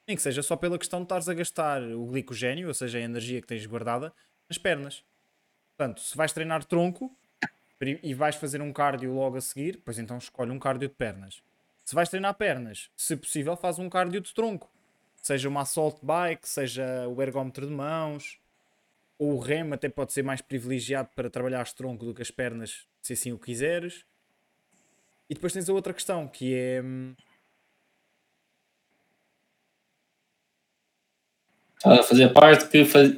Nem 0.07 0.15
que 0.15 0.21
seja 0.21 0.43
só 0.43 0.55
pela 0.55 0.77
questão 0.77 0.99
de 0.99 1.05
estares 1.05 1.27
a 1.27 1.33
gastar 1.33 1.81
o 1.81 2.05
glicogênio, 2.05 2.67
ou 2.67 2.73
seja, 2.73 2.97
a 2.97 3.01
energia 3.01 3.41
que 3.41 3.47
tens 3.47 3.65
guardada, 3.65 4.13
nas 4.47 4.57
pernas. 4.57 5.03
Portanto, 5.75 6.01
se 6.01 6.15
vais 6.15 6.31
treinar 6.31 6.63
tronco, 6.63 7.11
e 8.01 8.13
vais 8.13 8.35
fazer 8.35 8.61
um 8.61 8.71
cardio 8.71 9.13
logo 9.13 9.37
a 9.37 9.41
seguir, 9.41 9.81
pois 9.83 9.99
então 9.99 10.17
escolhe 10.17 10.51
um 10.51 10.59
cardio 10.59 10.87
de 10.87 10.95
pernas. 10.95 11.43
Se 11.83 11.93
vais 11.93 12.09
treinar 12.09 12.33
pernas, 12.35 12.89
se 12.95 13.15
possível, 13.15 13.55
faz 13.55 13.77
um 13.77 13.89
cardio 13.89 14.21
de 14.21 14.33
tronco. 14.33 14.71
Seja 15.21 15.49
uma 15.49 15.61
assault 15.61 15.99
bike, 16.03 16.47
seja 16.47 17.07
o 17.07 17.21
ergómetro 17.21 17.67
de 17.67 17.73
mãos, 17.73 18.39
ou 19.17 19.33
o 19.33 19.39
rem 19.39 19.71
até 19.73 19.89
pode 19.89 20.13
ser 20.13 20.23
mais 20.23 20.41
privilegiado 20.41 21.09
para 21.15 21.29
trabalhar 21.29 21.67
tronco 21.73 22.05
do 22.05 22.13
que 22.13 22.21
as 22.21 22.31
pernas, 22.31 22.87
se 23.01 23.13
assim 23.13 23.31
o 23.31 23.39
quiseres. 23.39 24.05
E 25.29 25.33
depois 25.33 25.53
tens 25.53 25.69
a 25.69 25.73
outra 25.73 25.93
questão, 25.93 26.27
que 26.27 26.53
é... 26.53 26.81
Hum, 26.81 27.15
Estava 31.77 31.99
a 31.99 32.03
fazer 32.03 32.33
parte 32.33 32.67
que 32.69 32.85
faz... 32.85 33.17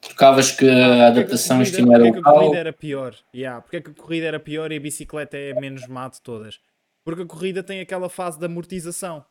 Trocavas 0.00 0.50
que 0.52 0.66
a 0.66 1.08
adaptação 1.08 1.58
porque 1.62 1.76
é 1.76 2.12
que 2.12 2.18
a 2.18 2.22
corrida 2.22 2.56
era 2.56 2.72
pior? 2.72 3.14
Yeah, 3.34 3.60
porque 3.60 3.76
é 3.76 3.80
que 3.82 3.90
a 3.90 3.94
corrida 3.94 4.26
era 4.26 4.40
pior 4.40 4.72
e 4.72 4.76
a 4.76 4.80
bicicleta 4.80 5.36
é 5.36 5.52
menos 5.60 5.86
má 5.86 6.08
de 6.08 6.22
todas? 6.22 6.58
Porque 7.04 7.22
a 7.22 7.26
corrida 7.26 7.62
tem 7.62 7.80
aquela 7.80 8.08
fase 8.08 8.38
de 8.38 8.46
amortização, 8.46 9.22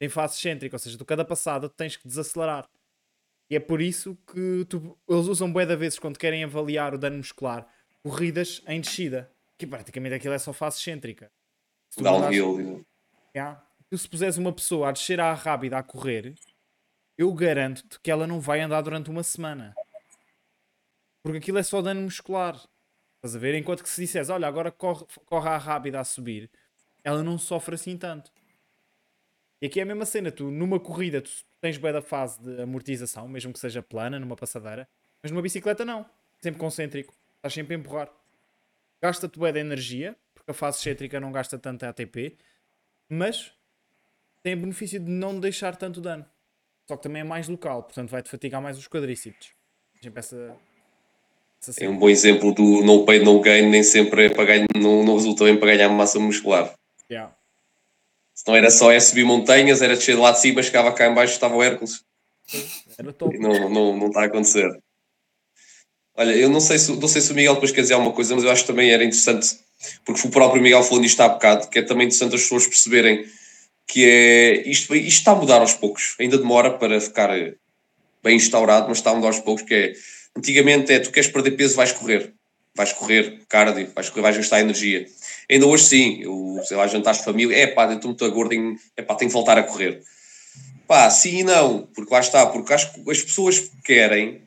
tem 0.00 0.08
fase 0.08 0.34
excêntrica, 0.34 0.74
ou 0.74 0.80
seja, 0.80 0.98
do 0.98 1.04
cada 1.04 1.24
passada 1.24 1.68
tens 1.68 1.96
que 1.96 2.08
desacelerar. 2.08 2.68
E 3.48 3.54
é 3.54 3.60
por 3.60 3.80
isso 3.80 4.18
que 4.26 4.64
tu, 4.68 4.98
eles 5.08 5.26
usam 5.26 5.52
bué 5.52 5.64
de 5.64 5.76
vezes 5.76 5.98
quando 5.98 6.18
querem 6.18 6.42
avaliar 6.42 6.92
o 6.92 6.98
dano 6.98 7.18
muscular, 7.18 7.64
corridas 8.02 8.62
em 8.66 8.80
descida, 8.80 9.30
que 9.56 9.66
praticamente 9.66 10.16
aquilo 10.16 10.34
é 10.34 10.38
só 10.38 10.52
fase 10.52 10.78
excêntrica. 10.78 11.30
Downhill. 11.98 12.84
Yeah, 13.34 13.62
tu 13.90 13.98
se 13.98 14.08
puseres 14.08 14.36
uma 14.36 14.52
pessoa 14.52 14.88
a 14.88 14.92
descer 14.92 15.20
à 15.20 15.32
rápida 15.34 15.78
a 15.78 15.82
correr, 15.82 16.34
eu 17.16 17.32
garanto-te 17.32 17.98
que 18.00 18.10
ela 18.10 18.26
não 18.26 18.40
vai 18.40 18.60
andar 18.60 18.82
durante 18.82 19.10
uma 19.10 19.22
semana. 19.22 19.74
Porque 21.22 21.38
aquilo 21.38 21.58
é 21.58 21.62
só 21.62 21.82
dano 21.82 22.02
muscular. 22.02 22.54
Estás 23.16 23.34
a 23.34 23.38
ver? 23.38 23.54
Enquanto 23.54 23.82
que 23.82 23.88
se 23.88 24.00
disseres, 24.00 24.28
olha, 24.28 24.46
agora 24.46 24.70
corre, 24.70 25.04
corre 25.24 25.48
à 25.48 25.56
rápida 25.56 25.98
a 25.98 26.04
subir, 26.04 26.50
ela 27.02 27.22
não 27.22 27.38
sofre 27.38 27.74
assim 27.74 27.96
tanto. 27.96 28.30
E 29.60 29.66
aqui 29.66 29.80
é 29.80 29.82
a 29.82 29.86
mesma 29.86 30.04
cena, 30.04 30.30
tu 30.30 30.50
numa 30.50 30.78
corrida 30.78 31.22
tu 31.22 31.30
tens 31.60 31.78
bem 31.78 31.92
da 31.92 32.02
fase 32.02 32.40
de 32.40 32.62
amortização, 32.62 33.26
mesmo 33.26 33.52
que 33.52 33.58
seja 33.58 33.82
plana, 33.82 34.20
numa 34.20 34.36
passadeira, 34.36 34.88
mas 35.22 35.32
numa 35.32 35.42
bicicleta 35.42 35.84
não. 35.84 36.04
Sempre 36.40 36.60
concêntrico. 36.60 37.14
Estás 37.36 37.54
sempre 37.54 37.74
a 37.74 37.78
empurrar. 37.78 38.10
Gasta-te 39.00 39.38
bem 39.38 39.52
de 39.52 39.58
energia, 39.60 40.16
a 40.46 40.52
fase 40.52 40.78
excêntrica 40.78 41.18
não 41.20 41.32
gasta 41.32 41.58
tanto 41.58 41.84
ATP, 41.84 42.36
mas 43.08 43.52
tem 44.42 44.54
o 44.54 44.58
benefício 44.58 45.00
de 45.00 45.10
não 45.10 45.38
deixar 45.38 45.76
tanto 45.76 46.00
dano. 46.00 46.24
Só 46.88 46.96
que 46.96 47.02
também 47.02 47.20
é 47.20 47.24
mais 47.24 47.48
local, 47.48 47.82
portanto 47.82 48.10
vai-te 48.10 48.30
fatigar 48.30 48.62
mais 48.62 48.78
os 48.78 48.86
quadríceps. 48.86 49.48
Sempre 50.00 50.20
essa, 50.20 50.56
é 51.80 51.88
um 51.88 51.98
bom 51.98 52.08
exemplo 52.08 52.52
do 52.54 52.82
no 52.82 53.04
pain, 53.04 53.20
no 53.20 53.40
gain, 53.40 53.68
nem 53.68 53.82
sempre 53.82 54.26
é 54.26 54.28
para 54.28 54.44
ganhar, 54.44 54.66
não, 54.76 55.02
não 55.02 55.14
resulta 55.14 55.44
bem 55.44 55.58
para 55.58 55.74
ganhar 55.74 55.88
massa 55.88 56.18
muscular. 56.18 56.72
Yeah. 57.10 57.34
Se 58.34 58.46
não 58.46 58.54
era 58.54 58.70
só 58.70 58.92
é 58.92 59.00
subir 59.00 59.24
montanhas, 59.24 59.82
era 59.82 59.96
descer 59.96 60.16
lá 60.16 60.30
de 60.30 60.40
cima, 60.40 60.62
chegava 60.62 60.92
cá 60.92 61.08
em 61.08 61.14
baixo 61.14 61.32
estava 61.32 61.56
o 61.56 61.62
Hércules. 61.62 62.04
Era 62.96 63.12
top. 63.12 63.34
E 63.34 63.38
não, 63.38 63.68
não, 63.68 63.96
não 63.96 64.06
está 64.08 64.22
a 64.22 64.24
acontecer. 64.26 64.70
Olha, 66.14 66.32
eu 66.32 66.48
não 66.48 66.60
sei, 66.60 66.78
se, 66.78 66.94
não 66.94 67.08
sei 67.08 67.20
se 67.20 67.32
o 67.32 67.34
Miguel 67.34 67.54
depois 67.54 67.72
quer 67.72 67.82
dizer 67.82 67.94
alguma 67.94 68.12
coisa, 68.12 68.34
mas 68.34 68.44
eu 68.44 68.50
acho 68.50 68.62
que 68.62 68.68
também 68.68 68.90
era 68.90 69.04
interessante, 69.04 69.58
porque 70.04 70.26
o 70.26 70.30
próprio 70.30 70.62
Miguel 70.62 70.82
falou 70.82 71.00
nisto 71.00 71.20
há 71.20 71.28
bocado, 71.28 71.68
que 71.68 71.78
é 71.78 71.82
também 71.82 72.06
interessante 72.06 72.34
as 72.34 72.42
pessoas 72.42 72.66
perceberem 72.66 73.24
que 73.86 74.04
é 74.04 74.68
isto, 74.68 74.94
isto 74.94 75.18
está 75.18 75.32
a 75.32 75.36
mudar 75.36 75.60
aos 75.60 75.74
poucos. 75.74 76.16
Ainda 76.18 76.38
demora 76.38 76.70
para 76.70 77.00
ficar 77.00 77.30
bem 78.22 78.36
instaurado, 78.36 78.88
mas 78.88 78.98
está 78.98 79.10
a 79.10 79.14
mudar 79.14 79.28
aos 79.28 79.40
poucos, 79.40 79.62
que 79.62 79.74
é 79.74 79.92
Antigamente 80.36 80.92
é 80.92 80.98
tu 80.98 81.10
queres 81.10 81.30
perder 81.30 81.52
peso, 81.52 81.76
vais 81.76 81.92
correr. 81.92 82.32
Vais 82.74 82.92
correr, 82.92 83.40
cardio, 83.48 83.90
vais 83.94 84.10
correr, 84.10 84.22
vais 84.22 84.36
gastar 84.36 84.60
energia. 84.60 85.06
Ainda 85.50 85.66
hoje 85.66 85.84
sim, 85.84 86.20
eu, 86.20 86.60
sei 86.64 86.76
lá, 86.76 86.86
jantares 86.86 87.20
de 87.20 87.24
família, 87.24 87.56
é 87.56 87.66
pá, 87.66 87.90
estou 87.90 88.10
muito 88.10 88.30
gordo, 88.30 88.54
é 88.94 89.00
pá, 89.00 89.14
tenho 89.14 89.30
que 89.30 89.34
voltar 89.34 89.56
a 89.56 89.62
correr. 89.62 90.02
Pá, 90.86 91.08
sim 91.08 91.38
e 91.38 91.42
não, 91.42 91.88
porque 91.94 92.12
lá 92.12 92.20
está, 92.20 92.44
porque 92.46 92.74
acho 92.74 92.92
que 92.92 93.10
as 93.10 93.22
pessoas 93.22 93.70
querem, 93.82 94.42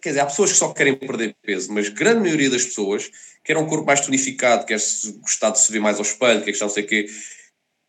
quer 0.00 0.10
dizer, 0.10 0.20
há 0.20 0.26
pessoas 0.26 0.52
que 0.52 0.58
só 0.58 0.72
querem 0.72 0.94
perder 0.94 1.34
peso, 1.42 1.72
mas 1.72 1.88
grande 1.88 2.20
maioria 2.20 2.50
das 2.50 2.64
pessoas 2.64 3.10
querem 3.44 3.62
um 3.62 3.66
corpo 3.66 3.86
mais 3.86 4.00
tonificado, 4.00 4.66
quer 4.66 4.78
gostar 5.20 5.50
de 5.50 5.60
se 5.60 5.72
ver 5.72 5.80
mais 5.80 5.96
ao 5.96 6.02
espelho, 6.02 6.42
quer 6.42 6.50
gostar 6.50 6.66
não 6.66 6.72
sei 6.72 6.84
o 6.84 6.86
quê. 6.86 7.06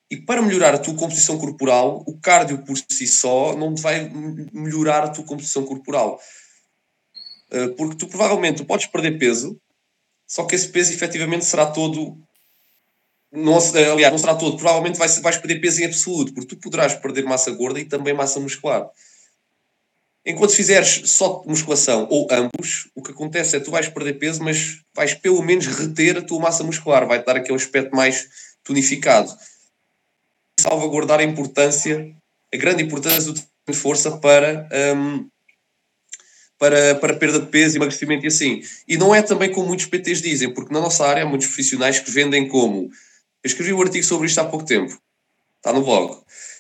E 0.10 0.18
para 0.18 0.42
melhorar 0.42 0.74
a 0.74 0.78
tua 0.78 0.96
composição 0.96 1.38
corporal, 1.38 2.04
o 2.08 2.18
cardio 2.18 2.60
por 2.60 2.78
si 2.78 3.08
só 3.08 3.56
não 3.56 3.76
vai 3.76 4.10
melhorar 4.54 5.04
a 5.04 5.10
tua 5.10 5.26
composição 5.26 5.66
corporal. 5.66 6.20
Eh, 7.52 7.70
porque 7.70 7.96
tu 7.96 8.08
provavelmente 8.08 8.64
podes 8.64 8.86
perder 8.88 9.18
peso, 9.18 9.60
só 10.26 10.46
que 10.46 10.56
esse 10.56 10.70
peso 10.70 10.94
efetivamente 10.94 11.46
será 11.46 11.66
todo. 11.66 12.18
Não, 13.32 13.58
aliás, 13.58 14.12
não 14.12 14.18
será 14.18 14.36
todo, 14.36 14.58
provavelmente 14.58 14.98
vais, 14.98 15.20
vais 15.20 15.38
perder 15.38 15.60
peso 15.60 15.82
em 15.82 15.86
absoluto, 15.86 16.34
porque 16.34 16.56
tu 16.56 16.58
poderás 16.58 16.94
perder 16.96 17.26
massa 17.26 17.52
gorda 17.52 17.80
e 17.80 17.86
também 17.86 18.14
massa 18.14 18.40
muscular. 18.40 18.90
Enquanto 20.30 20.54
fizeres 20.54 21.04
só 21.06 21.42
musculação 21.46 22.06
ou 22.12 22.28
ambos, 22.30 22.90
o 22.94 23.02
que 23.02 23.12
acontece 23.12 23.56
é 23.56 23.60
que 23.60 23.66
tu 23.66 23.72
vais 23.72 23.88
perder 23.88 24.16
peso, 24.16 24.44
mas 24.44 24.82
vais 24.94 25.14
pelo 25.14 25.42
menos 25.42 25.66
reter 25.68 26.18
a 26.18 26.22
tua 26.22 26.40
massa 26.40 26.66
muscular, 26.66 27.08
vai-te 27.08 27.26
dar 27.26 27.38
aquele 27.38 27.56
aspecto 27.56 27.96
mais 27.96 28.28
tonificado. 28.62 29.34
Salvaguardar 30.60 31.22
a 31.22 31.24
importância, 31.24 32.14
a 32.54 32.58
grande 32.58 32.84
importância 32.84 33.32
do 33.32 33.42
de 33.68 33.74
força 33.74 34.18
para 34.18 34.68
um, 34.96 35.28
para, 36.58 36.96
para 36.96 37.16
perda 37.16 37.40
de 37.40 37.48
peso, 37.48 37.78
emagrecimento 37.78 38.26
e 38.26 38.28
assim. 38.28 38.62
E 38.88 38.98
não 38.98 39.14
é 39.14 39.22
também 39.22 39.52
como 39.52 39.68
muitos 39.68 39.86
PTs 39.86 40.22
dizem, 40.22 40.54
porque 40.54 40.74
na 40.74 40.80
nossa 40.80 41.06
área 41.06 41.24
há 41.24 41.26
muitos 41.26 41.48
profissionais 41.48 42.00
que 42.00 42.10
vendem 42.10 42.48
como. 42.48 42.84
Eu 43.44 43.48
escrevi 43.48 43.74
um 43.74 43.82
artigo 43.82 44.06
sobre 44.06 44.28
isto 44.28 44.40
há 44.40 44.46
pouco 44.46 44.66
tempo, 44.66 44.98
está 45.58 45.72
no 45.72 45.84
blog, 45.84 46.18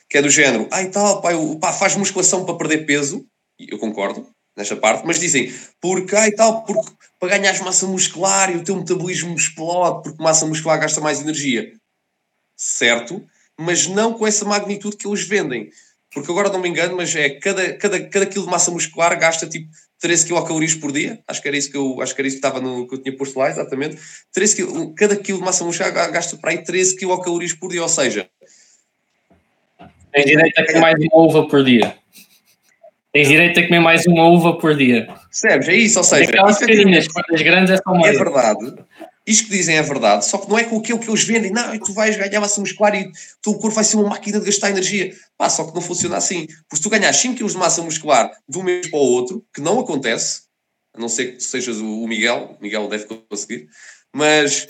que 0.09 0.17
é 0.17 0.21
do 0.21 0.29
género, 0.29 0.67
ai 0.71 0.89
tal, 0.89 1.21
pá, 1.21 1.33
eu, 1.33 1.57
pá, 1.59 1.73
faz 1.73 1.95
musculação 1.95 2.45
para 2.45 2.55
perder 2.55 2.85
peso, 2.85 3.25
eu 3.59 3.77
concordo 3.77 4.27
nesta 4.55 4.75
parte, 4.75 5.05
mas 5.05 5.19
dizem, 5.19 5.53
porque, 5.79 6.15
ai 6.15 6.31
tal, 6.31 6.63
porque 6.63 6.91
para 7.19 7.37
ganhar 7.37 7.59
massa 7.63 7.85
muscular 7.85 8.51
e 8.51 8.57
o 8.57 8.63
teu 8.63 8.75
metabolismo 8.75 9.35
explode, 9.35 10.03
porque 10.03 10.21
massa 10.21 10.45
muscular 10.45 10.79
gasta 10.79 11.01
mais 11.01 11.21
energia. 11.21 11.73
Certo, 12.55 13.23
mas 13.57 13.87
não 13.87 14.13
com 14.13 14.25
essa 14.25 14.45
magnitude 14.45 14.97
que 14.97 15.07
eles 15.07 15.23
vendem. 15.27 15.69
Porque 16.13 16.31
agora 16.31 16.49
não 16.49 16.59
me 16.59 16.69
engano, 16.69 16.95
mas 16.95 17.15
é 17.15 17.29
cada, 17.29 17.73
cada, 17.73 17.99
cada 18.07 18.25
quilo 18.25 18.45
de 18.45 18.51
massa 18.51 18.71
muscular 18.71 19.17
gasta 19.19 19.47
tipo 19.47 19.69
13 19.99 20.27
quilocalorias 20.27 20.75
por 20.75 20.91
dia, 20.91 21.19
acho 21.27 21.41
que 21.41 21.47
era 21.47 21.57
isso 21.57 21.71
que 21.71 21.77
eu, 21.77 22.01
acho 22.01 22.13
que 22.13 22.21
era 22.21 22.27
isso 22.27 22.39
que 22.39 22.47
estava 22.47 22.61
no 22.61 22.87
que 22.87 22.95
eu 22.95 23.01
tinha 23.01 23.15
posto 23.15 23.37
lá, 23.37 23.49
exatamente. 23.49 23.97
13 24.31 24.55
quilo, 24.55 24.93
cada 24.95 25.15
quilo 25.15 25.39
de 25.39 25.45
massa 25.45 25.63
muscular 25.63 26.11
gasta 26.11 26.37
para 26.37 26.51
aí 26.51 26.63
13 26.63 26.95
quilocalorias 26.95 27.53
por 27.53 27.69
dia, 27.69 27.81
ou 27.81 27.89
seja, 27.89 28.29
tens 30.11 30.25
direito 30.25 30.59
a 30.59 30.65
comer 30.65 30.79
mais 30.79 30.95
uma 30.99 31.23
uva 31.23 31.47
por 31.47 31.63
dia. 31.63 31.97
Tens 33.13 33.27
direito 33.27 33.59
a 33.59 33.63
comer 33.63 33.79
mais 33.79 34.05
uma 34.05 34.27
uva 34.27 34.57
por 34.57 34.75
dia. 34.75 35.07
Percebes? 35.07 35.69
É 35.69 35.75
isso, 35.75 35.97
ou 35.97 36.03
seja, 36.03 36.29
aquelas 36.29 36.57
carinhas, 36.59 37.07
as 37.33 37.41
grandes 37.41 37.71
é 37.71 37.77
só 37.77 37.93
mais. 37.93 38.15
É 38.15 38.17
verdade. 38.17 38.75
Isto 39.25 39.45
que 39.45 39.57
dizem 39.57 39.75
é 39.75 39.81
verdade, 39.81 40.25
só 40.25 40.37
que 40.37 40.49
não 40.49 40.57
é 40.57 40.63
com 40.63 40.77
aquilo 40.77 40.99
que 40.99 41.09
eles 41.09 41.23
vendem. 41.25 41.51
Não, 41.51 41.77
tu 41.79 41.93
vais 41.93 42.15
ganhar 42.15 42.39
massa 42.39 42.61
muscular 42.61 42.95
e 42.95 43.07
o 43.07 43.11
teu 43.41 43.53
corpo 43.55 43.75
vai 43.75 43.83
ser 43.83 43.97
uma 43.97 44.09
máquina 44.09 44.39
de 44.39 44.45
gastar 44.45 44.69
energia. 44.69 45.13
Pá, 45.37 45.49
só 45.49 45.65
que 45.65 45.75
não 45.75 45.81
funciona 45.81 46.15
assim. 46.15 46.45
Porque 46.45 46.77
se 46.77 46.81
tu 46.81 46.89
ganhas 46.89 47.17
5 47.17 47.35
kg 47.35 47.45
de 47.45 47.57
massa 47.57 47.81
muscular 47.81 48.31
de 48.47 48.57
um 48.57 48.63
mês 48.63 48.89
para 48.89 48.99
o 48.99 49.01
outro, 49.01 49.45
que 49.53 49.59
não 49.59 49.81
acontece, 49.81 50.43
a 50.93 50.99
não 50.99 51.09
ser 51.09 51.35
que 51.35 51.43
sejas 51.43 51.77
o 51.77 52.07
Miguel, 52.07 52.55
o 52.57 52.63
Miguel 52.63 52.87
deve 52.87 53.05
conseguir, 53.29 53.67
mas 54.13 54.67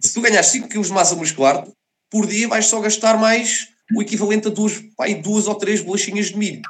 se 0.00 0.14
tu 0.14 0.20
ganhas 0.20 0.46
5 0.46 0.68
kg 0.68 0.82
de 0.82 0.92
massa 0.92 1.16
muscular, 1.16 1.66
por 2.08 2.28
dia 2.28 2.46
vais 2.46 2.66
só 2.66 2.80
gastar 2.80 3.18
mais 3.18 3.68
o 3.94 4.02
equivalente 4.02 4.46
a 4.46 4.50
duas, 4.50 4.78
pá, 4.96 5.06
duas 5.08 5.48
ou 5.48 5.54
três 5.56 5.80
bolachinhas 5.80 6.26
de 6.26 6.38
milho. 6.38 6.62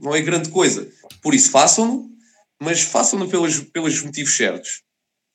Não 0.00 0.14
é 0.14 0.20
grande 0.20 0.48
coisa. 0.48 0.88
Por 1.22 1.34
isso 1.34 1.50
façam-no, 1.50 2.10
mas 2.58 2.82
façam-no 2.82 3.28
pelos, 3.28 3.60
pelos 3.60 4.02
motivos 4.02 4.36
certos 4.36 4.82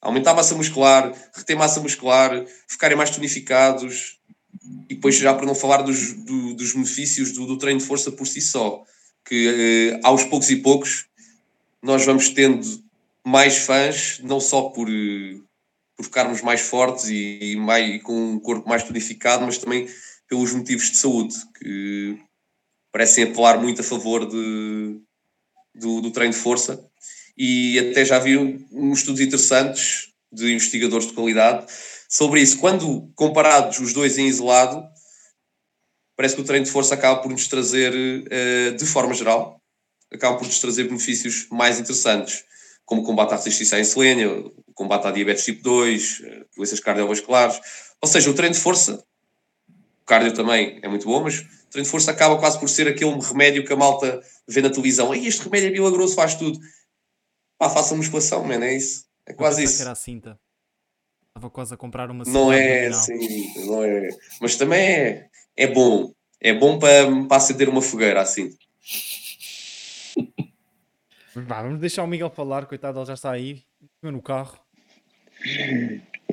aumentar 0.06 0.32
a 0.32 0.36
massa 0.36 0.54
muscular, 0.54 1.12
reter 1.34 1.58
massa 1.58 1.80
muscular, 1.80 2.46
ficarem 2.68 2.96
mais 2.96 3.10
tonificados 3.10 4.20
e 4.88 4.96
depois 4.96 5.16
já 5.16 5.34
para 5.34 5.48
não 5.48 5.56
falar 5.56 5.82
dos, 5.82 6.14
do, 6.14 6.54
dos 6.54 6.74
benefícios 6.74 7.32
do, 7.32 7.48
do, 7.48 7.58
treino 7.58 7.80
de 7.80 7.86
força 7.86 8.12
por 8.12 8.28
si 8.28 8.40
só, 8.40 8.84
que 9.26 9.48
eh, 9.48 10.00
aos 10.04 10.24
poucos 10.24 10.50
e 10.52 10.58
poucos 10.58 11.08
nós 11.82 12.06
vamos 12.06 12.30
tendo 12.30 12.84
mais 13.26 13.58
fãs, 13.58 14.20
não 14.24 14.40
só 14.40 14.64
por, 14.70 14.88
por 15.98 16.04
ficarmos 16.06 16.42
mais 16.44 16.62
fortes 16.62 17.10
e, 17.10 17.40
e, 17.42 17.56
mais, 17.56 17.96
e 17.96 18.00
com 18.00 18.34
um 18.34 18.40
corpo 18.40 18.70
mais 18.70 18.84
tonificado, 18.84 19.44
mas 19.44 19.58
também 19.58 19.88
pelos 20.28 20.54
motivos 20.54 20.92
de 20.92 20.98
saúde, 20.98 21.36
que 21.60 22.20
parecem 22.96 23.26
apelar 23.26 23.60
muito 23.60 23.82
a 23.82 23.84
favor 23.84 24.26
de, 24.26 25.02
do, 25.76 26.00
do 26.00 26.12
treino 26.12 26.32
de 26.32 26.40
força 26.40 26.82
e 27.38 27.78
até 27.78 28.06
já 28.06 28.18
vi 28.18 28.38
uns 28.72 29.00
estudos 29.00 29.20
interessantes 29.20 30.14
de 30.32 30.54
investigadores 30.54 31.06
de 31.06 31.12
qualidade 31.12 31.66
sobre 32.08 32.40
isso. 32.40 32.58
Quando 32.58 33.12
comparados 33.14 33.80
os 33.80 33.92
dois 33.92 34.18
em 34.18 34.28
isolado, 34.28 34.82
parece 36.16 36.36
que 36.36 36.42
o 36.42 36.46
treino 36.46 36.64
de 36.64 36.72
força 36.72 36.94
acaba 36.94 37.22
por 37.22 37.30
nos 37.30 37.50
trazer, 37.50 37.94
eh, 38.32 38.72
de 38.72 38.86
forma 38.86 39.14
geral, 39.14 39.62
acaba 40.10 40.38
por 40.38 40.48
nos 40.48 40.60
trazer 40.60 40.86
benefícios 40.86 41.48
mais 41.52 41.78
interessantes. 41.78 42.46
como 42.86 43.04
combate 43.04 43.34
à 43.34 43.36
resistência 43.36 43.78
à 43.78 43.82
insulina, 43.82 44.42
combate 44.74 45.08
à 45.08 45.12
diabetes 45.12 45.44
tipo 45.44 45.62
2, 45.64 46.22
eh, 46.24 46.46
doenças 46.56 46.80
cardiovasculares. 46.80 47.60
Ou 48.02 48.08
seja, 48.08 48.30
o 48.30 48.34
treino 48.34 48.56
de 48.56 48.62
força, 48.62 49.04
o 50.06 50.08
cardio 50.08 50.36
também 50.36 50.80
é 50.84 50.88
muito 50.88 51.08
bom, 51.08 51.24
mas 51.24 51.40
o 51.40 51.70
treino 51.72 51.86
de 51.86 51.90
força 51.90 52.12
acaba 52.12 52.38
quase 52.38 52.60
por 52.60 52.70
ser 52.70 52.88
aquele 52.88 53.20
remédio 53.20 53.66
que 53.66 53.74
a 53.74 53.76
malta 53.76 54.22
vê 54.48 54.62
na 54.62 54.70
televisão. 54.70 55.16
E 55.16 55.26
este 55.26 55.44
remédio 55.44 55.70
é 55.70 55.72
milagroso, 55.72 56.14
faz 56.14 56.36
tudo. 56.36 56.60
Pá, 57.58 57.72
faça 57.72 57.96
musculação, 57.96 58.44
man, 58.44 58.64
é 58.64 58.78
isso. 58.78 59.06
É 59.26 59.34
quase 59.34 59.64
isso. 59.64 59.82
Era 59.82 59.94
a 59.94 59.96
cinta. 59.96 60.40
Estava 61.30 61.50
quase 61.50 61.74
a 61.74 61.78
comprar 61.78 62.12
uma 62.12 62.24
Não 62.24 62.54
é 62.54 62.86
assim, 62.86 63.66
não 63.66 63.84
é. 63.84 64.10
Mas 64.40 64.56
também 64.56 64.80
é, 64.80 65.30
é 65.58 65.66
bom. 65.66 66.14
É 66.40 66.54
bom 66.54 66.78
para, 66.78 67.26
para 67.28 67.38
acender 67.38 67.68
uma 67.68 67.82
fogueira 67.82 68.22
assim. 68.22 68.56
vamos 71.34 71.80
deixar 71.80 72.04
o 72.04 72.08
Miguel 72.08 72.30
falar, 72.30 72.68
coitado, 72.68 73.00
ele 73.00 73.08
já 73.08 73.16
está 73.16 73.32
aí 73.32 73.64
no 74.04 74.22
carro. 74.22 74.60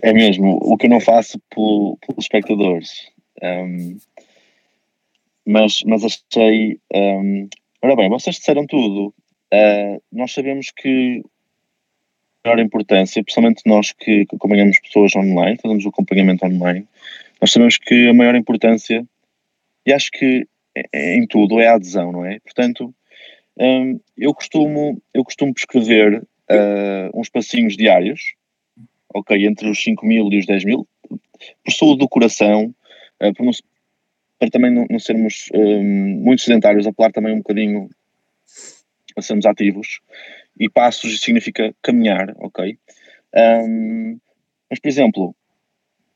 É 0.02 0.12
mesmo, 0.12 0.58
o 0.60 0.76
que 0.76 0.84
eu 0.84 0.90
não 0.90 1.00
faço 1.00 1.40
pelos 1.48 1.96
espectadores. 2.18 3.11
Um, 3.42 3.98
mas, 5.44 5.82
mas 5.84 6.04
achei. 6.04 6.78
Um, 6.94 7.48
ora 7.82 7.96
bem, 7.96 8.08
vocês 8.08 8.36
disseram 8.36 8.66
tudo. 8.66 9.14
Uh, 9.52 10.02
nós 10.12 10.32
sabemos 10.32 10.70
que 10.74 11.22
a 12.44 12.48
maior 12.48 12.60
importância, 12.60 13.22
principalmente 13.22 13.62
nós 13.66 13.92
que 13.92 14.26
acompanhamos 14.32 14.78
pessoas 14.80 15.14
online, 15.14 15.58
fazemos 15.60 15.84
o 15.84 15.88
acompanhamento 15.88 16.46
online, 16.46 16.86
nós 17.40 17.52
sabemos 17.52 17.76
que 17.76 18.08
a 18.08 18.14
maior 18.14 18.34
importância, 18.34 19.04
e 19.84 19.92
acho 19.92 20.10
que 20.12 20.46
é, 20.74 20.84
é 20.92 21.16
em 21.16 21.26
tudo, 21.26 21.60
é 21.60 21.68
a 21.68 21.74
adesão, 21.74 22.12
não 22.12 22.24
é? 22.24 22.38
Portanto, 22.40 22.94
um, 23.58 24.00
eu, 24.16 24.32
costumo, 24.32 25.00
eu 25.12 25.24
costumo 25.24 25.52
prescrever 25.52 26.22
uh, 26.22 27.20
uns 27.20 27.28
passinhos 27.28 27.76
diários, 27.76 28.34
ok, 29.12 29.46
entre 29.46 29.68
os 29.68 29.82
5 29.82 30.06
mil 30.06 30.32
e 30.32 30.38
os 30.38 30.46
10 30.46 30.64
mil, 30.64 30.86
por 31.64 31.72
saúde 31.72 31.98
do 31.98 32.08
coração, 32.08 32.74
uh, 33.22 33.44
não, 33.44 33.52
para 34.38 34.50
também 34.50 34.72
não, 34.72 34.86
não 34.90 34.98
sermos 34.98 35.48
um, 35.54 35.82
muito 35.82 36.42
sedentários, 36.42 36.86
apelar 36.86 37.12
também 37.12 37.32
um 37.32 37.38
bocadinho 37.38 37.88
a 39.16 39.22
sermos 39.22 39.46
ativos, 39.46 40.00
e 40.58 40.68
passos 40.68 41.20
significa 41.20 41.74
caminhar, 41.82 42.34
ok? 42.38 42.78
Um, 43.34 44.18
mas, 44.68 44.80
por 44.80 44.88
exemplo, 44.88 45.36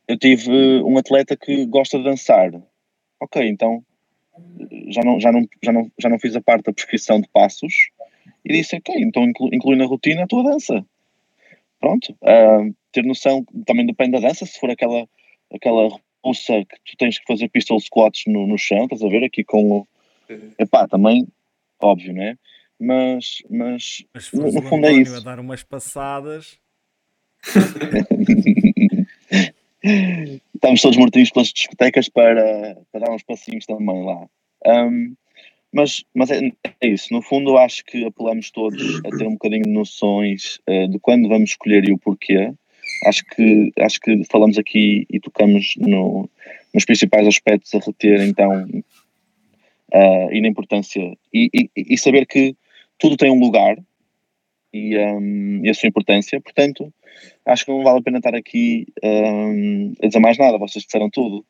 eu 0.08 0.18
tive 0.18 0.50
um 0.82 0.98
atleta 0.98 1.36
que 1.36 1.66
gosta 1.66 1.98
de 1.98 2.04
dançar, 2.04 2.50
ok, 3.20 3.46
então 3.48 3.84
já 4.88 5.02
não, 5.02 5.20
já 5.20 5.32
não, 5.32 5.48
já 5.62 5.72
não, 5.72 5.90
já 5.98 6.08
não 6.08 6.18
fiz 6.18 6.36
a 6.36 6.40
parte 6.40 6.64
da 6.64 6.72
prescrição 6.72 7.20
de 7.20 7.28
passos 7.28 7.90
e 8.44 8.52
disse, 8.52 8.76
ok, 8.76 8.94
então 8.98 9.24
inclui, 9.24 9.50
inclui 9.52 9.76
na 9.76 9.86
rotina 9.86 10.24
a 10.24 10.26
tua 10.26 10.42
dança. 10.42 10.84
Pronto. 11.80 12.12
Uh, 12.22 12.74
ter 12.92 13.04
noção, 13.04 13.44
também 13.66 13.86
depende 13.86 14.12
da 14.12 14.28
dança, 14.28 14.46
se 14.46 14.58
for 14.58 14.70
aquela, 14.70 15.08
aquela 15.52 15.88
russa 16.24 16.64
que 16.64 16.76
tu 16.84 16.96
tens 16.98 17.18
que 17.18 17.26
fazer 17.26 17.48
pistol 17.48 17.80
squats 17.80 18.24
no, 18.26 18.46
no 18.46 18.58
chão, 18.58 18.84
estás 18.84 19.02
a 19.02 19.08
ver 19.08 19.24
aqui 19.24 19.44
com 19.44 19.70
o. 19.70 19.88
Uhum. 20.28 20.52
Epá, 20.58 20.88
também, 20.88 21.26
óbvio, 21.80 22.12
né? 22.12 22.36
Mas, 22.78 23.42
mas, 23.48 24.04
mas 24.12 24.32
no, 24.32 24.52
no 24.52 24.62
fundo 24.62 24.86
é 24.86 24.92
isso. 24.92 25.16
a 25.16 25.20
dar 25.20 25.40
umas 25.40 25.62
passadas. 25.62 26.58
Estamos 30.54 30.82
todos 30.82 30.96
mortinhos 30.96 31.30
pelas 31.30 31.48
discotecas 31.48 32.08
para, 32.08 32.76
para 32.90 33.06
dar 33.06 33.12
uns 33.12 33.22
passinhos 33.22 33.66
também 33.66 34.04
lá. 34.04 34.26
Um, 34.66 35.14
mas 35.72 36.04
mas 36.14 36.30
é, 36.30 36.40
é, 36.80 36.88
isso, 36.88 37.12
no 37.12 37.22
fundo 37.22 37.50
eu 37.50 37.58
acho 37.58 37.84
que 37.84 38.04
apelamos 38.04 38.50
todos 38.50 39.00
a 39.04 39.10
ter 39.16 39.26
um 39.26 39.32
bocadinho 39.32 39.64
de 39.64 39.70
noções 39.70 40.58
uh, 40.68 40.88
de 40.88 40.98
quando 40.98 41.28
vamos 41.28 41.50
escolher 41.50 41.88
e 41.88 41.92
o 41.92 41.98
porquê. 41.98 42.52
Acho 43.04 43.24
que, 43.24 43.72
acho 43.78 44.00
que 44.00 44.24
falamos 44.30 44.58
aqui 44.58 45.06
e 45.10 45.20
tocamos 45.20 45.74
no, 45.76 46.28
nos 46.72 46.84
principais 46.84 47.26
aspectos 47.26 47.74
a 47.74 47.78
reter 47.78 48.20
então 48.22 48.64
uh, 49.92 50.32
e 50.32 50.40
na 50.40 50.48
importância 50.48 51.16
e, 51.32 51.50
e, 51.52 51.70
e, 51.76 51.98
saber 51.98 52.26
que 52.26 52.56
tudo 52.98 53.16
tem 53.16 53.30
um 53.30 53.38
lugar 53.38 53.76
e, 54.72 54.96
um, 54.96 55.64
e 55.64 55.70
a 55.70 55.74
sua 55.74 55.88
importância, 55.88 56.40
portanto 56.40 56.92
acho 57.44 57.64
que 57.64 57.70
não 57.70 57.82
vale 57.82 57.98
a 57.98 58.02
pena 58.02 58.18
estar 58.18 58.34
aqui 58.34 58.86
um, 59.02 59.94
a 60.02 60.06
dizer 60.06 60.18
mais 60.18 60.38
nada, 60.38 60.58
vocês 60.58 60.84
disseram 60.84 61.10
tudo. 61.10 61.44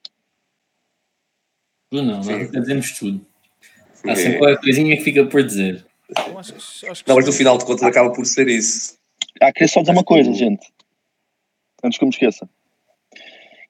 Não, 1.93 2.05
nós 2.05 2.51
dizemos 2.51 2.99
tudo. 2.99 3.25
Há 4.05 4.15
sempre 4.15 4.39
qualquer 4.39 4.61
coisinha 4.61 4.97
que 4.97 5.03
fica 5.03 5.25
por 5.25 5.43
dizer. 5.43 5.85
Não, 6.15 6.35
mas 6.35 7.27
no 7.27 7.33
final 7.33 7.59
de 7.59 7.65
contas 7.65 7.83
acaba 7.83 8.13
por 8.13 8.25
ser 8.27 8.49
isso. 8.49 8.97
Ah, 9.41 9.53
queria 9.53 9.69
só 9.69 9.81
dizer 9.81 9.93
uma 9.93 10.05
coisa, 10.05 10.33
gente. 10.33 10.67
Antes 11.83 11.99
que 11.99 12.05
eu 12.05 12.09
me 12.09 12.13
esqueça. 12.13 12.49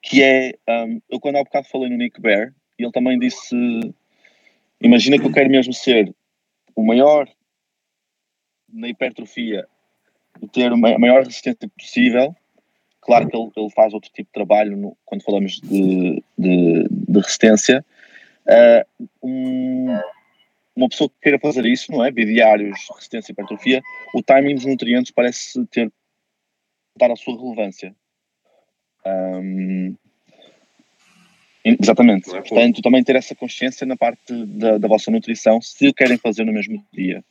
Que 0.02 0.22
é, 0.22 0.54
um, 0.68 1.00
eu 1.10 1.20
quando 1.20 1.36
há 1.36 1.44
bocado 1.44 1.68
falei 1.68 1.90
no 1.90 1.96
Nick 1.96 2.20
Bear, 2.20 2.54
ele 2.78 2.92
também 2.92 3.18
disse: 3.18 3.56
Imagina 4.80 5.18
que 5.18 5.26
eu 5.26 5.32
quero 5.32 5.50
mesmo 5.50 5.72
ser 5.72 6.14
o 6.74 6.84
maior 6.84 7.28
na 8.72 8.88
hipertrofia 8.88 9.66
e 10.40 10.48
ter 10.48 10.70
a 10.72 10.76
maior 10.76 11.24
resistência 11.24 11.68
possível. 11.76 12.34
Claro 13.00 13.28
que 13.28 13.36
ele, 13.36 13.50
ele 13.56 13.70
faz 13.70 13.94
outro 13.94 14.10
tipo 14.10 14.28
de 14.28 14.32
trabalho 14.32 14.76
no, 14.76 14.96
quando 15.04 15.22
falamos 15.22 15.60
de, 15.60 16.22
de, 16.36 16.88
de 16.90 17.18
resistência, 17.18 17.84
Uh, 18.46 19.08
um, 19.24 19.98
uma 20.76 20.88
pessoa 20.88 21.10
que 21.10 21.16
queira 21.20 21.38
fazer 21.38 21.66
isso, 21.66 21.90
não 21.90 22.04
é? 22.04 22.12
Bidiários, 22.12 22.78
resistência 22.94 23.32
e 23.32 23.32
hipertrofia, 23.32 23.82
o 24.14 24.22
timing 24.22 24.54
dos 24.54 24.66
nutrientes 24.66 25.10
parece 25.10 25.66
ter 25.66 25.92
dar 26.96 27.10
a 27.10 27.16
sua 27.16 27.36
relevância. 27.36 27.94
Um, 29.04 29.96
exatamente. 31.64 32.34
É 32.34 32.40
Portanto, 32.40 32.82
também 32.82 33.04
ter 33.04 33.16
essa 33.16 33.34
consciência 33.34 33.86
na 33.86 33.96
parte 33.96 34.32
da, 34.46 34.78
da 34.78 34.88
vossa 34.88 35.10
nutrição, 35.10 35.60
se 35.60 35.92
querem 35.92 36.18
fazer 36.18 36.44
no 36.44 36.52
mesmo 36.52 36.84
dia. 36.92 37.24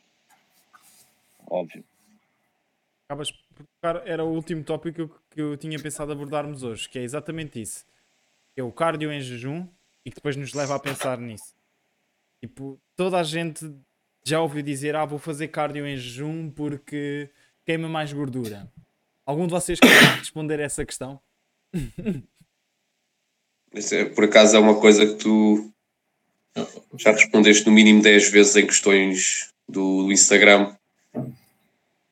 Óbvio. 1.47 1.83
Acabas 3.07 3.31
por 3.31 3.45
era 4.05 4.23
o 4.23 4.33
último 4.33 4.63
tópico 4.63 5.21
que 5.29 5.39
eu 5.39 5.55
tinha 5.57 5.79
pensado 5.79 6.11
abordarmos 6.11 6.63
hoje, 6.63 6.89
que 6.89 6.97
é 6.97 7.03
exatamente 7.03 7.61
isso. 7.61 7.85
É 8.57 8.63
o 8.63 8.71
cardio 8.71 9.11
em 9.11 9.21
jejum 9.21 9.67
e 10.03 10.09
que 10.09 10.15
depois 10.15 10.35
nos 10.35 10.53
leva 10.53 10.75
a 10.75 10.79
pensar 10.79 11.19
nisso. 11.19 11.53
Tipo, 12.43 12.79
toda 12.95 13.19
a 13.19 13.23
gente 13.23 13.63
já 14.25 14.41
ouviu 14.41 14.63
dizer: 14.63 14.95
Ah, 14.95 15.05
vou 15.05 15.19
fazer 15.19 15.49
cardio 15.49 15.85
em 15.85 15.97
jejum 15.97 16.49
porque 16.49 17.29
queima 17.65 17.87
mais 17.87 18.11
gordura. 18.11 18.71
Algum 19.25 19.47
de 19.47 19.51
vocês 19.51 19.79
quer 19.79 19.89
responder 20.19 20.59
essa 20.59 20.85
questão? 20.85 21.19
É, 23.91 24.05
por 24.05 24.25
acaso 24.25 24.55
é 24.55 24.59
uma 24.59 24.79
coisa 24.79 25.05
que 25.05 25.15
tu 25.15 25.71
já 26.97 27.11
respondeste 27.11 27.65
no 27.65 27.71
mínimo 27.71 28.01
10 28.01 28.29
vezes 28.29 28.55
em 28.55 28.65
questões 28.65 29.49
do, 29.67 30.03
do 30.03 30.11
Instagram. 30.11 30.75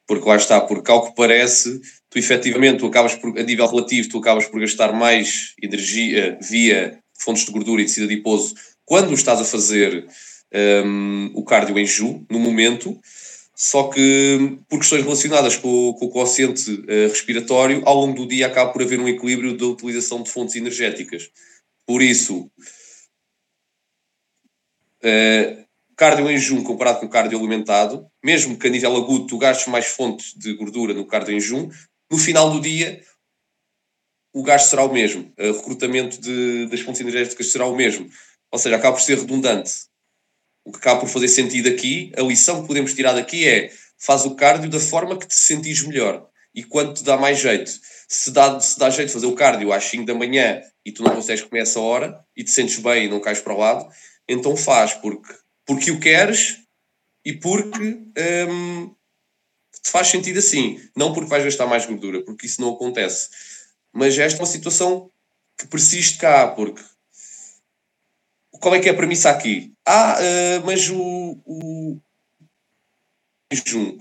Porque 0.05 0.28
lá 0.28 0.36
está, 0.36 0.59
porque 0.59 0.91
ao 0.91 1.07
que 1.07 1.16
parece, 1.16 1.82
tu 2.09 2.20
efetivamente, 2.20 2.80
tu 2.80 2.88
acabas 2.88 3.16
por, 3.16 3.38
a 3.38 3.43
nível 3.43 3.68
relativo, 3.68 4.09
tu 4.09 4.18
acabas 4.18 4.47
por 4.47 4.59
gastar 4.59 4.91
mais 4.91 5.53
energia 5.61 6.38
via 6.41 6.99
fontes 7.18 7.45
de 7.45 7.51
gordura 7.51 7.82
e 7.82 7.86
tecido 7.86 8.05
adiposo 8.05 8.53
quando 8.86 9.14
estás 9.14 9.39
a 9.39 9.45
fazer 9.45 10.05
um, 10.86 11.32
o 11.34 11.43
cardio 11.43 11.80
em 11.80 11.86
jejum, 11.86 12.26
no 12.30 12.39
momento, 12.39 12.99
só 13.55 13.89
que 13.89 14.57
por 14.67 14.79
questões 14.79 15.03
relacionadas 15.03 15.55
com, 15.55 15.93
com 15.93 16.05
o 16.05 16.09
quociente 16.09 16.71
uh, 16.71 17.09
respiratório, 17.09 17.83
ao 17.85 17.95
longo 17.95 18.15
do 18.15 18.27
dia 18.27 18.47
acaba 18.47 18.71
por 18.71 18.81
haver 18.81 18.99
um 18.99 19.07
equilíbrio 19.07 19.55
da 19.55 19.65
utilização 19.65 20.23
de 20.23 20.29
fontes 20.29 20.55
energéticas. 20.55 21.29
Por 21.85 22.01
isso, 22.01 22.49
uh, 25.03 25.63
cardio 25.95 26.29
em 26.31 26.37
jejum 26.37 26.63
comparado 26.63 26.99
com 26.99 27.07
cardio 27.07 27.37
alimentado, 27.37 28.07
mesmo 28.23 28.57
que 28.57 28.67
a 28.67 28.69
nível 28.71 28.95
agudo 28.95 29.27
tu 29.27 29.37
gastes 29.37 29.67
mais 29.67 29.85
fontes 29.85 30.33
de 30.35 30.53
gordura 30.53 30.93
no 30.93 31.05
cardio 31.05 31.35
em 31.35 31.39
jejum, 31.39 31.69
no 32.09 32.17
final 32.17 32.49
do 32.49 32.59
dia 32.59 33.01
o 34.33 34.41
gasto 34.41 34.69
será 34.69 34.83
o 34.83 34.91
mesmo, 34.91 35.31
o 35.37 35.51
recrutamento 35.51 36.19
de, 36.19 36.65
das 36.65 36.79
fontes 36.79 36.99
energéticas 37.01 37.51
será 37.51 37.67
o 37.67 37.75
mesmo. 37.75 38.09
Ou 38.51 38.57
seja, 38.57 38.75
acaba 38.75 38.97
por 38.97 39.03
ser 39.03 39.19
redundante. 39.19 39.71
O 40.66 40.72
que 40.72 40.78
acaba 40.78 40.99
por 41.01 41.09
fazer 41.09 41.28
sentido 41.28 41.70
aqui, 41.70 42.11
a 42.18 42.22
lição 42.22 42.61
que 42.61 42.68
podemos 42.68 42.93
tirar 42.93 43.14
daqui 43.14 43.47
é 43.47 43.72
faz 43.97 44.26
o 44.26 44.36
cardio 44.36 44.70
da 44.70 44.80
forma 44.80 45.18
que 45.18 45.28
te 45.28 45.36
sentires 45.36 45.84
melhor 45.84 46.28
e 46.53 46.64
quando 46.64 46.93
te 46.93 47.03
dá 47.03 47.18
mais 47.18 47.39
jeito. 47.39 47.72
Se 48.07 48.32
dá, 48.32 48.59
se 48.59 48.78
dá 48.78 48.89
jeito 48.89 49.07
de 49.07 49.14
fazer 49.14 49.26
o 49.26 49.36
cardio 49.36 49.74
às 49.74 49.84
5 49.86 50.05
da 50.05 50.14
manhã 50.14 50.61
e 50.86 50.91
tu 50.91 51.03
não 51.03 51.16
consegues 51.16 51.43
comer 51.43 51.61
essa 51.61 51.80
hora 51.80 52.24
e 52.36 52.43
te 52.43 52.51
sentes 52.51 52.78
bem 52.78 53.05
e 53.05 53.09
não 53.09 53.20
cais 53.20 53.39
para 53.39 53.53
o 53.53 53.57
lado, 53.57 53.88
então 54.28 54.55
faz, 54.55 54.93
porque, 54.93 55.34
porque 55.66 55.91
o 55.91 55.99
queres 55.99 56.59
e 57.26 57.34
porque 57.34 57.99
hum, 58.49 58.93
te 59.82 59.89
faz 59.89 60.07
sentido 60.07 60.39
assim. 60.39 60.82
Não 60.95 61.14
porque 61.14 61.30
vais 61.30 61.43
gastar 61.43 61.66
mais 61.66 61.86
gordura, 61.86 62.24
porque 62.24 62.45
isso 62.45 62.61
não 62.61 62.74
acontece. 62.74 63.30
Mas 63.91 64.18
esta 64.18 64.39
é 64.39 64.41
uma 64.41 64.47
situação 64.47 65.09
que 65.57 65.68
persiste 65.68 66.18
cá, 66.18 66.47
porque 66.47 66.82
qual 68.64 68.76
é 68.76 68.80
que 68.80 68.88
é 68.88 68.91
a 68.93 68.95
premissa 68.95 69.30
aqui? 69.30 69.74
Ah, 69.86 70.18
uh, 70.18 70.66
mas 70.66 70.89
o, 70.89 71.38
o 71.45 71.99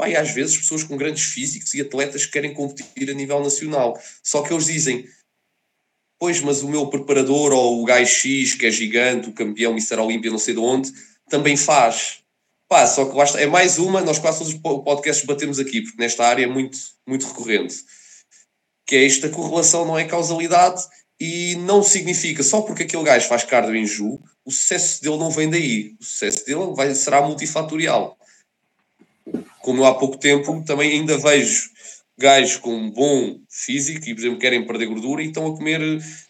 e 0.07 0.17
às 0.17 0.31
vezes 0.31 0.57
pessoas 0.57 0.85
com 0.85 0.97
grandes 0.97 1.25
físicos 1.25 1.75
e 1.75 1.81
atletas 1.81 2.25
que 2.25 2.33
querem 2.33 2.55
competir 2.55 3.11
a 3.11 3.13
nível 3.13 3.43
nacional. 3.43 4.01
Só 4.23 4.41
que 4.41 4.53
eles 4.53 4.67
dizem, 4.67 5.07
pois, 6.19 6.41
mas 6.41 6.63
o 6.63 6.69
meu 6.69 6.87
preparador 6.87 7.53
ou 7.53 7.83
o 7.83 7.85
gajo 7.85 8.09
X, 8.09 8.55
que 8.55 8.65
é 8.65 8.71
gigante, 8.71 9.29
o 9.29 9.33
campeão 9.33 9.73
Mr. 9.73 9.99
Olímpia, 9.99 10.31
não 10.31 10.39
sei 10.39 10.55
de 10.55 10.61
onde, 10.61 10.91
também 11.29 11.57
faz. 11.57 12.21
Pá, 12.69 12.87
só 12.87 13.05
que 13.05 13.39
é 13.39 13.47
mais 13.47 13.79
uma, 13.79 14.01
nós 14.01 14.19
quase 14.19 14.39
todos 14.39 14.55
os 14.55 14.61
podcasts 14.61 15.27
batemos 15.27 15.59
aqui, 15.59 15.83
porque 15.83 16.01
nesta 16.01 16.25
área 16.25 16.45
é 16.45 16.49
muito, 16.49 16.79
muito 17.07 17.27
recorrente. 17.27 17.75
Que 18.87 18.97
é 18.97 19.07
esta 19.07 19.29
correlação, 19.29 19.85
não 19.85 19.99
é 19.99 20.05
causalidade, 20.05 20.83
e 21.21 21.57
não 21.57 21.83
significa 21.83 22.43
só 22.43 22.63
porque 22.63 22.85
aquele 22.85 23.05
gajo 23.05 23.29
faz 23.29 23.45
cardio 23.45 23.77
em 23.77 23.87
Ju, 23.87 24.19
o 24.45 24.51
sucesso 24.51 25.03
dele 25.03 25.18
não 25.18 25.30
vem 25.30 25.49
daí. 25.49 25.97
O 26.01 26.05
sucesso 26.05 26.45
dele 26.45 26.74
vai, 26.74 26.95
será 26.95 27.22
multifatorial. 27.22 28.18
Como 29.61 29.82
eu 29.82 29.86
há 29.86 29.99
pouco 29.99 30.18
tempo 30.18 30.64
também 30.64 30.93
ainda 30.93 31.16
vejo 31.18 31.70
gajos 32.18 32.57
com 32.57 32.74
um 32.74 32.90
bom 32.90 33.40
físico 33.49 34.07
e, 34.09 34.14
por 34.14 34.20
exemplo, 34.20 34.38
querem 34.38 34.66
perder 34.66 34.86
gordura 34.86 35.22
e 35.22 35.26
estão 35.26 35.47
a 35.47 35.57
comer 35.57 35.80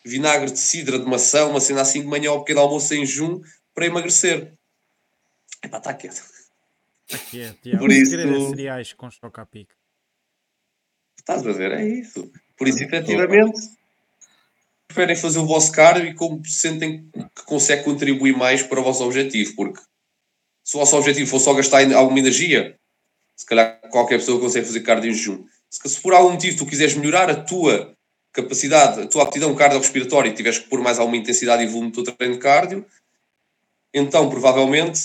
vinagre 0.04 0.50
de 0.50 0.58
cidra, 0.58 0.98
de 0.98 1.04
maçã, 1.04 1.46
uma 1.46 1.60
cena 1.60 1.80
assim 1.82 2.00
de 2.00 2.06
manhã 2.06 2.30
ao 2.30 2.40
pequeno 2.40 2.60
almoço 2.60 2.94
em 2.94 3.04
junho 3.04 3.42
para 3.74 3.86
emagrecer. 3.86 4.54
Epá, 5.62 5.78
está 5.78 5.94
quieto. 5.94 6.22
Está 7.08 7.18
quieto, 7.18 7.58
yeah. 7.66 7.78
Por 7.78 7.90
isso- 7.92 8.14
é 8.14 8.50
cereais 8.50 8.92
com 8.92 9.08
pica. 9.50 9.74
Estás 11.18 11.46
a 11.46 11.52
ver? 11.52 11.72
É 11.72 11.86
isso. 11.86 12.32
Por 12.56 12.68
isso, 12.68 12.82
efetivamente, 12.82 13.58
preferem 14.93 15.16
fazer 15.16 15.38
o 15.38 15.47
vosso 15.47 15.72
cardio 15.72 16.07
e 16.07 16.14
como 16.14 16.45
sentem 16.47 17.09
que 17.34 17.43
consegue 17.45 17.82
contribuir 17.82 18.36
mais 18.36 18.62
para 18.62 18.78
o 18.78 18.84
vosso 18.84 19.03
objetivo. 19.05 19.57
Porque 19.57 19.80
se 20.62 20.76
o 20.76 20.80
vosso 20.80 20.97
objetivo 20.97 21.28
for 21.28 21.40
só 21.40 21.55
gastar 21.55 21.90
alguma 21.95 22.18
energia, 22.18 22.76
se 23.34 23.47
calhar 23.47 23.80
qualquer 23.90 24.18
pessoa 24.18 24.38
consegue 24.38 24.66
fazer 24.66 24.80
cardio 24.80 25.11
em 25.11 25.14
jejum. 25.14 25.45
Se, 25.70 25.88
se 25.88 26.01
por 26.01 26.12
algum 26.12 26.32
motivo 26.32 26.59
tu 26.59 26.66
quiseres 26.66 26.95
melhorar 26.95 27.30
a 27.30 27.34
tua 27.34 27.95
capacidade, 28.32 29.01
a 29.01 29.07
tua 29.07 29.24
aptidão 29.24 29.55
cardiorrespiratória 29.55 30.30
e 30.30 30.34
tiveres 30.34 30.59
que 30.59 30.68
pôr 30.68 30.80
mais 30.80 30.99
alguma 30.99 31.16
intensidade 31.16 31.62
e 31.62 31.66
volume 31.66 31.88
no 31.88 32.05
teu 32.05 32.14
treino 32.14 32.34
de 32.34 32.40
cardio, 32.40 32.86
então 33.93 34.28
provavelmente 34.28 35.01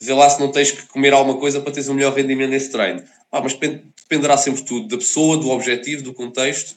vê 0.00 0.12
lá 0.12 0.28
se 0.28 0.38
não 0.38 0.52
tens 0.52 0.70
que 0.70 0.86
comer 0.86 1.12
alguma 1.12 1.38
coisa 1.38 1.60
para 1.60 1.72
teres 1.72 1.88
um 1.88 1.94
melhor 1.94 2.14
rendimento 2.14 2.50
nesse 2.50 2.70
treino. 2.70 3.02
Ah, 3.32 3.40
mas 3.40 3.54
depend- 3.54 3.82
dependerá 3.96 4.36
sempre 4.36 4.62
tudo 4.62 4.88
da 4.88 4.98
pessoa, 4.98 5.36
do 5.36 5.50
objetivo, 5.50 6.02
do 6.02 6.14
contexto. 6.14 6.76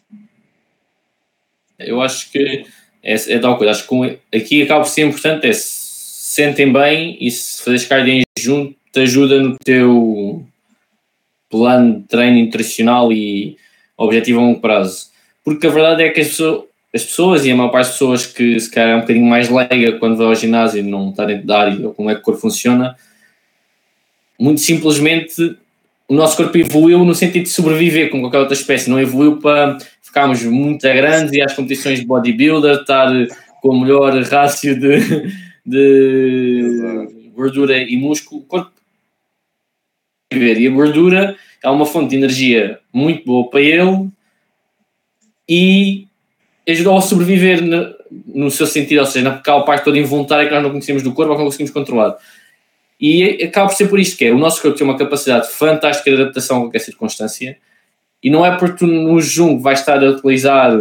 Eu 1.79 2.01
acho 2.01 2.31
que 2.31 2.65
é, 3.03 3.13
é 3.13 3.39
tal 3.39 3.57
coisa. 3.57 3.71
Acho 3.71 3.87
que 3.87 4.19
aqui 4.35 4.63
acaba 4.63 4.81
por 4.81 4.89
ser 4.89 5.05
importante 5.05 5.47
é 5.47 5.53
se 5.53 5.89
sentem 6.35 6.71
bem 6.71 7.17
e 7.19 7.31
se 7.31 7.63
fazeres 7.63 7.85
cardio 7.85 8.23
jejum 8.37 8.73
te 8.91 8.99
ajuda 9.01 9.41
no 9.41 9.57
teu 9.63 10.45
plano 11.49 11.99
de 11.99 12.07
treino 12.07 12.39
nutricional 12.45 13.11
e 13.11 13.57
objetivo 13.97 14.39
a 14.39 14.43
longo 14.43 14.59
prazo. 14.59 15.07
Porque 15.43 15.67
a 15.67 15.71
verdade 15.71 16.03
é 16.03 16.09
que 16.09 16.21
as 16.21 16.27
pessoas, 16.27 16.63
as 16.93 17.03
pessoas 17.03 17.45
e 17.45 17.51
a 17.51 17.55
maior 17.55 17.69
parte 17.69 17.87
das 17.87 17.93
pessoas 17.93 18.25
que 18.25 18.59
se 18.59 18.69
calhar 18.69 18.91
é 18.91 18.95
um 18.97 19.01
bocadinho 19.01 19.25
mais 19.25 19.49
leiga 19.49 19.93
quando 19.99 20.17
vai 20.17 20.27
ao 20.27 20.35
ginásio 20.35 20.79
e 20.79 20.83
não 20.83 21.09
está 21.09 21.25
dentro 21.25 21.47
da 21.47 21.59
área 21.59 21.87
ou 21.87 21.93
como 21.93 22.09
é 22.09 22.15
que 22.15 22.21
o 22.21 22.23
corpo 22.23 22.41
funciona, 22.41 22.95
muito 24.39 24.61
simplesmente 24.61 25.57
o 26.07 26.13
nosso 26.15 26.37
corpo 26.37 26.57
evoluiu 26.57 27.03
no 27.05 27.13
sentido 27.13 27.43
de 27.43 27.49
sobreviver 27.49 28.09
com 28.09 28.19
qualquer 28.21 28.39
outra 28.39 28.55
espécie, 28.55 28.89
não 28.89 28.99
evoluiu 28.99 29.37
para 29.37 29.77
ficarmos 30.09 30.43
muito 30.43 30.81
grandes 30.81 31.31
e 31.33 31.41
às 31.41 31.53
competições 31.53 31.99
de 31.99 32.05
bodybuilder 32.05 32.81
estar 32.81 33.09
com 33.61 33.69
o 33.69 33.81
melhor 33.81 34.19
rácio 34.23 34.77
de, 34.77 34.99
de 35.65 37.31
gordura 37.33 37.77
e 37.77 37.95
músculo. 37.95 38.43
E 40.31 40.67
a 40.67 40.71
gordura 40.71 41.35
é 41.63 41.69
uma 41.69 41.85
fonte 41.85 42.09
de 42.09 42.15
energia 42.17 42.79
muito 42.91 43.23
boa 43.23 43.49
para 43.49 43.61
ele 43.61 44.09
e 45.47 46.07
ajudou 46.67 46.97
a 46.97 47.01
sobreviver 47.01 47.63
no, 47.63 47.95
no 48.25 48.51
seu 48.51 48.65
sentido, 48.65 48.99
ou 48.99 49.05
seja, 49.05 49.29
naquela 49.29 49.63
parte 49.63 49.83
toda 49.83 49.97
involuntária 49.97 50.47
que 50.47 50.53
nós 50.53 50.63
não 50.63 50.71
conhecemos 50.71 51.03
do 51.03 51.13
corpo 51.13 51.31
ou 51.31 51.37
que 51.37 51.43
não 51.43 51.47
conseguimos 51.47 51.71
controlar. 51.71 52.17
E 52.99 53.43
acaba 53.43 53.69
por 53.69 53.75
ser 53.75 53.87
por 53.87 53.99
isto 53.99 54.17
que 54.17 54.25
é, 54.25 54.31
o 54.31 54.37
nosso 54.37 54.61
corpo 54.61 54.77
tem 54.77 54.85
uma 54.85 54.97
capacidade 54.97 55.49
fantástica 55.51 56.09
de 56.09 56.21
adaptação 56.21 56.57
a 56.57 56.61
qualquer 56.61 56.79
circunstância 56.79 57.57
e 58.21 58.29
não 58.29 58.45
é 58.45 58.57
porque 58.57 58.85
no 58.85 59.19
jungo 59.21 59.61
vais 59.61 59.79
estar 59.79 60.03
a 60.03 60.09
utilizar 60.09 60.71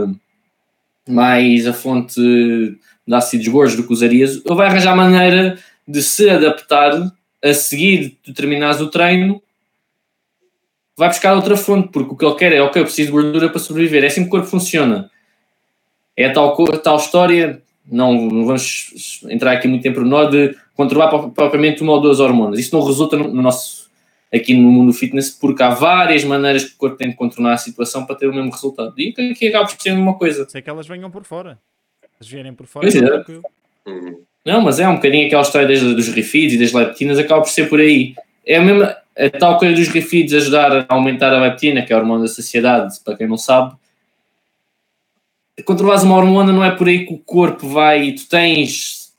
mais 1.08 1.66
a 1.66 1.72
fonte 1.72 2.20
de 2.20 3.14
ácidos 3.14 3.48
gordos 3.48 3.76
do 3.76 3.86
que 3.86 3.92
usarias, 3.92 4.42
ele 4.44 4.54
vai 4.54 4.66
arranjar 4.66 4.94
maneira 4.94 5.58
de 5.86 6.02
se 6.02 6.28
adaptar 6.28 7.12
a 7.42 7.54
seguir 7.54 8.18
tu 8.22 8.34
terminares 8.34 8.80
o 8.80 8.88
treino 8.88 9.40
vai 10.96 11.08
buscar 11.08 11.36
outra 11.36 11.56
fonte, 11.56 11.90
porque 11.92 12.12
o 12.12 12.16
que 12.16 12.24
ele 12.24 12.34
quer 12.34 12.52
é, 12.54 12.60
ok, 12.60 12.82
eu 12.82 12.84
preciso 12.84 13.06
de 13.06 13.12
gordura 13.12 13.48
para 13.48 13.60
sobreviver. 13.60 14.02
É 14.02 14.08
assim 14.08 14.22
que 14.22 14.26
o 14.26 14.30
corpo 14.30 14.48
funciona. 14.48 15.08
É 16.16 16.28
tal, 16.30 16.56
tal 16.82 16.96
história, 16.96 17.62
não, 17.88 18.12
não 18.26 18.44
vamos 18.44 19.20
entrar 19.30 19.52
aqui 19.52 19.68
muito 19.68 19.86
em 19.86 19.92
pormenor, 19.92 20.28
de 20.28 20.56
controlar 20.74 21.06
pro- 21.06 21.30
propriamente 21.30 21.84
uma 21.84 21.92
ou 21.92 22.00
duas 22.00 22.18
hormonas. 22.18 22.58
Isso 22.58 22.74
não 22.74 22.84
resulta 22.84 23.16
no 23.16 23.40
nosso, 23.40 23.77
aqui 24.32 24.54
no 24.54 24.70
mundo 24.70 24.92
fitness, 24.92 25.30
porque 25.30 25.62
há 25.62 25.70
várias 25.70 26.24
maneiras 26.24 26.64
que 26.64 26.74
o 26.74 26.78
corpo 26.78 26.96
tem 26.96 27.10
de 27.10 27.16
contornar 27.16 27.54
a 27.54 27.58
situação 27.58 28.04
para 28.04 28.16
ter 28.16 28.26
o 28.26 28.34
mesmo 28.34 28.50
resultado. 28.50 28.94
E 28.98 29.14
aqui 29.32 29.48
acaba 29.48 29.66
por 29.66 29.80
ser 29.80 29.90
a 29.90 29.94
mesma 29.94 30.14
coisa. 30.14 30.48
Sei 30.48 30.60
que 30.60 30.68
elas 30.68 30.86
venham 30.86 31.10
por 31.10 31.24
fora. 31.24 31.58
Se 32.20 32.28
vierem 32.28 32.52
por 32.52 32.66
fora, 32.66 32.88
é. 32.88 32.90
tranquilo. 32.90 33.42
Hum. 33.86 34.22
Não, 34.44 34.60
mas 34.60 34.80
é 34.80 34.88
um 34.88 34.96
bocadinho 34.96 35.26
aquela 35.26 35.42
história 35.42 35.68
das, 35.68 35.80
dos 35.80 36.08
refeeds 36.08 36.54
e 36.54 36.58
das 36.58 36.72
leptinas, 36.72 37.18
acaba 37.18 37.42
por 37.42 37.50
ser 37.50 37.68
por 37.68 37.80
aí. 37.80 38.14
É 38.46 38.56
a 38.56 38.62
mesma, 38.62 38.96
a 39.16 39.30
tal 39.30 39.58
coisa 39.58 39.74
dos 39.74 39.88
refeeds 39.88 40.32
ajudar 40.32 40.72
a 40.72 40.86
aumentar 40.88 41.32
a 41.32 41.40
leptina, 41.40 41.82
que 41.82 41.92
é 41.92 41.96
a 41.96 41.98
hormona 41.98 42.22
da 42.22 42.28
saciedade, 42.28 42.98
para 43.04 43.16
quem 43.16 43.26
não 43.26 43.36
sabe. 43.36 43.74
Controlares 45.64 46.04
uma 46.04 46.16
hormona 46.16 46.52
não 46.52 46.64
é 46.64 46.70
por 46.70 46.88
aí 46.88 47.04
que 47.04 47.12
o 47.12 47.18
corpo 47.18 47.68
vai 47.68 48.04
e 48.04 48.14
tu 48.14 48.28
tens 48.28 49.12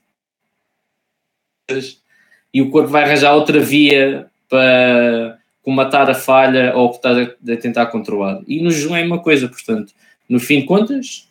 e 2.54 2.62
o 2.62 2.72
corpo 2.72 2.90
vai 2.90 3.04
arranjar 3.04 3.36
outra 3.36 3.60
via 3.60 4.30
para 4.50 5.40
comatar 5.62 6.10
a 6.10 6.16
falha 6.16 6.76
ou 6.76 6.90
que 6.90 6.96
estás 6.96 7.30
a, 7.30 7.58
tentar 7.58 7.86
controlar. 7.88 8.42
E 8.48 8.62
no 8.62 8.72
jejum 8.72 8.96
é 8.96 9.00
a 9.00 9.02
mesma 9.02 9.20
coisa, 9.20 9.48
portanto, 9.48 9.94
no 10.28 10.40
fim 10.40 10.62
de 10.62 10.66
contas, 10.66 11.30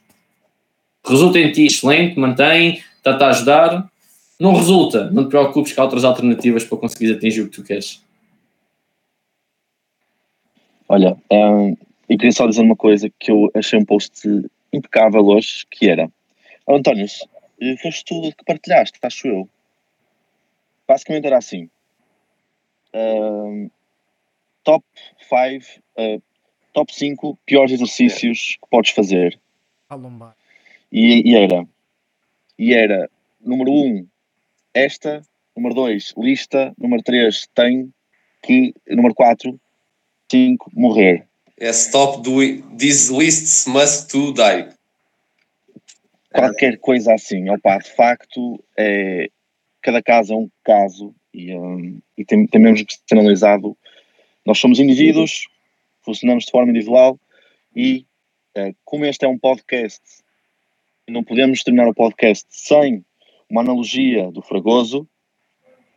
resulta 1.06 1.38
em 1.38 1.50
ti 1.52 1.66
excelente, 1.66 2.18
mantém, 2.18 2.82
está-te 2.96 3.24
a 3.24 3.28
ajudar. 3.28 3.90
Não 4.38 4.54
resulta, 4.54 5.10
não 5.10 5.24
te 5.24 5.30
preocupes 5.30 5.72
que 5.72 5.80
há 5.80 5.82
outras 5.82 6.04
alternativas 6.04 6.62
para 6.62 6.78
conseguir 6.78 7.12
atingir 7.12 7.42
o 7.42 7.50
que 7.50 7.56
tu 7.56 7.64
queres. 7.64 8.00
Olha, 10.88 11.16
hum, 11.30 11.76
eu 12.08 12.16
queria 12.16 12.32
só 12.32 12.46
dizer 12.46 12.62
uma 12.62 12.76
coisa 12.76 13.10
que 13.18 13.30
eu 13.30 13.50
achei 13.54 13.78
um 13.78 13.84
post 13.84 14.26
impecável 14.72 15.26
hoje, 15.26 15.66
que 15.70 15.88
era 15.88 16.08
"Oh, 16.66 16.76
António, 16.76 17.06
eh, 17.60 17.76
foste 17.82 18.04
tu 18.04 18.32
que 18.36 18.44
partilhaste, 18.44 18.98
acho 19.02 19.26
eu. 19.26 19.48
Basicamente 20.86 21.26
era 21.26 21.38
assim. 21.38 21.68
Top 24.64 24.84
5 25.28 26.22
top 26.72 26.94
5 26.94 27.38
piores 27.44 27.72
exercícios 27.72 28.58
que 28.60 28.68
podes 28.70 28.92
fazer. 28.92 29.38
A 29.88 29.94
lombar. 29.94 30.36
E, 30.92 31.30
e 31.30 31.34
era 31.34 31.66
e 32.58 32.74
era 32.74 33.10
número 33.40 33.70
1 33.70 33.74
um, 33.74 34.06
esta, 34.74 35.22
número 35.56 35.74
2 35.74 36.14
lista, 36.16 36.74
número 36.78 37.02
3 37.02 37.48
tem 37.54 37.92
que, 38.42 38.74
número 38.88 39.14
4 39.14 39.58
5 40.30 40.70
morrer. 40.74 41.26
É 41.58 41.70
stop 41.70 42.22
doing 42.22 42.62
these 42.76 43.12
lists 43.12 43.66
must 43.66 44.10
to 44.10 44.32
die. 44.32 44.78
qualquer 46.32 46.78
coisa 46.78 47.14
assim. 47.14 47.48
Opa, 47.50 47.78
de 47.78 47.90
facto, 47.90 48.62
é, 48.76 49.28
cada 49.82 50.02
caso 50.02 50.32
é 50.32 50.36
um 50.36 50.50
caso 50.64 51.14
e, 51.38 51.56
hum, 51.56 52.00
e 52.16 52.24
tem, 52.24 52.46
tem 52.46 52.60
mesmo 52.60 52.84
que 52.84 52.94
ser 52.94 53.18
analisado. 53.18 53.76
Nós 54.44 54.58
somos 54.58 54.80
indivíduos, 54.80 55.46
funcionamos 56.02 56.44
de 56.44 56.50
forma 56.50 56.70
individual 56.70 57.18
e, 57.74 58.04
eh, 58.54 58.74
como 58.84 59.04
este 59.04 59.24
é 59.24 59.28
um 59.28 59.38
podcast, 59.38 60.00
não 61.08 61.22
podemos 61.22 61.62
terminar 61.62 61.88
o 61.88 61.94
podcast 61.94 62.46
sem 62.50 63.04
uma 63.48 63.60
analogia 63.60 64.30
do 64.30 64.42
Fragoso, 64.42 65.08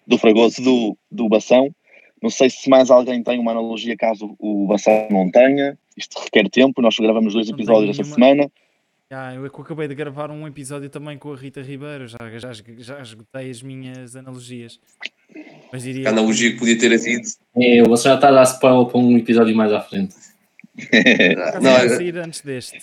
do 0.06 0.18
Fragoso 0.18 0.62
do, 0.62 0.98
do 1.10 1.28
Bação. 1.28 1.74
Não 2.22 2.30
sei 2.30 2.50
se 2.50 2.70
mais 2.70 2.92
alguém 2.92 3.24
tem 3.24 3.40
uma 3.40 3.52
analogia 3.52 3.98
caso 3.98 4.36
o 4.40 4.68
Bação 4.68 5.08
não 5.10 5.30
tenha. 5.30 5.78
Isto 5.98 6.20
requer 6.20 6.50
tempo. 6.50 6.82
Nós 6.82 6.96
gravamos 6.98 7.34
dois 7.34 7.50
Não 7.50 7.56
episódios 7.56 8.00
esta 8.00 8.14
semana. 8.14 8.50
Ah, 9.14 9.34
eu 9.34 9.46
acabei 9.46 9.90
de 9.90 9.96
gravar 9.96 10.32
um 10.32 10.48
episódio 10.48 10.90
também 10.90 11.18
com 11.18 11.34
a 11.34 11.36
Rita 11.36 11.62
Ribeiro, 11.62 12.08
já, 12.08 12.18
já, 12.38 12.54
já 12.54 13.02
esgotei 13.02 13.50
as 13.50 13.62
minhas 13.62 14.16
analogias. 14.16 14.80
Mas 15.72 15.84
diria. 15.84 16.08
A 16.08 16.12
analogia 16.12 16.52
que 16.52 16.60
podia 16.60 16.78
ter 16.78 16.94
havido. 16.94 17.28
É, 17.56 17.84
você 17.84 18.10
já 18.10 18.16
está 18.16 18.30
a 18.30 18.32
dar 18.32 18.44
spoiler 18.44 18.88
para 18.88 18.98
um 19.00 19.18
episódio 19.18 19.56
mais 19.56 19.72
à 19.72 19.82
frente. 19.82 20.16
Não, 21.62 21.72
é- 21.72 21.90
sair 21.90 22.18
antes 22.18 22.42
deste. 22.42 22.80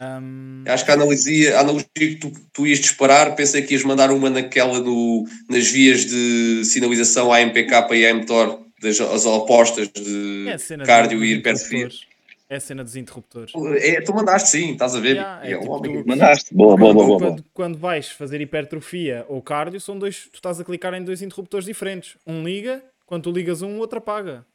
Ahm, 0.00 0.64
acho 0.66 0.84
que 0.84 0.90
a 0.90 0.94
analogia, 0.94 1.56
a 1.56 1.60
analogia 1.60 1.86
que 1.94 2.16
tu, 2.16 2.32
tu 2.52 2.66
ias 2.66 2.80
disparar, 2.80 3.34
pensei 3.36 3.62
que 3.62 3.74
ias 3.74 3.84
mandar 3.84 4.10
uma 4.10 4.28
naquela 4.28 4.80
no, 4.80 5.24
nas 5.48 5.68
vias 5.68 6.04
de 6.04 6.64
sinalização 6.64 7.32
AMPK 7.32 7.94
e 7.94 8.06
AMTOR 8.06 8.60
das 8.82 9.00
as 9.00 9.24
opostas 9.24 9.88
de 9.88 10.46
É 10.48 10.84
cardio 10.84 11.24
e 11.24 11.34
hipertrofia. 11.34 11.88
É 12.54 12.56
a 12.56 12.60
cena 12.60 12.84
dos 12.84 12.94
interruptores. 12.94 13.52
É, 13.80 14.00
tu 14.00 14.14
mandaste 14.14 14.48
sim, 14.50 14.72
estás 14.72 14.94
a 14.94 15.00
ver? 15.00 15.16
Yeah, 15.16 15.44
é 15.44 15.52
É 15.52 15.56
um 15.56 15.60
tipo 15.62 15.72
homem. 15.72 16.02
tu- 16.04 16.08
Mandaste. 16.08 16.54
Boa, 16.54 16.76
boa, 16.76 16.94
boa, 16.94 17.06
boa. 17.06 17.18
boa. 17.18 17.30
Quando, 17.32 17.44
quando 17.52 17.78
vais 17.78 18.08
fazer 18.10 18.40
hipertrofia 18.40 19.24
ou 19.28 19.42
cardio, 19.42 19.80
são 19.80 19.98
dois, 19.98 20.28
tu 20.30 20.36
estás 20.36 20.60
a 20.60 20.64
clicar 20.64 20.94
em 20.94 21.02
dois 21.02 21.20
interruptores 21.20 21.66
diferentes. 21.66 22.16
Um 22.24 22.44
liga, 22.44 22.80
quando 23.06 23.24
tu 23.24 23.32
ligas 23.32 23.60
um, 23.60 23.76
o 23.76 23.78
outro 23.80 23.98
apaga. 23.98 24.46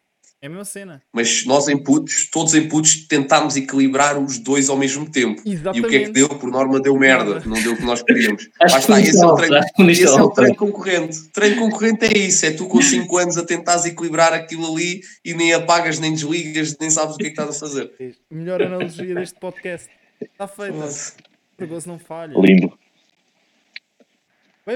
É 0.41 0.47
a 0.47 0.49
mesma 0.49 0.63
cena. 0.63 1.01
Mas 1.11 1.45
nós 1.45 1.67
inputs, 1.67 2.29
todos 2.31 2.53
os 2.53 2.59
inputs, 2.59 3.05
tentámos 3.07 3.57
equilibrar 3.57 4.17
os 4.17 4.37
dois 4.37 4.69
ao 4.69 4.77
mesmo 4.77 5.09
tempo. 5.09 5.41
E 5.45 5.55
o 5.55 5.61
que 5.61 5.67
é 5.67 5.71
que 5.73 5.79
Exatamente. 5.79 6.11
deu? 6.11 6.29
Por 6.29 6.49
norma 6.49 6.79
deu 6.79 6.97
merda, 6.97 7.41
não 7.45 7.61
deu 7.61 7.73
o 7.73 7.75
que 7.75 7.83
nós 7.83 8.01
queríamos. 8.01 8.49
Acho 8.61 8.73
Lá 8.73 8.79
está, 8.79 9.01
que 9.01 9.09
esse 9.09 9.21
é 9.21 9.25
o 9.25 9.27
não, 9.27 9.35
treino, 9.35 9.55
acho 9.57 9.89
esse 9.89 10.05
é 10.05 10.21
o 10.21 10.29
treino 10.29 10.55
concorrente. 10.55 11.29
Treino 11.33 11.55
concorrente 11.57 12.05
é 12.05 12.17
isso, 12.17 12.45
é 12.45 12.51
tu 12.51 12.67
com 12.67 12.79
5 12.81 13.17
anos 13.17 13.37
a 13.37 13.45
tentares 13.45 13.83
equilibrar 13.83 14.31
aquilo 14.31 14.73
ali 14.73 15.01
e 15.25 15.33
nem 15.33 15.53
apagas, 15.53 15.99
nem 15.99 16.13
desligas, 16.13 16.77
nem 16.79 16.89
sabes 16.89 17.15
o 17.15 17.17
que 17.17 17.27
é 17.27 17.29
que 17.31 17.41
estás 17.41 17.57
a 17.57 17.59
fazer. 17.59 17.91
Melhor 18.31 18.61
analogia 18.61 19.15
deste 19.15 19.37
podcast. 19.37 19.89
Está 20.21 20.47
feita. 20.47 20.73
O 20.73 21.87
não 21.87 21.99
falha. 21.99 22.33
Lindo. 22.39 22.79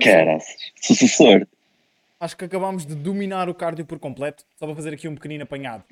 Caraças. 0.02 0.56
Sucessor. 0.82 1.48
Acho 2.24 2.38
que 2.38 2.46
acabámos 2.46 2.86
de 2.86 2.96
dominar 2.96 3.50
o 3.50 3.54
cardio 3.54 3.86
por 3.86 4.00
completo. 4.00 4.46
Só 4.56 4.66
para 4.66 4.76
fazer 4.76 4.94
aqui 4.94 5.10
um 5.10 5.16
pequenino 5.16 5.44
apanhado. 5.44 5.84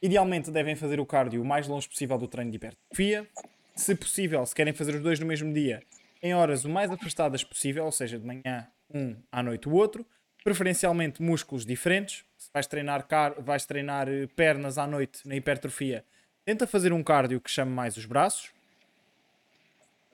Idealmente 0.00 0.50
devem 0.50 0.76
fazer 0.76 1.00
o 1.00 1.06
cardio 1.06 1.42
o 1.42 1.44
mais 1.44 1.66
longe 1.66 1.88
possível 1.88 2.16
do 2.16 2.28
treino 2.28 2.52
de 2.52 2.56
hipertrofia. 2.56 3.26
Se 3.74 3.94
possível, 3.96 4.46
se 4.46 4.54
querem 4.54 4.72
fazer 4.72 4.94
os 4.94 5.02
dois 5.02 5.18
no 5.18 5.26
mesmo 5.26 5.52
dia, 5.52 5.82
em 6.22 6.34
horas 6.34 6.64
o 6.64 6.68
mais 6.68 6.90
afastadas 6.90 7.42
possível, 7.42 7.84
ou 7.84 7.90
seja, 7.90 8.16
de 8.16 8.24
manhã 8.24 8.68
um, 8.94 9.16
à 9.32 9.42
noite 9.42 9.68
o 9.68 9.72
outro. 9.72 10.06
Preferencialmente 10.44 11.20
músculos 11.20 11.66
diferentes. 11.66 12.24
Se 12.38 12.48
vais 12.54 12.66
treinar, 12.68 13.04
car 13.08 13.34
vais 13.42 13.66
treinar 13.66 14.08
eh, 14.08 14.28
pernas 14.36 14.78
à 14.78 14.86
noite 14.86 15.26
na 15.26 15.34
hipertrofia, 15.34 16.04
tenta 16.44 16.64
fazer 16.64 16.92
um 16.92 17.02
cardio 17.02 17.40
que 17.40 17.50
chame 17.50 17.72
mais 17.72 17.96
os 17.96 18.06
braços. 18.06 18.52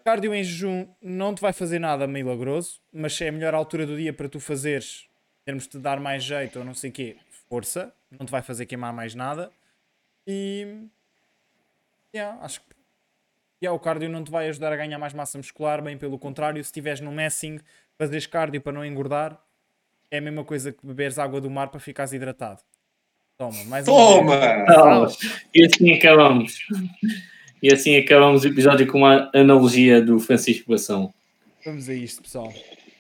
Cardio 0.03 0.34
em 0.34 0.42
jejum 0.42 0.88
não 1.03 1.34
te 1.34 1.42
vai 1.42 1.53
fazer 1.53 1.78
nada 1.78 2.07
milagroso, 2.07 2.80
mas 2.90 3.20
é 3.20 3.28
a 3.28 3.32
melhor 3.32 3.55
altura 3.55 3.86
do 3.86 3.96
dia 3.96 4.12
para 4.14 4.28
tu 4.28 4.40
fazeres, 4.40 5.07
termos 5.45 5.66
de 5.66 5.78
dar 5.78 6.01
mais 6.01 6.22
jeito 6.22 6.59
ou 6.59 6.64
não 6.64 6.74
sei 6.74 6.90
o 6.90 6.93
quê, 6.93 7.16
força, 7.49 7.93
não 8.18 8.26
te 8.26 8.30
vai 8.30 8.43
fazer 8.43 8.66
queimar 8.66 8.93
mais 8.93 9.14
nada. 9.14 9.51
E. 10.26 10.86
Yeah, 12.14 12.38
acho 12.45 12.61
que. 12.61 12.66
Yeah, 13.62 13.76
o 13.76 13.80
cardio 13.80 14.09
não 14.09 14.24
te 14.24 14.30
vai 14.30 14.49
ajudar 14.49 14.72
a 14.72 14.76
ganhar 14.76 14.99
mais 14.99 15.14
massa 15.14 15.38
muscular, 15.38 15.82
bem 15.82 15.97
pelo 15.97 16.18
contrário, 16.18 16.62
se 16.62 16.68
estiveres 16.68 17.01
no 17.01 17.12
messing, 17.12 17.61
fazeres 17.97 18.26
cardio 18.26 18.61
para 18.61 18.72
não 18.72 18.84
engordar, 18.84 19.40
é 20.11 20.18
a 20.18 20.20
mesma 20.20 20.45
coisa 20.45 20.72
que 20.72 20.84
beberes 20.84 21.18
água 21.18 21.40
do 21.40 21.49
mar 21.49 21.68
para 21.68 21.78
ficares 21.78 22.12
hidratado. 22.12 22.61
Toma, 23.38 23.64
mais 23.64 23.86
um 23.88 23.93
Toma! 23.93 24.64
Vamos. 24.66 25.18
E 25.55 25.64
assim 25.64 25.93
acabamos. 25.93 26.66
E 27.62 27.72
assim 27.72 27.97
acabamos 27.97 28.45
o 28.45 28.49
episódio 28.49 28.86
com 28.86 28.99
uma 28.99 29.30
analogia 29.34 30.03
do 30.03 30.18
Francisco 30.18 30.70
Bação. 30.70 31.14
Vamos 31.64 31.88
a 31.88 31.95
isto, 31.95 32.22
pessoal. 32.22 32.53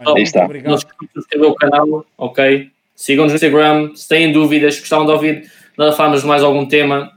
Oh, 0.06 0.12
muito 0.12 0.26
está. 0.26 0.44
obrigado. 0.44 0.70
Não 0.70 0.78
se 0.78 0.86
esqueçam 0.86 1.08
de 1.14 1.20
inscrever 1.20 1.48
o 1.48 1.54
canal, 1.54 2.06
ok? 2.16 2.70
Sigam-nos 2.94 3.32
no 3.32 3.36
Instagram. 3.36 3.94
Se 3.94 4.08
têm 4.08 4.32
dúvidas, 4.32 4.78
gostavam 4.78 5.06
de 5.06 5.12
ouvir 5.12 5.50
nós 5.76 5.96
falarmos 5.96 6.20
de 6.20 6.26
mais 6.26 6.42
algum 6.42 6.66
tema, 6.66 7.12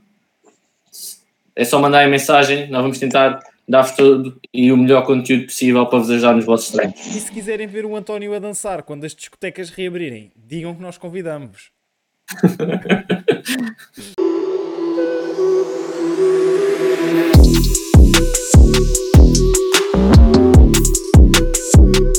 é 1.55 1.63
só 1.63 1.79
mandar 1.79 2.05
a 2.05 2.07
mensagem. 2.07 2.67
Nós 2.69 2.81
vamos 2.81 2.99
tentar 2.99 3.39
dar-vos 3.67 3.91
todo 3.91 4.39
e 4.53 4.71
o 4.71 4.77
melhor 4.77 5.05
conteúdo 5.05 5.45
possível 5.45 5.86
para 5.86 5.99
vos 5.99 6.09
ajudar 6.09 6.33
nos 6.33 6.45
vossos 6.45 6.71
treinos. 6.71 6.99
E 6.99 7.19
se 7.19 7.31
quiserem 7.31 7.67
ver 7.67 7.86
o 7.86 7.95
António 7.95 8.33
a 8.33 8.39
dançar 8.39 8.83
quando 8.83 9.05
as 9.05 9.15
discotecas 9.15 9.69
reabrirem, 9.69 10.31
digam 10.36 10.75
que 10.75 10.81
nós 10.81 10.97
convidamos. 10.97 11.71